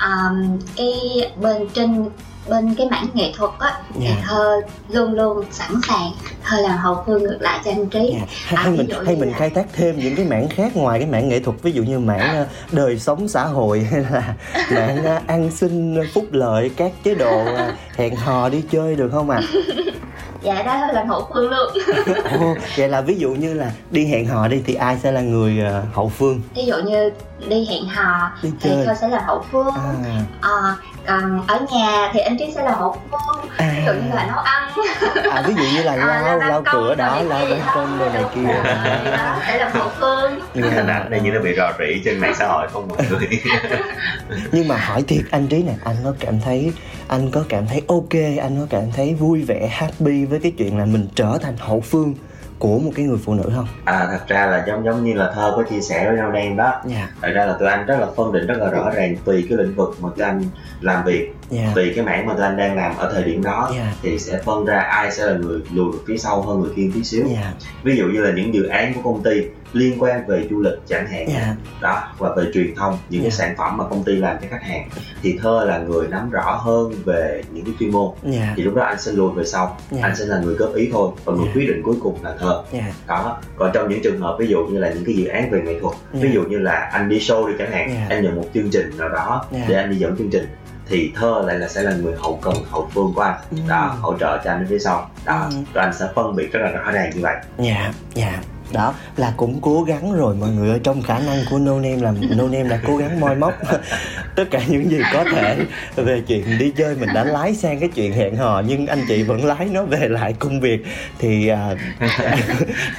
um, 0.00 0.58
cái 0.76 0.92
bên 1.40 1.68
trên 1.74 2.10
bên 2.48 2.74
cái 2.74 2.88
mảng 2.90 3.06
nghệ 3.14 3.32
thuật 3.36 3.50
á 3.58 3.68
yeah. 3.68 3.84
thì 3.94 4.06
dạ. 4.08 4.24
thơ 4.24 4.60
luôn 4.88 5.14
luôn 5.14 5.44
sẵn 5.50 5.70
sàng 5.88 6.12
thơ 6.44 6.60
làm 6.60 6.78
hậu 6.78 7.02
phương 7.06 7.22
ngược 7.22 7.38
lại 7.40 7.60
cho 7.64 7.70
anh 7.70 7.86
trí 7.86 7.98
yeah. 7.98 8.28
Dạ. 8.50 8.56
hay, 8.56 8.64
à, 8.64 8.70
mình 8.70 8.88
hay 9.06 9.16
mình 9.16 9.30
là... 9.30 9.38
khai 9.38 9.50
thác 9.50 9.66
thêm 9.72 9.98
những 9.98 10.16
cái 10.16 10.26
mảng 10.26 10.48
khác 10.48 10.76
ngoài 10.76 10.98
cái 10.98 11.08
mảng 11.08 11.28
nghệ 11.28 11.40
thuật 11.40 11.62
ví 11.62 11.72
dụ 11.72 11.82
như 11.82 11.98
mảng 11.98 12.36
ờ, 12.36 12.46
đời 12.72 12.98
sống 12.98 13.28
xã 13.28 13.44
hội 13.44 13.80
hay 13.90 14.00
là 14.10 14.34
mảng 14.70 15.04
ờ, 15.04 15.20
an 15.26 15.50
sinh 15.50 16.02
phúc 16.14 16.24
lợi 16.30 16.70
các 16.76 16.92
chế 17.04 17.14
độ 17.14 17.44
ờ, 17.44 17.72
hẹn 17.96 18.16
hò 18.16 18.48
đi 18.48 18.62
chơi 18.70 18.96
được 18.96 19.08
không 19.12 19.30
ạ 19.30 19.40
à? 19.42 19.48
dạ 20.44 20.62
đó 20.62 20.86
là 20.92 21.04
hậu 21.04 21.28
phương 21.34 21.50
luôn. 21.50 21.68
Ồ, 22.40 22.54
vậy 22.76 22.88
là 22.88 23.00
ví 23.00 23.16
dụ 23.16 23.30
như 23.30 23.54
là 23.54 23.70
đi 23.90 24.06
hẹn 24.06 24.26
hò 24.26 24.48
đi 24.48 24.62
thì 24.66 24.74
ai 24.74 24.96
sẽ 25.02 25.12
là 25.12 25.20
người 25.20 25.58
uh, 25.66 25.94
hậu 25.94 26.08
phương? 26.08 26.42
Ví 26.54 26.64
dụ 26.64 26.74
như 26.76 27.10
đi 27.48 27.66
hẹn 27.70 27.86
hò 27.86 28.30
đi 28.42 28.50
thì 28.60 28.70
tôi 28.86 28.94
sẽ 29.00 29.08
là 29.08 29.20
hậu 29.26 29.44
phương. 29.52 29.74
À. 29.74 30.24
à, 30.40 30.76
còn 31.06 31.46
ở 31.46 31.60
nhà 31.72 32.10
thì 32.12 32.20
anh 32.20 32.36
trí 32.38 32.52
sẽ 32.54 32.62
là 32.62 32.72
hậu 32.72 32.96
phương. 33.10 33.50
À. 33.56 33.72
ví 33.76 33.82
dụ 33.86 33.92
như 33.92 34.14
là 34.14 34.26
nấu 34.26 34.38
ăn. 34.38 34.70
À 35.30 35.42
ví 35.46 35.54
dụ 35.54 35.76
như 35.76 35.82
là 35.82 35.96
lau 36.06 36.40
à, 36.40 36.48
lau 36.48 36.62
cửa 36.72 36.94
đó 36.94 37.22
lau 37.22 37.46
ban 37.50 37.60
công 37.74 37.98
đồ 37.98 38.08
này 38.12 38.24
kia. 38.34 38.62
Đó 39.16 39.36
sẽ 39.48 39.58
là 39.58 39.70
hậu 39.74 39.88
phương. 40.00 40.40
Nhưng 40.54 40.70
hình 40.70 40.86
ảnh 40.86 41.10
này 41.10 41.20
như 41.20 41.30
nó 41.30 41.40
bị 41.40 41.54
rò 41.56 41.72
rỉ 41.78 42.02
trên 42.04 42.18
mạng 42.18 42.34
xã 42.38 42.46
hội 42.46 42.68
không 42.72 42.88
mọi 42.88 42.98
người. 43.10 43.28
Nhưng 44.52 44.68
mà 44.68 44.76
hỏi 44.76 45.04
thiệt 45.08 45.24
anh 45.30 45.46
trí 45.46 45.62
này 45.62 45.76
anh 45.84 45.96
có 46.04 46.12
cảm 46.20 46.40
thấy 46.40 46.72
anh 47.08 47.30
có 47.30 47.44
cảm 47.48 47.66
thấy 47.66 47.82
ok 47.88 48.38
anh 48.40 48.56
có 48.60 48.66
cảm 48.70 48.82
thấy 48.96 49.14
vui 49.14 49.42
vẻ 49.42 49.68
happy 49.72 50.24
với 50.24 50.40
cái 50.40 50.52
chuyện 50.58 50.78
là 50.78 50.84
mình 50.84 51.08
trở 51.14 51.38
thành 51.42 51.54
hậu 51.58 51.80
phương 51.80 52.14
của 52.58 52.78
một 52.78 52.90
cái 52.94 53.06
người 53.06 53.18
phụ 53.24 53.34
nữ 53.34 53.50
không? 53.56 53.66
À 53.84 54.06
thật 54.10 54.28
ra 54.28 54.46
là 54.46 54.64
giống 54.66 54.84
giống 54.84 55.04
như 55.04 55.14
là 55.14 55.32
thơ 55.34 55.52
có 55.56 55.62
chia 55.62 55.80
sẻ 55.80 56.08
với 56.08 56.16
nhau 56.16 56.32
đen 56.32 56.56
đó. 56.56 56.64
Yeah. 56.64 56.84
Dạ. 56.86 57.08
Thật 57.22 57.28
ra 57.34 57.46
là 57.46 57.56
tụi 57.58 57.68
anh 57.68 57.86
rất 57.86 58.00
là 58.00 58.06
phân 58.16 58.32
định 58.32 58.46
rất 58.46 58.58
là 58.58 58.70
rõ 58.70 58.90
ràng 58.90 59.16
tùy 59.24 59.46
cái 59.48 59.58
lĩnh 59.58 59.74
vực 59.74 59.96
mà 60.00 60.08
tụi 60.16 60.24
anh 60.26 60.42
làm 60.80 61.04
việc, 61.04 61.34
yeah. 61.50 61.66
Dạ. 61.66 61.72
tùy 61.74 61.92
cái 61.96 62.04
mảng 62.04 62.26
mà 62.26 62.34
tụi 62.34 62.42
anh 62.42 62.56
đang 62.56 62.76
làm 62.76 62.96
ở 62.96 63.12
thời 63.12 63.24
điểm 63.24 63.42
đó 63.42 63.70
yeah. 63.74 63.86
Dạ. 63.86 63.94
thì 64.02 64.18
sẽ 64.18 64.38
phân 64.44 64.64
ra 64.64 64.80
ai 64.80 65.12
sẽ 65.12 65.26
là 65.26 65.32
người 65.32 65.60
lùi 65.72 65.92
được 65.92 65.98
phía 66.06 66.16
sau 66.16 66.42
hơn 66.42 66.60
người 66.60 66.70
kia 66.76 66.90
tí 66.94 67.04
xíu. 67.04 67.26
Yeah. 67.26 67.54
Ví 67.82 67.96
dụ 67.96 68.04
như 68.06 68.20
là 68.20 68.32
những 68.32 68.54
dự 68.54 68.66
án 68.66 68.94
của 68.94 69.00
công 69.02 69.22
ty 69.22 69.42
liên 69.74 70.02
quan 70.02 70.26
về 70.26 70.46
du 70.50 70.60
lịch 70.60 70.74
chẳng 70.86 71.06
hạn 71.06 71.26
yeah. 71.26 71.28
Dạ. 71.28 71.56
đó 71.80 72.02
và 72.18 72.34
về 72.36 72.44
truyền 72.54 72.74
thông 72.74 72.98
những 73.08 73.22
yeah. 73.22 73.32
cái 73.32 73.38
dạ. 73.38 73.46
sản 73.46 73.54
phẩm 73.58 73.76
mà 73.76 73.84
công 73.88 74.04
ty 74.04 74.16
làm 74.16 74.36
cho 74.42 74.46
khách 74.50 74.62
hàng 74.62 74.88
thì 75.22 75.38
thơ 75.42 75.64
là 75.68 75.78
người 75.78 76.08
nắm 76.08 76.30
rõ 76.30 76.60
hơn 76.64 76.92
về 77.04 77.42
những 77.52 77.64
cái 77.64 77.74
chuyên 77.80 77.90
môn 77.90 78.10
yeah. 78.24 78.36
Dạ. 78.36 78.52
thì 78.56 78.62
lúc 78.62 78.74
đó 78.74 78.82
anh 78.82 79.00
sẽ 79.00 79.12
lùi 79.12 79.32
về 79.32 79.44
sau 79.44 79.76
yeah. 79.92 80.04
anh 80.04 80.16
sẽ 80.16 80.26
là 80.26 80.38
người 80.38 80.54
góp 80.54 80.74
ý 80.74 80.88
thôi 80.92 81.10
và 81.24 81.32
người 81.32 81.44
yeah. 81.44 81.56
quyết 81.56 81.66
định 81.68 81.82
cuối 81.82 81.94
cùng 82.02 82.24
là 82.24 82.34
thơ 82.38 82.62
yeah. 82.72 82.84
đó 83.06 83.40
còn 83.56 83.70
trong 83.74 83.88
những 83.88 84.02
trường 84.02 84.20
hợp 84.20 84.36
ví 84.38 84.46
dụ 84.46 84.66
như 84.66 84.78
là 84.78 84.92
những 84.92 85.04
cái 85.04 85.14
dự 85.14 85.26
án 85.26 85.50
về 85.50 85.62
nghệ 85.62 85.80
thuật 85.80 85.94
yeah. 86.12 86.24
ví 86.24 86.30
dụ 86.32 86.42
như 86.42 86.58
là 86.58 86.90
anh 86.92 87.08
đi 87.08 87.18
show 87.18 87.48
đi 87.48 87.54
chẳng 87.58 87.72
hạn 87.72 87.88
yeah. 87.88 88.10
anh 88.10 88.22
nhận 88.22 88.36
một 88.36 88.46
chương 88.54 88.70
trình 88.70 88.90
nào 88.98 89.08
đó 89.08 89.44
yeah. 89.52 89.68
để 89.68 89.76
anh 89.76 89.90
đi 89.90 89.96
dẫn 89.96 90.16
chương 90.16 90.30
trình 90.30 90.46
thì 90.88 91.12
thơ 91.16 91.42
lại 91.46 91.58
là 91.58 91.68
sẽ 91.68 91.82
là 91.82 91.92
người 91.92 92.14
hậu 92.18 92.38
cần 92.42 92.54
hậu 92.70 92.88
phương 92.94 93.12
của 93.14 93.22
anh 93.22 93.40
ừ. 93.50 93.56
đó 93.68 93.96
hỗ 94.00 94.18
trợ 94.18 94.40
cho 94.44 94.50
anh 94.50 94.60
ở 94.60 94.66
phía 94.68 94.78
sau 94.78 95.10
đó 95.24 95.46
ừ. 95.50 95.56
rồi 95.74 95.84
anh 95.84 95.94
sẽ 95.94 96.08
phân 96.14 96.36
biệt 96.36 96.52
rất 96.52 96.60
là 96.62 96.70
rõ 96.70 96.90
ràng 96.90 97.10
như 97.14 97.20
vậy 97.22 97.36
dạ 97.58 97.74
yeah, 97.74 97.94
dạ 98.14 98.26
yeah 98.26 98.44
đó 98.74 98.94
là 99.16 99.32
cũng 99.36 99.58
cố 99.60 99.82
gắng 99.82 100.12
rồi 100.12 100.34
mọi 100.34 100.50
người 100.50 100.70
ơi. 100.70 100.80
Trong 100.82 101.02
khả 101.02 101.18
năng 101.18 101.38
của 101.50 101.58
No 101.58 101.74
Name 101.74 101.96
là 101.96 102.12
No 102.36 102.44
Name 102.44 102.68
đã 102.68 102.80
cố 102.86 102.96
gắng 102.96 103.20
moi 103.20 103.34
móc 103.34 103.54
tất 104.36 104.44
cả 104.50 104.60
những 104.68 104.90
gì 104.90 104.98
có 105.12 105.24
thể 105.32 105.56
về 105.96 106.22
chuyện 106.26 106.58
đi 106.58 106.72
chơi. 106.76 106.96
Mình 106.96 107.08
đã 107.14 107.24
lái 107.24 107.54
sang 107.54 107.80
cái 107.80 107.88
chuyện 107.94 108.12
hẹn 108.12 108.36
hò 108.36 108.62
nhưng 108.66 108.86
anh 108.86 109.04
chị 109.08 109.22
vẫn 109.22 109.44
lái 109.44 109.68
nó 109.72 109.82
về 109.82 110.08
lại 110.08 110.32
công 110.38 110.60
việc. 110.60 110.86
Thì 111.18 111.48
à, 111.48 111.74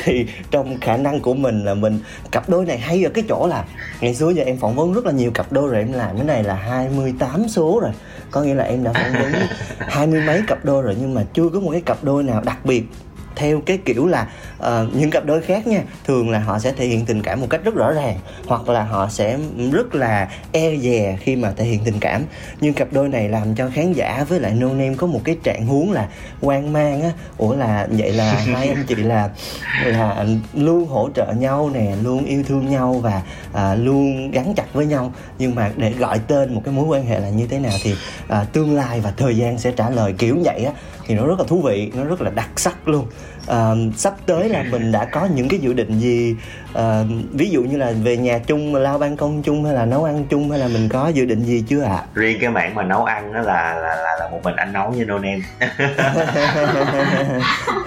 thì 0.04 0.26
trong 0.52 0.80
khả 0.80 0.98
năng 0.98 1.20
của 1.20 1.34
mình 1.34 1.66
là 1.66 1.74
mình 1.74 2.00
cặp 2.32 2.50
đôi 2.50 2.66
này 2.66 2.78
hay 2.78 3.04
ở 3.04 3.10
cái 3.10 3.24
chỗ 3.30 3.48
là 3.48 3.66
ngày 4.02 4.16
xưa 4.16 4.30
giờ 4.30 4.44
em 4.44 4.58
phỏng 4.58 4.76
vấn 4.76 4.94
rất 4.94 5.06
là 5.06 5.12
nhiều 5.12 5.32
cặp 5.32 5.52
đôi 5.52 5.70
rồi 5.70 5.80
em 5.80 5.94
làm 5.94 6.16
cái 6.16 6.26
này 6.26 6.44
là 6.44 6.56
28 6.56 7.48
số 7.48 7.80
rồi. 7.82 7.92
Có 8.32 8.42
nghĩa 8.42 8.54
là 8.54 8.64
em 8.64 8.84
đã 8.84 8.94
phỏng 8.94 9.22
vấn 9.22 9.32
hai 9.80 10.08
mươi 10.08 10.22
mấy 10.28 10.42
cặp 10.48 10.66
đôi 10.66 10.84
rồi 10.84 10.96
nhưng 11.00 11.14
mà 11.14 11.24
chưa 11.34 11.50
có 11.50 11.60
một 11.60 11.72
cái 11.72 11.82
cặp 11.82 12.04
đôi 12.04 12.24
nào 12.24 12.42
đặc 12.46 12.66
biệt 12.66 12.84
theo 13.36 13.62
cái 13.66 13.78
kiểu 13.78 14.08
là 14.08 14.28
uh, 14.60 14.96
những 14.96 15.12
cặp 15.12 15.26
đôi 15.26 15.42
khác 15.42 15.68
nha 15.68 15.82
thường 16.04 16.30
là 16.30 16.40
họ 16.40 16.60
sẽ 16.60 16.72
thể 16.72 16.86
hiện 16.86 17.06
tình 17.06 17.22
cảm 17.22 17.42
một 17.42 17.48
cách 17.50 17.62
rất 17.64 17.76
rõ 17.76 17.92
ràng 17.92 18.18
hoặc 18.46 18.70
là 18.70 18.84
họ 18.84 19.10
sẽ 19.10 19.38
rất 19.72 19.96
là 19.96 20.30
e 20.52 20.78
dè 20.78 21.18
khi 21.22 21.36
mà 21.36 21.52
thể 21.52 21.66
hiện 21.66 21.80
tình 21.86 22.00
cảm. 22.00 22.24
Nhưng 22.62 22.74
cặp 22.74 22.88
đôi 22.92 23.10
này 23.10 23.30
làm 23.30 23.56
cho 23.56 23.70
khán 23.74 23.94
giả 23.94 24.26
với 24.30 24.40
lại 24.40 24.54
no 24.54 24.68
name 24.68 24.94
có 24.98 25.08
một 25.08 25.22
cái 25.24 25.38
trạng 25.44 25.66
huống 25.66 25.92
là 25.92 26.08
quan 26.42 26.74
mang 26.74 27.02
á. 27.02 27.12
Ủa 27.38 27.56
là 27.56 27.88
vậy 27.92 28.12
là 28.12 28.34
hai 28.54 28.68
anh 28.68 28.84
chị 28.88 28.96
là 28.96 29.30
là 29.86 30.26
luôn 30.54 30.88
hỗ 30.88 31.10
trợ 31.16 31.34
nhau 31.34 31.70
nè 31.74 31.96
luôn 32.04 32.26
yêu 32.26 32.44
thương 32.48 32.70
nhau 32.70 32.94
và 32.94 33.22
uh, 33.52 33.80
luôn 33.86 34.32
gắn 34.32 34.54
chặt 34.56 34.74
với 34.74 34.86
nhau. 34.86 35.14
Nhưng 35.40 35.56
mà 35.56 35.72
để 35.78 35.92
gọi 35.92 36.20
tên 36.28 36.54
một 36.54 36.62
cái 36.66 36.74
mối 36.74 36.86
quan 36.86 37.06
hệ 37.06 37.20
là 37.20 37.30
như 37.30 37.48
thế 37.48 37.60
nào 37.60 37.74
thì 37.84 37.96
uh, 38.24 38.54
tương 38.54 38.76
lai 38.76 39.00
và 39.00 39.14
thời 39.18 39.38
gian 39.38 39.58
sẽ 39.58 39.72
trả 39.72 39.90
lời 39.90 40.14
kiểu 40.18 40.38
vậy 40.44 40.66
á 40.66 40.72
thì 41.08 41.16
nó 41.16 41.28
rất 41.28 41.40
là 41.40 41.46
thú 41.48 41.62
vị 41.62 41.92
nó 41.96 42.04
rất 42.04 42.22
là 42.22 42.32
đặc 42.36 42.50
sắc 42.56 42.88
luôn. 42.88 43.08
À, 43.48 43.72
sắp 43.96 44.14
tới 44.26 44.50
là 44.50 44.64
mình 44.72 44.92
đã 44.92 45.06
có 45.06 45.28
những 45.36 45.50
cái 45.50 45.60
dự 45.60 45.74
định 45.74 46.00
gì? 46.00 46.36
À, 46.74 47.04
ví 47.32 47.50
dụ 47.50 47.64
như 47.64 47.78
là 47.78 47.94
về 48.04 48.18
nhà 48.18 48.40
chung 48.48 48.76
lao 48.76 48.98
ban 48.98 49.18
công 49.18 49.44
chung 49.44 49.66
hay 49.66 49.74
là 49.74 49.86
nấu 49.86 50.04
ăn 50.04 50.26
chung 50.30 50.50
hay 50.50 50.60
là 50.60 50.68
mình 50.68 50.90
có 50.90 51.08
dự 51.08 51.26
định 51.26 51.44
gì 51.44 51.64
chưa 51.68 51.82
ạ? 51.82 51.96
À? 51.96 52.06
riêng 52.14 52.38
cái 52.42 52.50
mảng 52.50 52.76
mà 52.76 52.84
nấu 52.84 53.06
ăn 53.06 53.34
đó 53.34 53.40
là 53.40 53.74
là 53.74 53.96
là, 53.96 54.16
là 54.20 54.30
một 54.32 54.40
mình 54.44 54.56
anh 54.56 54.74
nấu 54.74 54.92
như 54.92 55.06
nôn 55.06 55.22
em. 55.22 55.42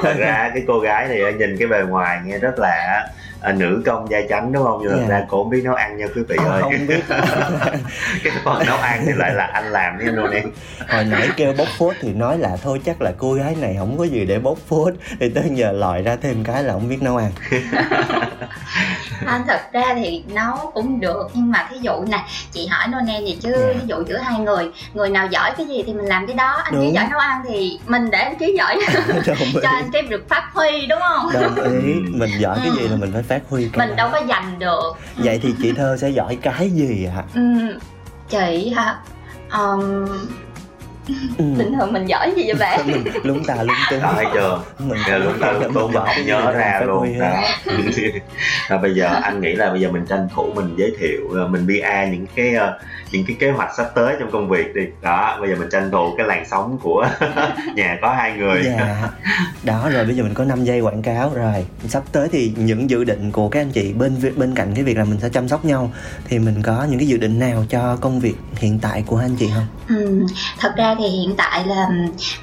Thật 0.02 0.14
ra 0.18 0.50
cái 0.54 0.62
cô 0.66 0.78
gái 0.78 1.08
này 1.08 1.32
nhìn 1.38 1.56
cái 1.58 1.68
bề 1.68 1.82
ngoài 1.82 2.18
nghe 2.24 2.38
rất 2.38 2.58
là 2.58 3.08
à, 3.40 3.52
nữ 3.52 3.82
công 3.86 4.10
gia 4.10 4.18
chánh 4.28 4.52
đúng 4.52 4.64
không? 4.64 4.80
Nhưng 4.82 4.98
yeah. 4.98 5.10
ra 5.10 5.24
cô 5.28 5.42
không 5.42 5.50
biết 5.50 5.60
nấu 5.64 5.74
ăn 5.74 5.96
nha 5.96 6.06
quý 6.14 6.22
vị 6.28 6.36
à, 6.38 6.44
ơi. 6.44 6.62
không 6.62 6.86
biết. 6.86 7.00
Cái 8.24 8.32
phần 8.44 8.66
nấu 8.66 8.76
ăn 8.76 9.02
thì 9.06 9.12
lại 9.16 9.34
là 9.34 9.44
anh 9.44 9.72
làm 9.72 9.98
nha 9.98 10.10
nôn 10.10 10.30
em. 10.30 10.50
Hồi 10.88 11.04
nãy 11.04 11.28
kêu 11.36 11.54
bốc 11.58 11.68
phốt 11.78 11.94
thì 12.00 12.12
nói 12.12 12.38
là 12.38 12.56
thôi 12.62 12.80
chắc 12.84 13.02
là 13.02 13.12
cô 13.18 13.32
gái 13.34 13.56
này 13.60 13.76
không 13.78 13.98
có 13.98 14.04
gì 14.04 14.24
để 14.24 14.38
bốc 14.38 14.58
phốt. 14.68 14.94
Thì 15.20 15.28
tới 15.28 15.44
giờ 15.52 15.72
lòi 15.72 16.02
ra 16.02 16.16
thêm 16.16 16.44
cái 16.44 16.62
là 16.62 16.72
không 16.72 16.88
biết 16.88 17.02
nấu 17.02 17.16
ăn. 17.16 17.30
Anh 19.26 19.42
thật 19.46 19.60
ra 19.72 19.94
thì 19.94 20.24
nấu 20.34 20.70
cũng 20.74 21.00
được 21.00 21.30
nhưng 21.34 21.50
mà 21.50 21.68
thí 21.70 21.76
dụ 21.82 22.04
nè 22.08 22.24
chị 22.52 22.66
hỏi 22.66 22.88
nô 22.88 22.98
em 23.08 23.24
gì 23.24 23.38
chứ 23.40 23.52
yeah. 23.52 23.66
Dạ. 23.66 23.80
ví 23.80 23.86
dụ 23.86 23.96
giữa 24.08 24.18
hai 24.18 24.40
người 24.40 24.70
người 24.94 25.10
nào 25.10 25.26
giỏi 25.26 25.52
cái 25.56 25.66
gì 25.66 25.82
thì 25.86 25.94
mình 25.94 26.06
làm 26.06 26.26
cái 26.26 26.36
đó. 26.36 26.60
Anh 26.64 26.74
chỉ 26.80 26.90
giỏi 26.92 27.06
nấu 27.10 27.18
ăn 27.18 27.42
thì 27.48 27.78
mình 27.86 28.10
để 28.10 28.18
anh 28.18 28.36
trí 28.38 28.54
giỏi. 28.58 28.78
Cho 29.62 29.68
anh 29.68 29.90
cái 29.92 30.02
được 30.02 30.28
phát 30.28 30.50
huy 30.52 30.86
đúng 30.86 31.00
không? 31.08 31.30
Đồng 31.32 31.82
ý. 31.82 31.94
Mình 32.12 32.30
giỏi 32.38 32.58
cái 32.62 32.70
gì 32.76 32.88
là 32.88 32.96
mình 32.96 33.12
phải 33.12 33.22
phát 33.28 33.42
huy 33.48 33.68
cái 33.72 33.86
mình 33.86 33.96
đâu 33.96 34.08
có 34.12 34.20
giành 34.28 34.58
được. 34.58 34.92
Vậy 35.16 35.38
thì 35.42 35.54
chị 35.62 35.72
thơ 35.72 35.96
sẽ 35.96 36.10
giỏi 36.10 36.38
cái 36.42 36.70
gì 36.70 37.04
ạ? 37.04 37.12
À? 37.16 37.24
ừ, 37.34 37.78
chị 38.28 38.70
hả? 38.70 38.98
Um, 39.52 40.06
ừ. 41.38 41.44
bình 41.58 41.72
thường 41.72 41.92
mình 41.92 42.06
giỏi 42.06 42.32
gì 42.36 42.44
vậy 42.46 42.54
bạn? 42.54 42.80
Mình 42.86 43.04
lúng 43.22 43.44
ta 43.44 43.54
lúng 43.62 43.76
túng. 43.90 44.00
Thấy 44.00 44.26
chưa 44.34 44.60
mình 44.78 44.98
lúng 45.24 45.40
ta 45.40 45.52
lúng 45.52 45.74
túng 45.74 45.92
không 45.92 46.26
nhớ 46.26 46.52
ra 46.52 46.80
luôn 46.86 47.18
đó. 47.18 47.42
rồi 48.68 48.78
bây 48.78 48.94
giờ 48.94 49.20
anh 49.22 49.40
nghĩ 49.40 49.54
là 49.54 49.70
bây 49.70 49.80
giờ 49.80 49.90
mình 49.90 50.06
tranh 50.06 50.28
thủ 50.34 50.52
mình 50.54 50.74
giới 50.76 50.92
thiệu 51.00 51.20
ờ, 51.34 51.46
mình 51.46 51.66
BA 51.66 52.04
những 52.04 52.26
cái 52.34 52.54
ờ, 52.54 52.78
những 53.10 53.24
cái 53.26 53.36
kế 53.40 53.50
hoạch 53.50 53.70
sắp 53.76 53.86
tới 53.94 54.16
trong 54.20 54.30
công 54.30 54.48
việc 54.48 54.74
đi. 54.74 54.82
Đó 55.02 55.38
bây 55.40 55.50
giờ 55.50 55.56
mình 55.58 55.68
tranh 55.70 55.90
thủ 55.90 56.14
cái 56.16 56.26
làn 56.26 56.44
sóng 56.50 56.78
của 56.82 57.06
nhà 57.74 57.98
có 58.02 58.14
hai 58.14 58.32
người. 58.32 58.62
Dạ. 58.64 59.08
đó 59.64 59.90
rồi 59.92 60.04
bây 60.04 60.16
giờ 60.16 60.22
mình 60.22 60.34
có 60.34 60.44
5 60.44 60.64
giây 60.64 60.80
quảng 60.80 61.02
cáo. 61.02 61.32
Rồi 61.34 61.66
sắp 61.88 62.02
tới 62.12 62.28
thì 62.32 62.52
những 62.56 62.90
dự 62.90 63.04
định 63.04 63.30
của 63.32 63.48
các 63.48 63.60
anh 63.60 63.70
chị 63.70 63.92
bên 63.92 64.16
bên 64.36 64.54
cạnh 64.54 64.72
cái 64.74 64.84
việc 64.84 64.96
là 64.96 65.04
mình 65.04 65.20
sẽ 65.20 65.28
chăm 65.28 65.48
sóc 65.48 65.64
nhau 65.64 65.92
thì 66.28 66.38
mình 66.38 66.62
có 66.62 66.86
những 66.90 66.98
cái 66.98 67.08
dự 67.08 67.16
định 67.16 67.38
nào 67.38 67.64
cho 67.68 67.96
công 68.00 68.20
việc 68.20 68.34
hiện 68.56 68.78
tại 68.78 69.04
của 69.06 69.16
anh 69.16 69.36
chị 69.36 69.50
không? 69.54 69.66
Ừ, 69.88 70.26
thật 70.58 70.72
ra 70.76 70.94
thì 70.98 71.08
hiện 71.08 71.34
tại 71.36 71.64
là 71.66 71.88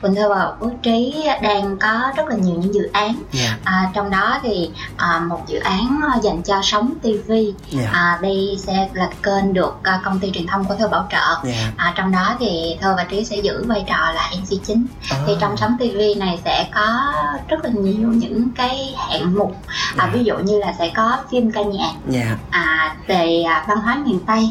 Quỳnh 0.02 0.16
Thư 0.16 0.30
và 0.30 0.54
Quốc 0.60 0.72
Trí 0.84 1.24
đang 1.42 1.78
có 1.78 2.12
rất 2.18 2.28
là 2.28 2.36
nhiều 2.36 2.56
những 2.56 2.74
dự 2.74 2.90
án 2.94 3.08
yeah. 3.08 3.18
Dạ. 3.32 3.58
à, 3.64 3.92
trong 3.94 4.10
đó 4.10 4.40
thì 4.44 4.70
à, 4.98 5.20
một 5.20 5.42
dự 5.48 5.60
án 5.60 6.02
dành 6.24 6.42
cho 6.44 6.60
sóng 6.64 6.94
TV 7.02 7.32
yeah. 7.32 7.46
Dạ. 7.70 7.90
à, 7.94 8.20
đây 8.22 8.58
sẽ 8.60 8.90
là 8.94 9.10
kênh 9.24 9.54
được 9.54 9.80
à, 9.84 10.02
công 10.06 10.20
ty 10.20 10.32
truyền 10.32 10.48
thông 10.48 10.66
của 10.66 10.76
Thư 10.76 10.88
bảo 10.88 11.08
trợ 11.12 11.18
yeah. 11.18 11.44
Dạ. 11.44 11.72
à, 11.78 11.94
trong 11.96 12.12
đó 12.12 12.36
thì 12.40 12.78
Thư 12.82 12.96
và 12.98 13.04
Trí 13.04 13.26
sẽ 13.26 13.38
giữ 13.38 13.64
vai 13.68 13.84
trò 13.88 14.12
là 14.12 14.32
MC 14.42 14.66
chính 14.66 14.86
oh. 15.12 15.18
thì 15.28 15.34
trong 15.42 15.58
sóng 15.58 15.78
TV 15.80 16.20
này 16.20 16.40
sẽ 16.46 16.68
có 16.74 17.14
rất 17.48 17.58
là 17.64 17.70
nhiều 17.70 18.10
những 18.10 18.50
cái 18.56 18.96
hạng 19.10 19.36
mục 19.38 19.56
yeah. 19.66 19.98
à, 19.98 20.10
ví 20.14 20.24
dụ 20.24 20.38
như 20.38 20.60
là 20.60 20.74
sẽ 20.80 20.92
có 20.96 21.18
phim 21.32 21.52
ca 21.52 21.62
nhạc 21.62 21.94
yeah. 22.14 22.38
à, 22.50 22.96
về 23.08 23.44
à, 23.48 23.66
văn 23.68 23.78
hóa 23.78 23.96
miền 24.06 24.20
Tây 24.28 24.50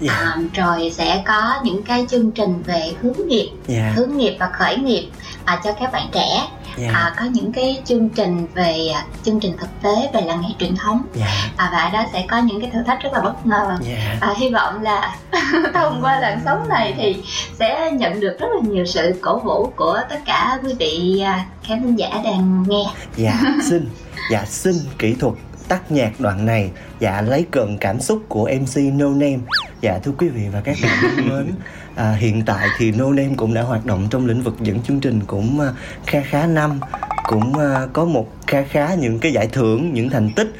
yeah. 0.00 0.18
à, 0.18 0.36
rồi 0.54 0.92
sẽ 0.94 1.22
có 1.26 1.54
những 1.62 1.82
cái 1.82 2.06
chương 2.10 2.30
trình 2.30 2.62
về 2.62 2.92
hướng 3.02 3.28
nghiệp 3.28 3.45
yeah. 3.68 3.94
hướng 3.94 4.16
nghiệp 4.16 4.36
và 4.40 4.50
khởi 4.52 4.76
nghiệp 4.76 5.08
à, 5.44 5.60
cho 5.64 5.72
các 5.72 5.92
bạn 5.92 6.08
trẻ 6.12 6.48
yeah. 6.78 6.94
à, 6.94 7.14
có 7.18 7.24
những 7.24 7.52
cái 7.52 7.82
chương 7.84 8.08
trình 8.08 8.46
về 8.54 8.88
à, 8.94 9.04
chương 9.24 9.40
trình 9.40 9.56
thực 9.58 9.68
tế 9.82 10.10
về 10.12 10.20
làng 10.20 10.40
nghề 10.40 10.48
truyền 10.58 10.76
thống 10.76 11.02
yeah. 11.18 11.30
à, 11.56 11.68
và 11.72 11.78
ở 11.78 11.90
đó 11.90 12.04
sẽ 12.12 12.24
có 12.28 12.38
những 12.38 12.60
cái 12.60 12.70
thử 12.70 12.82
thách 12.82 13.02
rất 13.02 13.12
là 13.12 13.20
bất 13.20 13.46
ngờ 13.46 13.76
yeah. 13.88 14.20
à, 14.20 14.34
hy 14.36 14.50
vọng 14.50 14.82
là 14.82 15.16
thông 15.74 16.02
qua 16.02 16.20
làn 16.20 16.40
sóng 16.44 16.68
này 16.68 16.94
thì 16.96 17.16
sẽ 17.58 17.90
nhận 17.90 18.20
được 18.20 18.36
rất 18.40 18.48
là 18.54 18.68
nhiều 18.70 18.84
sự 18.86 19.14
cổ 19.20 19.38
vũ 19.38 19.72
của 19.76 20.00
tất 20.10 20.18
cả 20.26 20.58
quý 20.64 20.74
vị 20.78 21.22
à, 21.24 21.46
khán 21.62 21.82
thính 21.82 21.98
giả 21.98 22.20
đang 22.24 22.64
nghe 22.68 22.84
dạ 23.16 23.40
xin 23.68 23.88
dạ 24.30 24.44
xin 24.44 24.74
kỹ 24.98 25.14
thuật 25.20 25.34
tắt 25.68 25.92
nhạc 25.92 26.10
đoạn 26.18 26.46
này 26.46 26.70
dạ 27.00 27.20
lấy 27.20 27.46
cận 27.50 27.78
cảm 27.80 28.00
xúc 28.00 28.22
của 28.28 28.50
mc 28.60 28.82
no 28.92 29.08
name 29.08 29.38
dạ 29.80 29.98
thưa 30.04 30.12
quý 30.18 30.28
vị 30.28 30.42
và 30.52 30.60
các 30.60 30.76
bạn 30.82 30.92
thân 31.00 31.28
mến 31.28 31.54
à, 31.96 32.12
hiện 32.12 32.42
tại 32.46 32.68
thì 32.78 32.92
no 32.92 33.10
name 33.10 33.34
cũng 33.36 33.54
đã 33.54 33.62
hoạt 33.62 33.86
động 33.86 34.06
trong 34.10 34.26
lĩnh 34.26 34.42
vực 34.42 34.54
dẫn 34.60 34.82
chương 34.82 35.00
trình 35.00 35.20
cũng 35.26 35.60
uh, 35.60 35.74
kha 36.06 36.20
khá 36.20 36.46
năm 36.46 36.80
cũng 37.28 37.52
uh, 37.52 37.92
có 37.92 38.04
một 38.04 38.28
kha 38.46 38.62
khá 38.62 38.94
những 38.94 39.18
cái 39.18 39.32
giải 39.32 39.48
thưởng 39.52 39.92
những 39.92 40.10
thành 40.10 40.30
tích 40.36 40.52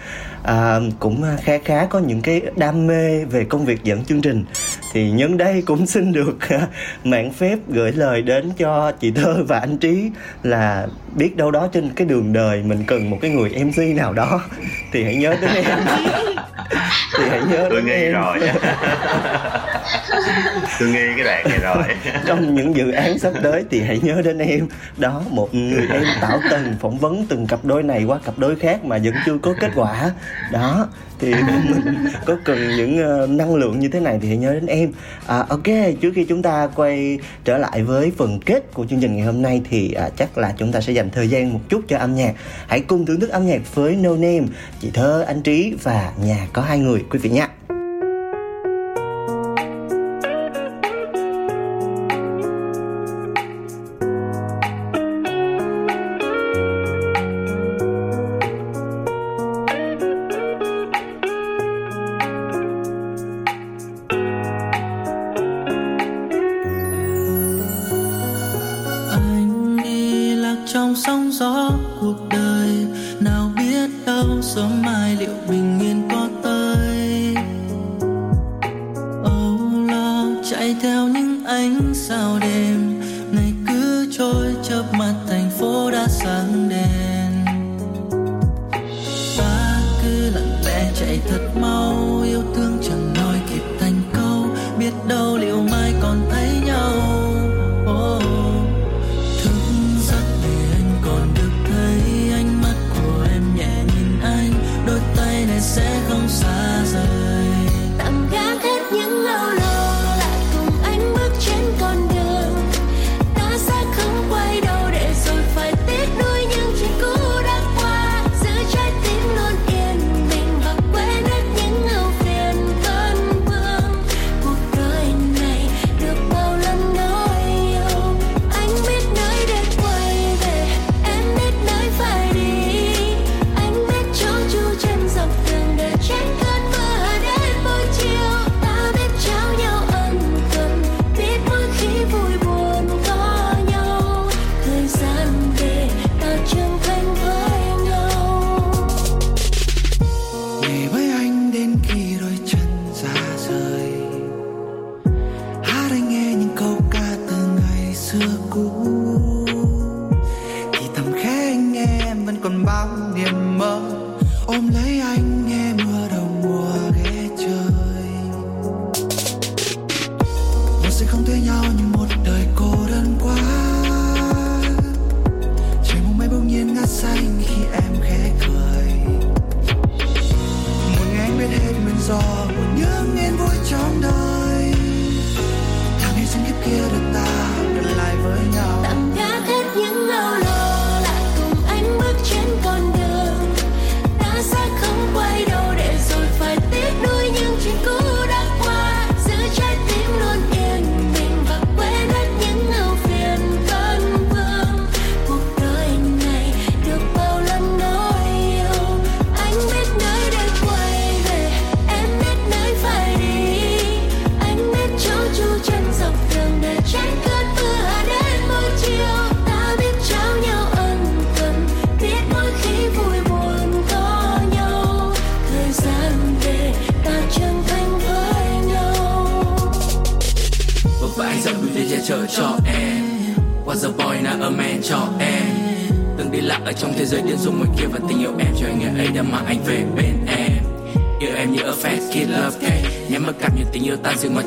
à, 0.47 0.81
cũng 0.99 1.23
à, 1.23 1.37
khá 1.43 1.59
khá 1.65 1.87
có 1.87 1.99
những 1.99 2.21
cái 2.21 2.43
đam 2.57 2.87
mê 2.87 3.25
về 3.25 3.45
công 3.45 3.65
việc 3.65 3.85
dẫn 3.85 4.05
chương 4.05 4.23
trình 4.23 4.45
thì 4.97 5.11
nhân 5.11 5.37
đây 5.37 5.63
cũng 5.67 5.87
xin 5.93 6.13
được 6.13 6.37
mạng 7.05 7.33
phép 7.33 7.59
gửi 7.69 7.93
lời 7.93 8.23
đến 8.23 8.51
cho 8.59 8.93
chị 9.01 9.11
thơ 9.11 9.45
và 9.49 9.59
anh 9.59 9.79
trí 9.79 10.11
là 10.43 10.87
biết 11.15 11.37
đâu 11.37 11.51
đó 11.51 11.69
trên 11.73 11.91
cái 11.97 12.07
đường 12.07 12.33
đời 12.33 12.63
mình 12.63 12.85
cần 12.87 13.11
một 13.11 13.19
cái 13.23 13.31
người 13.31 13.65
mc 13.65 13.97
nào 13.97 14.13
đó. 14.13 14.43
Thì 14.93 15.05
hãy 15.05 15.17
nhớ 15.17 15.37
đến 15.41 15.51
em. 15.55 15.65
Thì 17.19 17.25
hãy 17.29 17.41
nhớ 17.51 17.67
tôi 17.71 17.83
nghi 17.83 18.09
rồi. 18.09 18.39
Tôi 20.81 20.89
nghi 20.89 21.07
cái 21.17 21.25
đoạn 21.25 21.45
này 21.49 21.59
rồi. 21.59 21.85
Trong 22.27 22.55
những 22.55 22.77
dự 22.77 22.91
án 22.91 23.19
sắp 23.19 23.33
tới 23.43 23.65
thì 23.71 23.81
hãy 23.81 24.01
nhớ 24.03 24.23
đến 24.25 24.39
em. 24.39 24.69
Đó 24.97 25.23
một 25.31 25.55
người 25.55 25.89
em 25.93 26.05
tạo 26.21 26.41
tần 26.51 26.77
phỏng 26.81 26.99
vấn 26.99 27.27
từng 27.29 27.47
cặp 27.47 27.65
đôi 27.65 27.83
này 27.83 28.05
qua 28.05 28.19
cặp 28.25 28.39
đôi 28.39 28.57
khác 28.57 28.85
mà 28.85 28.99
vẫn 29.05 29.15
chưa 29.27 29.39
có 29.43 29.55
kết 29.61 29.71
quả. 29.75 30.11
Đó 30.53 30.89
thì 31.19 31.35
mình 31.35 32.07
có 32.27 32.37
cần 32.45 32.59
những 32.77 33.23
uh, 33.25 33.31
năng 33.31 33.55
lượng 33.55 33.79
như 33.79 33.89
thế 33.89 34.01
này 34.01 34.19
thì 34.23 34.29
hãy 34.29 34.37
nhớ 34.37 34.53
đến 34.53 34.67
em. 34.67 34.93
À, 35.27 35.45
ok 35.49 35.65
trước 36.01 36.13
khi 36.15 36.25
chúng 36.25 36.43
ta 36.43 36.69
quay 36.77 37.19
trở 37.45 37.59
lại 37.59 37.83
với 37.83 38.13
phần 38.17 38.41
kết 38.47 38.75
của 38.75 38.87
chương 38.87 39.01
trình 39.01 39.17
ngày 39.17 39.27
hôm 39.27 39.43
nay 39.43 39.61
thì 39.71 39.93
à, 39.93 40.09
chắc 40.17 40.39
là 40.39 40.55
chúng 40.57 40.73
ta 40.73 40.81
sẽ 40.81 40.93
dành 40.93 41.11
thời 41.11 41.29
gian 41.29 41.53
một 41.53 41.61
chút 41.69 41.83
cho 41.89 41.99
âm 41.99 42.15
nhạc. 42.15 42.35
Hãy 42.69 42.81
cùng 42.81 43.07
thưởng 43.07 43.21
thức 43.21 43.31
âm 43.31 43.47
nhạc 43.47 43.75
với 43.75 43.97
No 43.97 44.11
Name 44.11 44.45
chị 44.81 44.91
thơ 44.95 45.25
anh 45.27 45.43
trí 45.43 45.75
và 45.83 46.13
nhà 46.25 46.47
có 46.53 46.63
hai 46.63 46.79
người 46.79 47.05
quý 47.11 47.19
vị 47.19 47.31
nhé. 47.31 47.47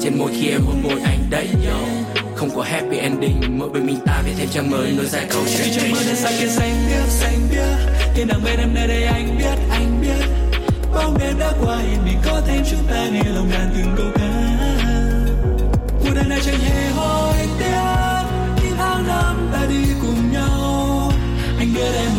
Trên 0.09 0.19
môi 0.19 0.31
khi 0.39 0.49
em 0.49 0.61
hôn 0.65 0.83
môi 0.83 1.01
anh 1.01 1.19
đấy, 1.29 1.47
yo. 1.67 1.79
Không 2.35 2.49
có 2.55 2.61
happy 2.61 2.97
ending, 2.97 3.41
mỗi 3.59 3.69
bên 3.69 3.85
mình 3.85 3.99
ta 4.05 4.21
viết 4.25 4.31
thêm 4.37 4.47
trang 4.53 4.71
mới, 4.71 4.91
nối 4.91 5.05
dài 5.05 5.25
câu 5.29 5.41
chuyện. 5.57 5.67
Trong 5.75 5.91
mơ 5.91 5.97
đêm 6.05 6.15
xa 6.15 6.29
kia 6.39 6.47
xanh 6.47 6.75
biếc 6.89 7.07
xanh 7.07 7.39
biếc 7.51 7.93
thiên 8.15 8.27
đàng 8.27 8.43
bên 8.43 8.59
em 8.59 8.73
nơi 8.73 8.87
đây 8.87 9.03
anh 9.03 9.37
biết 9.37 9.59
anh 9.71 10.01
biết. 10.01 10.25
Bóng 10.93 11.17
đêm 11.19 11.39
đã 11.39 11.51
qua, 11.61 11.77
hiện 11.77 12.05
mình 12.05 12.17
có 12.25 12.41
thêm 12.47 12.63
chúng 12.71 12.83
ta 12.91 13.07
nghe 13.11 13.23
lòng 13.35 13.49
đàn 13.51 13.71
từng 13.75 13.95
câu 13.97 14.05
ca. 14.15 14.29
Cuộc 15.99 16.15
đời 16.15 16.25
này 16.29 16.39
chẳng 16.45 16.59
hề 16.59 16.89
hối 16.89 17.37
tiếc 17.59 18.23
những 18.63 18.77
tháng 18.77 19.07
năm 19.07 19.49
ta 19.53 19.65
đi 19.69 19.83
cùng 20.01 20.33
nhau. 20.33 21.11
Anh 21.59 21.73
biết 21.75 21.91
em 21.95 22.11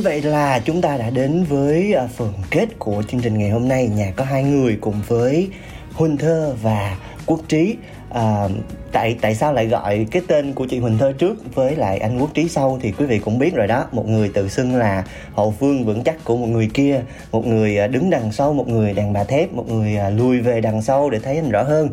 Như 0.00 0.04
vậy 0.04 0.22
là 0.22 0.58
chúng 0.58 0.80
ta 0.82 0.96
đã 0.96 1.10
đến 1.10 1.44
với 1.44 1.94
à, 1.94 2.08
phần 2.16 2.32
kết 2.50 2.68
của 2.78 3.02
chương 3.08 3.20
trình 3.20 3.38
ngày 3.38 3.50
hôm 3.50 3.68
nay. 3.68 3.88
Nhà 3.88 4.12
có 4.16 4.24
hai 4.24 4.42
người 4.42 4.78
cùng 4.80 5.02
với 5.06 5.48
Huỳnh 5.92 6.16
Thơ 6.16 6.56
và 6.62 6.96
Quốc 7.26 7.40
Trí 7.48 7.76
à, 8.10 8.48
tại 8.92 9.16
tại 9.20 9.34
sao 9.34 9.52
lại 9.52 9.66
gọi 9.66 10.06
cái 10.10 10.22
tên 10.28 10.52
của 10.52 10.66
chị 10.66 10.78
Huỳnh 10.78 10.98
Thơ 10.98 11.12
trước 11.12 11.54
với 11.54 11.76
lại 11.76 11.98
anh 11.98 12.18
Quốc 12.18 12.30
Trí 12.34 12.48
sau 12.48 12.78
thì 12.82 12.92
quý 12.92 13.06
vị 13.06 13.18
cũng 13.18 13.38
biết 13.38 13.54
rồi 13.54 13.66
đó. 13.66 13.86
Một 13.92 14.08
người 14.08 14.28
tự 14.28 14.48
xưng 14.48 14.76
là 14.76 15.04
hậu 15.34 15.54
phương 15.60 15.84
vững 15.84 16.04
chắc 16.04 16.24
của 16.24 16.36
một 16.36 16.46
người 16.46 16.70
kia 16.74 17.02
một 17.32 17.46
người 17.46 17.76
ờ, 17.76 17.86
đứng 17.86 18.10
đằng 18.10 18.32
sau 18.32 18.52
một 18.52 18.68
người 18.68 18.92
đàn 18.92 19.12
bà 19.12 19.24
thép 19.24 19.52
một 19.52 19.68
người 19.68 19.96
ờ, 19.96 20.10
lùi 20.10 20.40
về 20.40 20.60
đằng 20.60 20.82
sau 20.82 21.10
để 21.10 21.18
thấy 21.18 21.36
anh 21.36 21.50
rõ 21.50 21.62
hơn. 21.62 21.88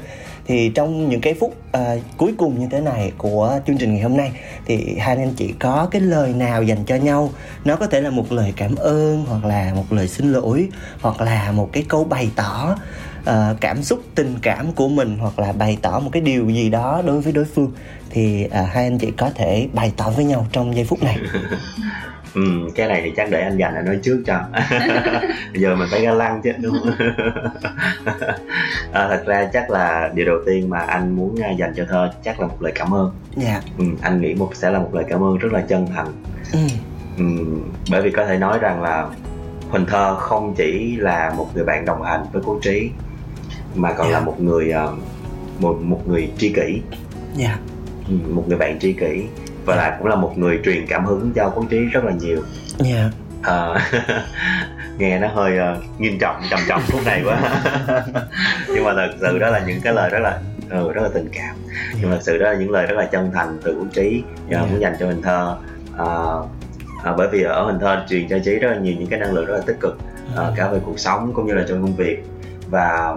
Thì 0.48 0.72
trong 0.76 1.10
những 1.10 1.22
cái 1.22 1.34
phút 1.34 1.56
à, 1.72 1.96
cuối 2.18 2.34
cùng 2.38 2.60
như 2.60 2.68
thế 2.72 2.82
này 2.82 3.12
của 3.18 3.60
chương 3.68 3.78
trình 3.78 3.94
ngày 3.94 4.02
hôm 4.02 4.18
nay 4.18 4.32
thì 4.66 4.96
hai 5.00 5.16
anh 5.16 5.34
chị 5.34 5.54
có 5.60 5.88
cái 5.92 6.02
lời 6.02 6.34
nào 6.34 6.64
dành 6.64 6.86
cho 6.86 6.96
nhau? 6.96 7.30
Nó 7.66 7.76
có 7.76 7.88
thể 7.88 8.02
là 8.02 8.10
một 8.10 8.32
lời 8.32 8.54
cảm 8.56 8.76
ơn 8.76 9.26
hoặc 9.28 9.46
là 9.46 9.74
một 9.76 9.86
lời 9.90 10.08
xin 10.08 10.32
lỗi 10.32 10.68
hoặc 11.02 11.22
là 11.22 11.52
một 11.52 11.70
cái 11.74 11.84
câu 11.88 12.04
bày 12.04 12.30
tỏ 12.36 12.76
uh, 13.28 13.62
cảm 13.62 13.84
xúc 13.84 14.04
tình 14.16 14.36
cảm 14.42 14.72
của 14.72 14.88
mình 14.88 15.18
hoặc 15.20 15.40
là 15.40 15.52
bày 15.52 15.78
tỏ 15.82 16.00
một 16.00 16.10
cái 16.14 16.22
điều 16.22 16.50
gì 16.50 16.70
đó 16.70 17.02
đối 17.06 17.22
với 17.22 17.34
đối 17.34 17.46
phương 17.46 17.72
thì 18.10 18.46
uh, 18.46 18.52
hai 18.54 18.84
anh 18.84 18.98
chị 18.98 19.12
có 19.12 19.30
thể 19.36 19.68
bày 19.74 19.94
tỏ 19.98 20.10
với 20.10 20.26
nhau 20.26 20.48
trong 20.52 20.76
giây 20.76 20.86
phút 20.86 21.04
này. 21.04 21.18
Ừ, 22.34 22.70
cái 22.76 22.88
này 22.88 23.02
thì 23.04 23.12
chắc 23.18 23.30
để 23.32 23.42
anh 23.42 23.58
dành 23.58 23.74
là 23.74 23.82
nói 23.82 24.00
trước 24.04 24.24
cho. 24.26 24.40
Giờ 25.54 25.76
mình 25.76 25.88
phải 25.92 26.02
ga 26.02 26.12
lăng 26.12 26.42
chứ 26.44 26.52
đúng 26.62 26.76
không? 26.84 26.94
À, 28.94 29.08
thật 29.10 29.24
ra 29.26 29.50
chắc 29.54 29.70
là 29.70 30.12
điều 30.14 30.26
đầu 30.26 30.38
tiên 30.46 30.70
mà 30.70 30.80
anh 30.80 31.16
muốn 31.16 31.42
à, 31.42 31.52
dành 31.52 31.74
cho 31.76 31.86
thơ 31.90 32.12
chắc 32.24 32.40
là 32.40 32.48
một 32.48 32.62
lời 32.62 32.72
cảm 32.76 32.94
ơn. 32.94 33.12
Dạ. 33.36 33.50
Yeah. 33.50 33.64
ừ, 33.78 33.86
anh 34.02 34.22
nghĩ 34.22 34.34
một 34.34 34.52
sẽ 34.56 34.70
là 34.70 34.80
một 34.80 34.90
lời 34.94 35.04
cảm 35.10 35.24
ơn 35.24 35.38
rất 35.38 35.54
là 35.54 35.62
chân 35.62 35.88
thành. 35.96 36.08
Ừ. 36.54 36.60
Ừ, 37.18 37.26
bởi 37.92 38.02
vì 38.02 38.12
có 38.12 38.26
thể 38.26 38.38
nói 38.38 38.60
rằng 38.60 38.82
là 38.82 39.08
Huỳnh 39.70 39.86
Thơ 39.86 40.16
không 40.16 40.56
chỉ 40.56 40.96
là 40.96 41.34
một 41.38 41.50
người 41.56 41.66
bạn 41.66 41.86
đồng 41.86 42.04
hành 42.04 42.26
với 42.32 42.42
Cố 42.46 42.60
Trí 42.62 42.90
mà 43.78 43.94
còn 43.94 44.08
yeah. 44.08 44.20
là 44.20 44.26
một 44.26 44.42
người 44.42 44.74
uh, 44.86 45.00
một 45.60 45.78
một 45.82 46.02
người 46.08 46.32
tri 46.38 46.50
kỷ 46.50 46.82
yeah. 47.40 47.60
Ừ, 48.10 48.16
một 48.30 48.44
người 48.48 48.58
bạn 48.58 48.80
tri 48.80 48.94
kỷ 48.94 49.26
và 49.66 49.76
yeah. 49.76 49.92
là 49.92 49.98
cũng 49.98 50.08
là 50.08 50.16
một 50.16 50.38
người 50.38 50.60
truyền 50.66 50.88
cảm 50.88 51.06
hứng 51.06 51.32
cho 51.36 51.50
quốc 51.56 51.66
trí 51.70 51.80
rất 51.80 52.04
là 52.04 52.12
nhiều 52.12 52.42
yeah. 52.86 53.12
uh, 53.40 53.82
nghe 54.98 55.20
nó 55.20 55.28
hơi 55.28 55.58
uh, 55.78 56.00
nghiêm 56.00 56.20
trọng 56.20 56.42
trầm 56.50 56.60
trọng 56.68 56.82
phút 56.82 57.06
này 57.06 57.22
quá 57.26 57.40
nhưng 58.68 58.84
mà 58.84 58.94
thật 58.94 59.10
sự 59.22 59.40
đó 59.40 59.50
là 59.50 59.64
những 59.68 59.82
cái 59.82 59.94
lời 59.94 60.10
rất 60.10 60.20
là 60.20 60.40
ừ, 60.70 60.92
rất 60.94 61.02
là 61.02 61.10
tình 61.14 61.30
cảm 61.34 61.56
nhưng 62.02 62.10
mà 62.10 62.16
thật 62.16 62.22
sự 62.24 62.38
đó 62.38 62.52
là 62.52 62.58
những 62.60 62.72
lời 62.72 62.86
rất 62.88 62.96
là 62.96 63.06
chân 63.06 63.32
thành 63.34 63.60
từ 63.64 63.76
quốc 63.80 63.88
trí 63.94 64.24
yeah. 64.50 64.72
muốn 64.72 64.82
dành 64.82 64.96
cho 65.00 65.08
mình 65.08 65.22
thơ 65.22 65.58
uh, 65.94 66.50
à, 67.04 67.14
bởi 67.18 67.28
vì 67.28 67.44
ở 67.44 67.66
hình 67.66 67.80
thơ 67.80 68.06
truyền 68.10 68.30
cho 68.30 68.40
trí 68.40 68.56
rất 68.56 68.70
là 68.72 68.78
nhiều 68.78 68.96
những 69.00 69.10
cái 69.10 69.20
năng 69.20 69.34
lượng 69.34 69.46
rất 69.46 69.54
là 69.54 69.62
tích 69.66 69.78
cực 69.80 69.98
à, 70.38 70.44
cả 70.56 70.68
về 70.68 70.80
cuộc 70.86 71.00
sống 71.00 71.32
cũng 71.34 71.48
như 71.48 71.54
là 71.54 71.66
trong 71.70 71.82
công 71.82 71.96
việc 71.96 72.24
và 72.70 73.16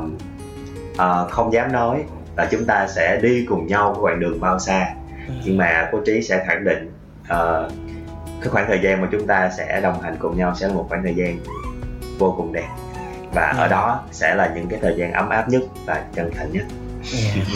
uh, 1.00 1.30
không 1.30 1.52
dám 1.52 1.72
nói 1.72 2.04
là 2.36 2.48
chúng 2.50 2.64
ta 2.64 2.88
sẽ 2.88 3.20
đi 3.22 3.46
cùng 3.48 3.66
nhau 3.66 3.92
cái 3.94 4.02
đoạn 4.02 4.20
đường 4.20 4.40
bao 4.40 4.58
xa 4.58 4.94
ừ. 5.28 5.34
nhưng 5.44 5.58
mà 5.58 5.88
cô 5.92 5.98
trí 6.06 6.22
sẽ 6.22 6.44
khẳng 6.46 6.64
định 6.64 6.92
uh, 7.22 7.72
cái 8.40 8.48
khoảng 8.48 8.66
thời 8.68 8.80
gian 8.82 9.00
mà 9.00 9.08
chúng 9.12 9.26
ta 9.26 9.50
sẽ 9.56 9.80
đồng 9.80 10.00
hành 10.00 10.16
cùng 10.18 10.36
nhau 10.36 10.54
sẽ 10.54 10.68
là 10.68 10.74
một 10.74 10.86
khoảng 10.88 11.02
thời 11.02 11.14
gian 11.14 11.38
vô 12.18 12.34
cùng 12.36 12.52
đẹp 12.52 12.68
và 13.34 13.54
ở 13.56 13.64
ừ. 13.64 13.70
đó 13.70 14.04
sẽ 14.12 14.34
là 14.34 14.52
những 14.54 14.68
cái 14.68 14.78
thời 14.82 14.94
gian 14.96 15.12
ấm 15.12 15.28
áp 15.28 15.48
nhất 15.48 15.62
và 15.86 16.04
chân 16.14 16.30
thành 16.36 16.52
nhất 16.52 16.64
yeah. 17.14 17.46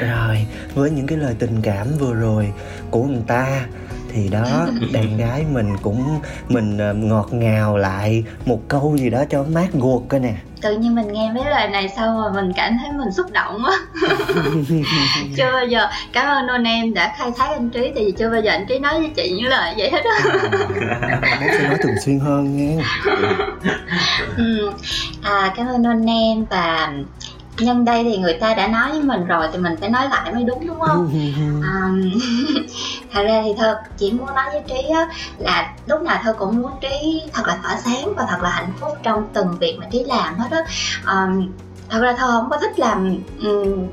rồi 0.00 0.46
với 0.74 0.90
những 0.90 1.06
cái 1.06 1.18
lời 1.18 1.36
tình 1.38 1.62
cảm 1.62 1.86
vừa 1.98 2.14
rồi 2.14 2.52
của 2.90 3.02
người 3.02 3.22
ta 3.26 3.66
thì 4.12 4.28
đó 4.28 4.66
đàn 4.92 5.16
gái 5.16 5.44
mình 5.52 5.76
cũng 5.82 6.20
mình 6.48 6.78
ờ, 6.78 6.94
ngọt 6.94 7.28
ngào 7.32 7.76
lại 7.76 8.24
một 8.46 8.60
câu 8.68 8.96
gì 8.96 9.10
đó 9.10 9.24
cho 9.30 9.44
mát 9.52 9.68
guột 9.72 10.02
coi 10.08 10.20
nè 10.20 10.34
tự 10.62 10.76
nhiên 10.78 10.94
mình 10.94 11.12
nghe 11.12 11.32
mấy 11.34 11.44
lời 11.44 11.68
này 11.68 11.88
xong 11.88 12.20
rồi 12.20 12.32
mình 12.32 12.52
cảm 12.56 12.78
thấy 12.78 12.92
mình 12.92 13.12
xúc 13.12 13.26
động 13.32 13.62
quá 13.64 13.78
chưa 15.36 15.52
bao 15.52 15.66
giờ 15.66 15.86
cảm 16.12 16.26
ơn 16.26 16.46
non 16.46 16.64
em 16.64 16.94
đã 16.94 17.14
khai 17.18 17.30
thác 17.36 17.48
anh 17.48 17.70
trí 17.70 17.80
tại 17.80 18.04
vì 18.04 18.12
chưa 18.18 18.30
bao 18.30 18.40
giờ 18.40 18.50
anh 18.50 18.66
trí 18.66 18.78
nói 18.78 19.00
với 19.00 19.10
chị 19.16 19.34
những 19.36 19.46
lời 19.46 19.74
vậy 19.78 19.90
hết 19.90 20.04
á. 20.04 20.38
Bác 21.22 21.48
sẽ 21.58 21.68
nói 21.68 21.78
thường 21.82 21.94
xuyên 22.04 22.18
hơn 22.20 22.56
nha 22.56 22.84
ừ. 24.36 24.70
à 25.22 25.52
cảm 25.56 25.66
ơn 25.66 25.82
non 25.82 26.06
em 26.10 26.44
và 26.50 26.92
nhân 27.60 27.84
đây 27.84 28.04
thì 28.04 28.16
người 28.16 28.34
ta 28.34 28.54
đã 28.54 28.66
nói 28.66 28.90
với 28.90 29.02
mình 29.02 29.26
rồi 29.26 29.48
thì 29.52 29.58
mình 29.58 29.76
phải 29.80 29.88
nói 29.88 30.08
lại 30.08 30.32
mới 30.34 30.44
đúng 30.44 30.66
đúng 30.66 30.80
không? 30.80 31.10
À, 31.62 31.90
thật 33.12 33.22
ra 33.22 33.42
thì 33.44 33.54
thơ 33.58 33.76
chỉ 33.96 34.12
muốn 34.12 34.26
nói 34.34 34.44
với 34.52 34.62
trí 34.68 34.88
á, 34.88 35.08
là 35.38 35.74
lúc 35.86 36.02
nào 36.02 36.18
thơ 36.22 36.34
cũng 36.38 36.62
muốn 36.62 36.72
trí 36.80 37.22
thật 37.32 37.42
là 37.46 37.58
tỏa 37.62 37.76
sáng 37.76 38.14
và 38.14 38.26
thật 38.30 38.42
là 38.42 38.50
hạnh 38.50 38.72
phúc 38.80 38.90
trong 39.02 39.28
từng 39.32 39.58
việc 39.58 39.76
mà 39.80 39.86
trí 39.92 40.04
làm 40.04 40.38
hết 40.38 40.50
á. 40.50 40.64
À, 41.04 41.26
thật 41.88 42.00
ra 42.00 42.12
thơ 42.12 42.26
không 42.26 42.50
có 42.50 42.56
thích 42.56 42.78
làm 42.78 43.18
um, 43.42 43.86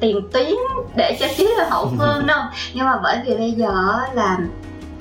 tiền 0.00 0.28
tuyến 0.32 0.52
để 0.96 1.16
cho 1.20 1.26
trí 1.36 1.48
là 1.58 1.68
hậu 1.70 1.86
phương 1.98 2.26
đâu. 2.26 2.40
Nhưng 2.74 2.86
mà 2.86 3.00
bởi 3.02 3.18
vì 3.26 3.34
bây 3.34 3.52
giờ 3.52 4.00
là 4.12 4.38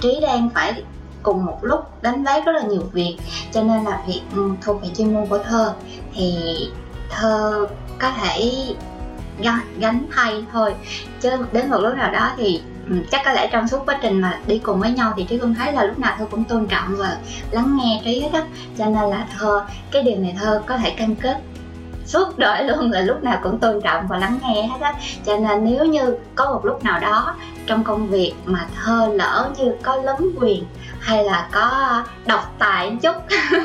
trí 0.02 0.20
đang 0.22 0.50
phải 0.50 0.84
cùng 1.24 1.46
một 1.46 1.58
lúc 1.62 2.02
đánh 2.02 2.24
vác 2.24 2.46
rất 2.46 2.52
là 2.52 2.62
nhiều 2.62 2.84
việc 2.92 3.18
cho 3.52 3.64
nên 3.64 3.84
là 3.84 4.02
việc 4.08 4.22
thuộc 4.62 4.82
về 4.82 4.90
chuyên 4.98 5.14
môn 5.14 5.26
của 5.26 5.38
thơ. 5.38 5.74
Thì 6.14 6.36
thơ 7.10 7.68
có 8.02 8.12
thể 8.12 8.52
gánh 9.80 10.06
thay 10.16 10.46
thôi. 10.52 10.76
Chứ 11.22 11.30
đến 11.52 11.70
một 11.70 11.80
lúc 11.82 11.96
nào 11.96 12.12
đó 12.12 12.32
thì 12.38 12.62
ừ, 12.90 12.96
chắc 13.12 13.22
có 13.26 13.34
lẽ 13.34 13.50
trong 13.52 13.68
suốt 13.68 13.86
quá 13.86 14.00
trình 14.02 14.22
mà 14.22 14.40
đi 14.48 14.60
cùng 14.60 14.80
với 14.80 14.92
nhau 14.92 15.14
thì 15.18 15.24
trí 15.24 15.38
cũng 15.38 15.56
thấy 15.56 15.74
là 15.74 15.84
lúc 15.84 16.00
nào 16.00 16.16
thơ 16.18 16.26
cũng 16.32 16.44
tôn 16.44 16.68
trọng 16.68 16.96
và 16.98 17.18
lắng 17.52 17.78
nghe 17.78 18.02
trí 18.06 18.20
hết 18.20 18.30
á. 18.34 18.44
Cho 18.78 18.86
nên 18.86 19.10
là 19.10 19.28
thơ, 19.38 19.66
cái 19.92 20.04
điều 20.04 20.18
này 20.18 20.36
thơ 20.40 20.62
có 20.66 20.78
thể 20.78 20.90
cam 20.90 21.16
kết 21.16 21.38
suốt 22.06 22.38
đời 22.38 22.64
luôn 22.64 22.92
là 22.92 23.02
lúc 23.02 23.24
nào 23.24 23.40
cũng 23.44 23.60
tôn 23.60 23.82
trọng 23.82 24.08
và 24.08 24.18
lắng 24.18 24.40
nghe 24.42 24.68
hết 24.68 24.82
á. 24.82 24.94
Cho 25.26 25.38
nên 25.38 25.66
nếu 25.66 25.86
như 25.86 26.16
có 26.36 26.52
một 26.52 26.66
lúc 26.66 26.84
nào 26.84 27.00
đó 27.00 27.36
trong 27.68 27.84
công 27.84 28.08
việc 28.08 28.34
mà 28.46 28.66
thơ 28.84 29.10
lỡ 29.14 29.50
như 29.58 29.76
có 29.82 29.96
lấn 29.96 30.36
quyền 30.40 30.64
hay 31.00 31.24
là 31.24 31.48
có 31.52 32.04
độc 32.26 32.56
tài 32.60 32.98
chút, 33.02 33.16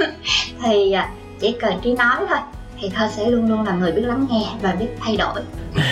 thì 0.62 0.92
à, 0.92 1.08
chỉ 1.40 1.56
cần 1.60 1.80
trí 1.82 1.92
nói 1.92 2.16
thôi 2.28 2.38
thì 2.80 2.88
thơ 2.88 3.08
sẽ 3.16 3.30
luôn 3.30 3.48
luôn 3.50 3.62
là 3.62 3.72
người 3.72 3.92
biết 3.92 4.02
lắng 4.02 4.26
nghe 4.30 4.42
và 4.62 4.72
biết 4.72 4.88
thay 5.00 5.16
đổi. 5.16 5.42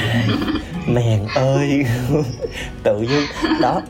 Mèn 0.87 1.21
ơi. 1.35 1.87
Tự 2.83 2.99
nhiên. 2.99 3.23
Đó 3.61 3.83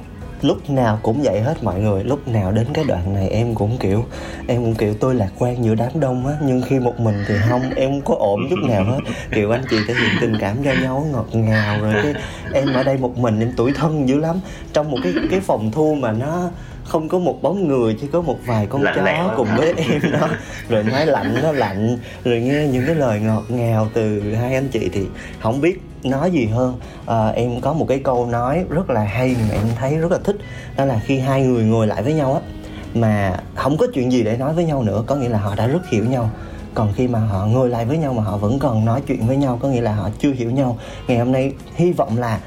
lúc 0.44 0.70
nào 0.70 0.98
cũng 1.02 1.22
vậy 1.22 1.40
hết 1.40 1.64
mọi 1.64 1.80
người. 1.80 2.04
Lúc 2.04 2.28
nào 2.28 2.52
đến 2.52 2.66
cái 2.74 2.84
đoạn 2.84 3.14
này 3.14 3.28
em 3.28 3.54
cũng 3.54 3.76
kiểu 3.80 4.04
em 4.46 4.62
cũng 4.62 4.74
kiểu 4.74 4.94
tôi 4.94 5.14
lạc 5.14 5.30
quan 5.38 5.64
giữa 5.64 5.74
đám 5.74 6.00
đông 6.00 6.26
á. 6.26 6.34
Nhưng 6.42 6.62
khi 6.62 6.78
một 6.78 7.00
mình 7.00 7.24
thì 7.28 7.34
không 7.48 7.62
em 7.76 7.90
không 7.90 8.00
có 8.04 8.14
ổn 8.18 8.40
chút 8.50 8.58
nào 8.68 8.84
hết. 8.84 8.98
Kiểu 9.34 9.50
anh 9.50 9.64
chị 9.70 9.76
thể 9.88 9.94
hiện 9.94 10.10
tình 10.20 10.36
cảm 10.40 10.56
cho 10.64 10.72
nhau 10.82 11.06
ngọt 11.12 11.26
ngào 11.32 11.80
rồi 11.80 11.94
cái 12.02 12.14
em 12.52 12.72
ở 12.72 12.82
đây 12.82 12.96
một 12.96 13.18
mình 13.18 13.40
em 13.40 13.52
tuổi 13.56 13.72
thân 13.72 14.08
dữ 14.08 14.18
lắm. 14.18 14.40
Trong 14.72 14.90
một 14.90 14.98
cái 15.02 15.12
cái 15.30 15.40
phòng 15.40 15.70
thu 15.70 15.94
mà 15.94 16.12
nó 16.12 16.50
không 16.84 17.08
có 17.08 17.18
một 17.18 17.42
bóng 17.42 17.68
người 17.68 17.96
chỉ 18.00 18.06
có 18.12 18.22
một 18.22 18.38
vài 18.46 18.66
con 18.66 18.82
lạnh 18.82 19.04
chó 19.06 19.34
cùng 19.36 19.48
với 19.56 19.74
em 19.76 20.00
đó. 20.12 20.28
Rồi 20.68 20.82
nói 20.82 21.06
lạnh 21.06 21.34
nó 21.42 21.52
lạnh 21.52 21.98
rồi 22.24 22.40
nghe 22.40 22.66
những 22.66 22.86
cái 22.86 22.94
lời 22.94 23.20
ngọt 23.20 23.44
ngào 23.48 23.88
từ 23.94 24.34
hai 24.34 24.54
anh 24.54 24.68
chị 24.68 24.90
thì 24.92 25.06
không 25.40 25.60
biết 25.60 25.80
nói 26.04 26.30
gì 26.30 26.46
hơn. 26.46 26.78
À, 27.06 27.28
em 27.28 27.60
có 27.60 27.72
một 27.72 27.86
cái 27.88 27.98
câu 27.98 28.26
nói 28.26 28.64
rất 28.68 28.90
là 28.90 29.04
hay 29.04 29.36
mà 29.48 29.54
em 29.54 29.66
thấy 29.76 29.96
rất 29.96 30.12
là 30.12 30.18
thích 30.24 30.36
đó 30.76 30.84
là 30.84 31.00
khi 31.04 31.18
hai 31.18 31.42
người 31.42 31.64
ngồi 31.64 31.86
lại 31.86 32.02
với 32.02 32.14
nhau 32.14 32.34
á 32.34 32.40
mà 32.94 33.36
không 33.54 33.76
có 33.76 33.86
chuyện 33.94 34.12
gì 34.12 34.22
để 34.22 34.36
nói 34.36 34.54
với 34.54 34.64
nhau 34.64 34.82
nữa 34.82 35.04
có 35.06 35.14
nghĩa 35.14 35.28
là 35.28 35.38
họ 35.38 35.54
đã 35.54 35.66
rất 35.66 35.88
hiểu 35.88 36.04
nhau. 36.04 36.30
Còn 36.74 36.92
khi 36.96 37.08
mà 37.08 37.18
họ 37.18 37.46
ngồi 37.46 37.68
lại 37.68 37.84
với 37.84 37.98
nhau 37.98 38.12
mà 38.12 38.22
họ 38.22 38.36
vẫn 38.36 38.58
còn 38.58 38.84
nói 38.84 39.02
chuyện 39.06 39.26
với 39.26 39.36
nhau 39.36 39.58
có 39.62 39.68
nghĩa 39.68 39.80
là 39.80 39.94
họ 39.94 40.10
chưa 40.18 40.32
hiểu 40.32 40.50
nhau. 40.50 40.78
Ngày 41.08 41.18
hôm 41.18 41.32
nay 41.32 41.52
hy 41.74 41.92
vọng 41.92 42.18
là 42.18 42.40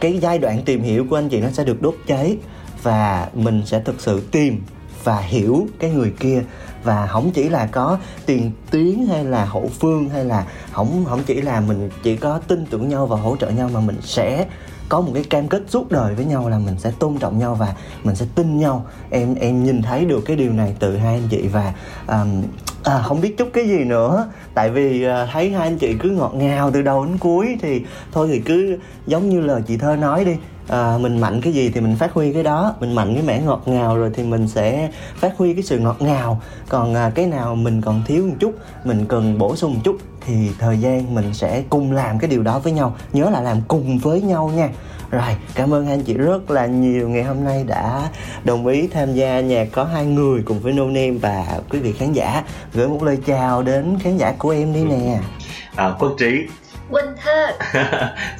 cái 0.00 0.18
giai 0.18 0.38
đoạn 0.38 0.62
tìm 0.64 0.82
hiểu 0.82 1.06
của 1.10 1.16
anh 1.16 1.28
chị 1.28 1.40
nó 1.40 1.48
sẽ 1.50 1.64
được 1.64 1.82
đốt 1.82 1.94
cháy 2.06 2.36
và 2.82 3.28
mình 3.34 3.62
sẽ 3.66 3.80
thực 3.80 4.00
sự 4.00 4.22
tìm 4.32 4.62
và 5.04 5.18
hiểu 5.18 5.66
cái 5.78 5.90
người 5.90 6.12
kia. 6.20 6.42
Và 6.84 7.06
không 7.06 7.30
chỉ 7.30 7.48
là 7.48 7.66
có 7.66 7.98
tiền 8.26 8.52
tuyến 8.70 9.06
hay 9.08 9.24
là 9.24 9.44
hậu 9.44 9.70
phương 9.80 10.08
hay 10.08 10.24
là 10.24 10.46
không 10.72 11.04
không 11.08 11.20
chỉ 11.26 11.40
là 11.40 11.60
mình 11.60 11.90
chỉ 12.02 12.16
có 12.16 12.40
tin 12.48 12.66
tưởng 12.66 12.88
nhau 12.88 13.06
và 13.06 13.16
hỗ 13.16 13.36
trợ 13.36 13.50
nhau 13.50 13.70
mà 13.72 13.80
mình 13.80 13.96
sẽ 14.02 14.46
có 14.88 15.00
một 15.00 15.10
cái 15.14 15.24
cam 15.24 15.48
kết 15.48 15.62
suốt 15.68 15.90
đời 15.90 16.14
với 16.14 16.24
nhau 16.24 16.48
là 16.48 16.58
mình 16.58 16.74
sẽ 16.78 16.92
tôn 16.98 17.18
trọng 17.18 17.38
nhau 17.38 17.54
và 17.54 17.74
mình 18.04 18.16
sẽ 18.16 18.26
tin 18.34 18.58
nhau. 18.58 18.86
Em 19.10 19.34
em 19.34 19.64
nhìn 19.64 19.82
thấy 19.82 20.04
được 20.04 20.20
cái 20.26 20.36
điều 20.36 20.52
này 20.52 20.74
từ 20.78 20.96
hai 20.96 21.14
anh 21.14 21.28
chị 21.30 21.48
và 21.48 21.74
um, 22.06 22.42
à, 22.84 23.02
không 23.02 23.20
biết 23.20 23.38
chút 23.38 23.48
cái 23.52 23.68
gì 23.68 23.84
nữa. 23.84 24.28
Tại 24.54 24.70
vì 24.70 25.06
uh, 25.06 25.28
thấy 25.32 25.50
hai 25.50 25.68
anh 25.68 25.78
chị 25.78 25.94
cứ 26.00 26.10
ngọt 26.10 26.34
ngào 26.34 26.70
từ 26.70 26.82
đầu 26.82 27.04
đến 27.04 27.18
cuối 27.18 27.56
thì 27.60 27.82
thôi 28.12 28.28
thì 28.32 28.38
cứ 28.38 28.78
giống 29.06 29.28
như 29.28 29.40
lời 29.40 29.62
chị 29.66 29.76
thơ 29.76 29.96
nói 29.96 30.24
đi 30.24 30.36
à, 30.68 30.98
mình 31.00 31.20
mạnh 31.20 31.40
cái 31.40 31.52
gì 31.52 31.70
thì 31.70 31.80
mình 31.80 31.96
phát 31.96 32.12
huy 32.12 32.32
cái 32.32 32.42
đó. 32.42 32.74
Mình 32.80 32.94
mạnh 32.94 33.14
cái 33.14 33.22
mẻ 33.22 33.40
ngọt 33.40 33.62
ngào 33.66 33.96
rồi 33.96 34.10
thì 34.14 34.22
mình 34.22 34.48
sẽ 34.48 34.90
phát 35.16 35.36
huy 35.36 35.54
cái 35.54 35.62
sự 35.62 35.78
ngọt 35.78 35.96
ngào. 36.00 36.40
Còn 36.68 36.94
à, 36.94 37.12
cái 37.14 37.26
nào 37.26 37.54
mình 37.54 37.80
còn 37.80 38.02
thiếu 38.06 38.26
một 38.26 38.34
chút 38.40 38.54
mình 38.84 39.06
cần 39.08 39.38
bổ 39.38 39.56
sung 39.56 39.74
một 39.74 39.80
chút 39.84 39.98
thì 40.26 40.50
thời 40.58 40.78
gian 40.78 41.14
mình 41.14 41.34
sẽ 41.34 41.62
cùng 41.70 41.92
làm 41.92 42.18
cái 42.18 42.30
điều 42.30 42.42
đó 42.42 42.58
với 42.58 42.72
nhau. 42.72 42.96
Nhớ 43.12 43.30
là 43.30 43.40
làm 43.40 43.60
cùng 43.68 43.98
với 43.98 44.20
nhau 44.20 44.50
nha. 44.54 44.68
Rồi 45.10 45.36
cảm 45.54 45.74
ơn 45.74 45.88
anh 45.88 46.02
chị 46.02 46.14
rất 46.14 46.50
là 46.50 46.66
nhiều. 46.66 47.08
Ngày 47.08 47.22
hôm 47.22 47.44
nay 47.44 47.64
đã 47.64 48.08
đồng 48.44 48.66
ý 48.66 48.86
tham 48.86 49.14
gia 49.14 49.40
nhạc 49.40 49.68
có 49.72 49.84
hai 49.84 50.06
người 50.06 50.42
cùng 50.42 50.60
với 50.60 50.72
No 50.72 50.84
Name 50.84 51.10
và 51.10 51.60
quý 51.70 51.78
vị 51.78 51.92
khán 51.92 52.12
giả. 52.12 52.42
Gửi 52.74 52.88
một 52.88 53.02
lời 53.02 53.18
chào 53.26 53.62
đến 53.62 53.98
khán 54.02 54.16
giả 54.16 54.34
của 54.38 54.50
em 54.50 54.72
đi 54.72 54.84
nè. 54.84 55.18
À, 55.76 55.94
Quốc 55.98 56.12
Trí 56.18 56.46
Quỳnh 56.90 57.14
Thơ. 57.16 57.46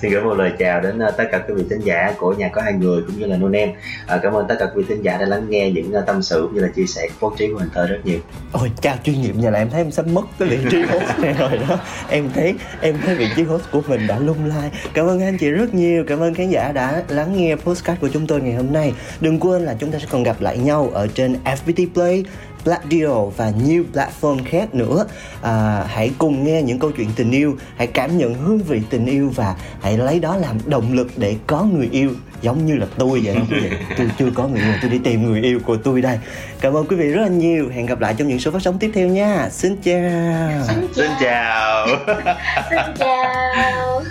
Xin 0.00 0.10
gửi 0.10 0.22
một 0.22 0.34
lời 0.34 0.52
chào 0.58 0.80
đến 0.80 0.98
uh, 1.08 1.16
tất 1.16 1.24
cả 1.32 1.38
quý 1.38 1.54
vị 1.54 1.64
thính 1.70 1.80
giả 1.80 2.14
của 2.18 2.34
nhà 2.34 2.48
có 2.48 2.62
hai 2.62 2.72
người 2.72 3.02
cũng 3.06 3.18
như 3.18 3.26
là 3.26 3.36
Nonem. 3.36 3.70
Uh, 3.70 4.20
Cảm 4.22 4.32
ơn 4.32 4.46
tất 4.48 4.54
cả 4.58 4.66
quý 4.74 4.82
vị 4.82 4.94
thính 4.94 5.04
giả 5.04 5.16
đã 5.16 5.26
lắng 5.26 5.46
nghe 5.48 5.70
những 5.70 5.92
uh, 5.98 6.06
tâm 6.06 6.22
sự 6.22 6.40
cũng 6.42 6.54
như 6.54 6.60
là 6.60 6.68
chia 6.76 6.86
sẻ 6.86 7.08
của 7.20 7.34
trí 7.38 7.48
của 7.48 7.58
Quỳnh 7.58 7.68
Thơ 7.74 7.86
rất 7.86 7.98
nhiều. 8.04 8.18
Ôi 8.52 8.70
chào 8.80 8.96
chuyên 9.04 9.22
nghiệp 9.22 9.36
nhà 9.36 9.50
là 9.50 9.58
em 9.58 9.70
thấy 9.70 9.80
em 9.80 9.90
sắp 9.90 10.06
mất 10.06 10.22
cái 10.38 10.48
vị 10.48 10.58
trí 10.70 10.82
host 10.82 11.18
này 11.18 11.34
rồi 11.38 11.58
đó. 11.68 11.78
Em 12.08 12.30
thấy 12.34 12.54
em 12.80 12.98
thấy 13.04 13.14
vị 13.14 13.28
trí 13.36 13.42
host 13.42 13.64
của 13.72 13.82
mình 13.88 14.06
đã 14.06 14.18
lung 14.18 14.44
lai. 14.44 14.70
Cảm 14.94 15.06
ơn 15.06 15.22
anh 15.22 15.38
chị 15.38 15.50
rất 15.50 15.74
nhiều. 15.74 16.04
Cảm 16.08 16.20
ơn 16.20 16.34
khán 16.34 16.50
giả 16.50 16.72
đã 16.72 17.02
lắng 17.08 17.36
nghe 17.36 17.56
postcard 17.56 18.00
của 18.00 18.08
chúng 18.12 18.26
tôi 18.26 18.40
ngày 18.40 18.54
hôm 18.54 18.72
nay. 18.72 18.92
Đừng 19.20 19.40
quên 19.40 19.64
là 19.64 19.74
chúng 19.78 19.92
ta 19.92 19.98
sẽ 19.98 20.06
còn 20.10 20.22
gặp 20.22 20.36
lại 20.40 20.58
nhau 20.58 20.90
ở 20.94 21.06
trên 21.14 21.36
FPT 21.44 21.86
Play 21.94 22.24
Black 22.64 22.84
Deal 22.90 23.10
và 23.36 23.50
nhiều 23.50 23.84
platform 23.94 24.38
khác 24.44 24.74
nữa. 24.74 25.06
À, 25.42 25.84
hãy 25.88 26.10
cùng 26.18 26.44
nghe 26.44 26.62
những 26.62 26.78
câu 26.78 26.90
chuyện 26.96 27.08
tình 27.16 27.30
yêu 27.30 27.56
hãy 27.76 27.86
cảm 27.86 28.18
nhận 28.18 28.34
hương 28.34 28.58
vị 28.58 28.80
tình 28.90 29.06
yêu 29.06 29.32
và 29.34 29.56
hãy 29.80 29.98
lấy 29.98 30.18
đó 30.18 30.36
làm 30.36 30.58
động 30.66 30.92
lực 30.92 31.08
để 31.16 31.36
có 31.46 31.62
người 31.62 31.88
yêu 31.92 32.10
giống 32.42 32.66
như 32.66 32.76
là 32.76 32.86
tôi 32.98 33.20
vậy 33.24 33.34
đó 33.34 33.40
quý 33.50 33.60
vị? 33.60 33.70
Tôi 33.98 34.10
chưa 34.18 34.30
có 34.34 34.48
người 34.48 34.60
yêu 34.60 34.72
tôi 34.82 34.90
đi 34.90 34.98
tìm 35.04 35.22
người 35.22 35.42
yêu 35.42 35.60
của 35.66 35.76
tôi 35.76 36.02
đây. 36.02 36.18
Cảm 36.60 36.76
ơn 36.76 36.86
quý 36.86 36.96
vị 36.96 37.08
rất 37.08 37.22
là 37.22 37.28
nhiều. 37.28 37.68
Hẹn 37.74 37.86
gặp 37.86 38.00
lại 38.00 38.14
trong 38.18 38.28
những 38.28 38.40
số 38.40 38.50
phát 38.50 38.62
sóng 38.62 38.78
tiếp 38.78 38.90
theo 38.94 39.08
nha. 39.08 39.48
Xin 39.50 39.76
chào. 39.82 40.66
Xin 40.94 41.10
chào. 41.20 41.86
Xin 42.70 42.94
chào. 42.98 44.02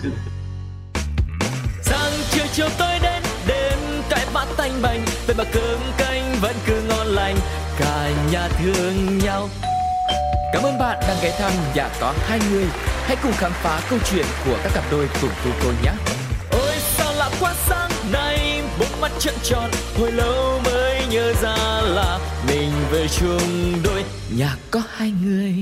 Sáng 1.81 2.11
chiều 2.31 2.45
chiều 2.53 2.67
tôi 2.77 2.93
đến 3.03 3.23
đêm 3.47 3.79
cái 4.09 4.25
bát 4.33 4.45
tanh 4.57 4.71
bành. 4.81 5.01
Về 5.27 5.33
mà 5.37 5.43
cơm 5.53 5.79
canh 5.97 6.35
vẫn 6.41 6.55
cứ 6.65 6.81
ngon 6.89 7.07
lành 7.07 7.35
cả 7.81 8.09
nhà 8.31 8.47
thương 8.47 9.17
nhau. 9.17 9.49
Cảm 10.53 10.63
ơn 10.63 10.79
bạn 10.79 10.97
đang 11.01 11.17
ghé 11.23 11.31
thăm 11.39 11.51
nhà 11.75 11.89
có 11.99 12.13
hai 12.27 12.39
người. 12.51 12.65
Hãy 13.03 13.17
cùng 13.23 13.31
khám 13.31 13.51
phá 13.51 13.81
câu 13.89 13.99
chuyện 14.11 14.25
của 14.45 14.57
các 14.63 14.71
cặp 14.75 14.83
đôi 14.91 15.07
cùng 15.21 15.29
cô 15.43 15.51
cô 15.63 15.71
nhé. 15.83 15.91
Ôi 16.51 16.75
sao 16.97 17.13
lạ 17.13 17.29
quá 17.39 17.53
sáng 17.67 17.91
nay 18.11 18.61
Bốn 18.79 19.01
mắt 19.01 19.11
trận 19.19 19.35
tròn, 19.43 19.71
Hồi 19.99 20.11
lâu 20.11 20.59
mới 20.65 21.05
nhớ 21.11 21.33
ra 21.41 21.81
là 21.81 22.19
Mình 22.47 22.71
về 22.91 23.07
chung 23.07 23.73
đôi. 23.83 24.03
Nhà 24.37 24.55
có 24.71 24.81
hai 24.97 25.11
người. 25.23 25.55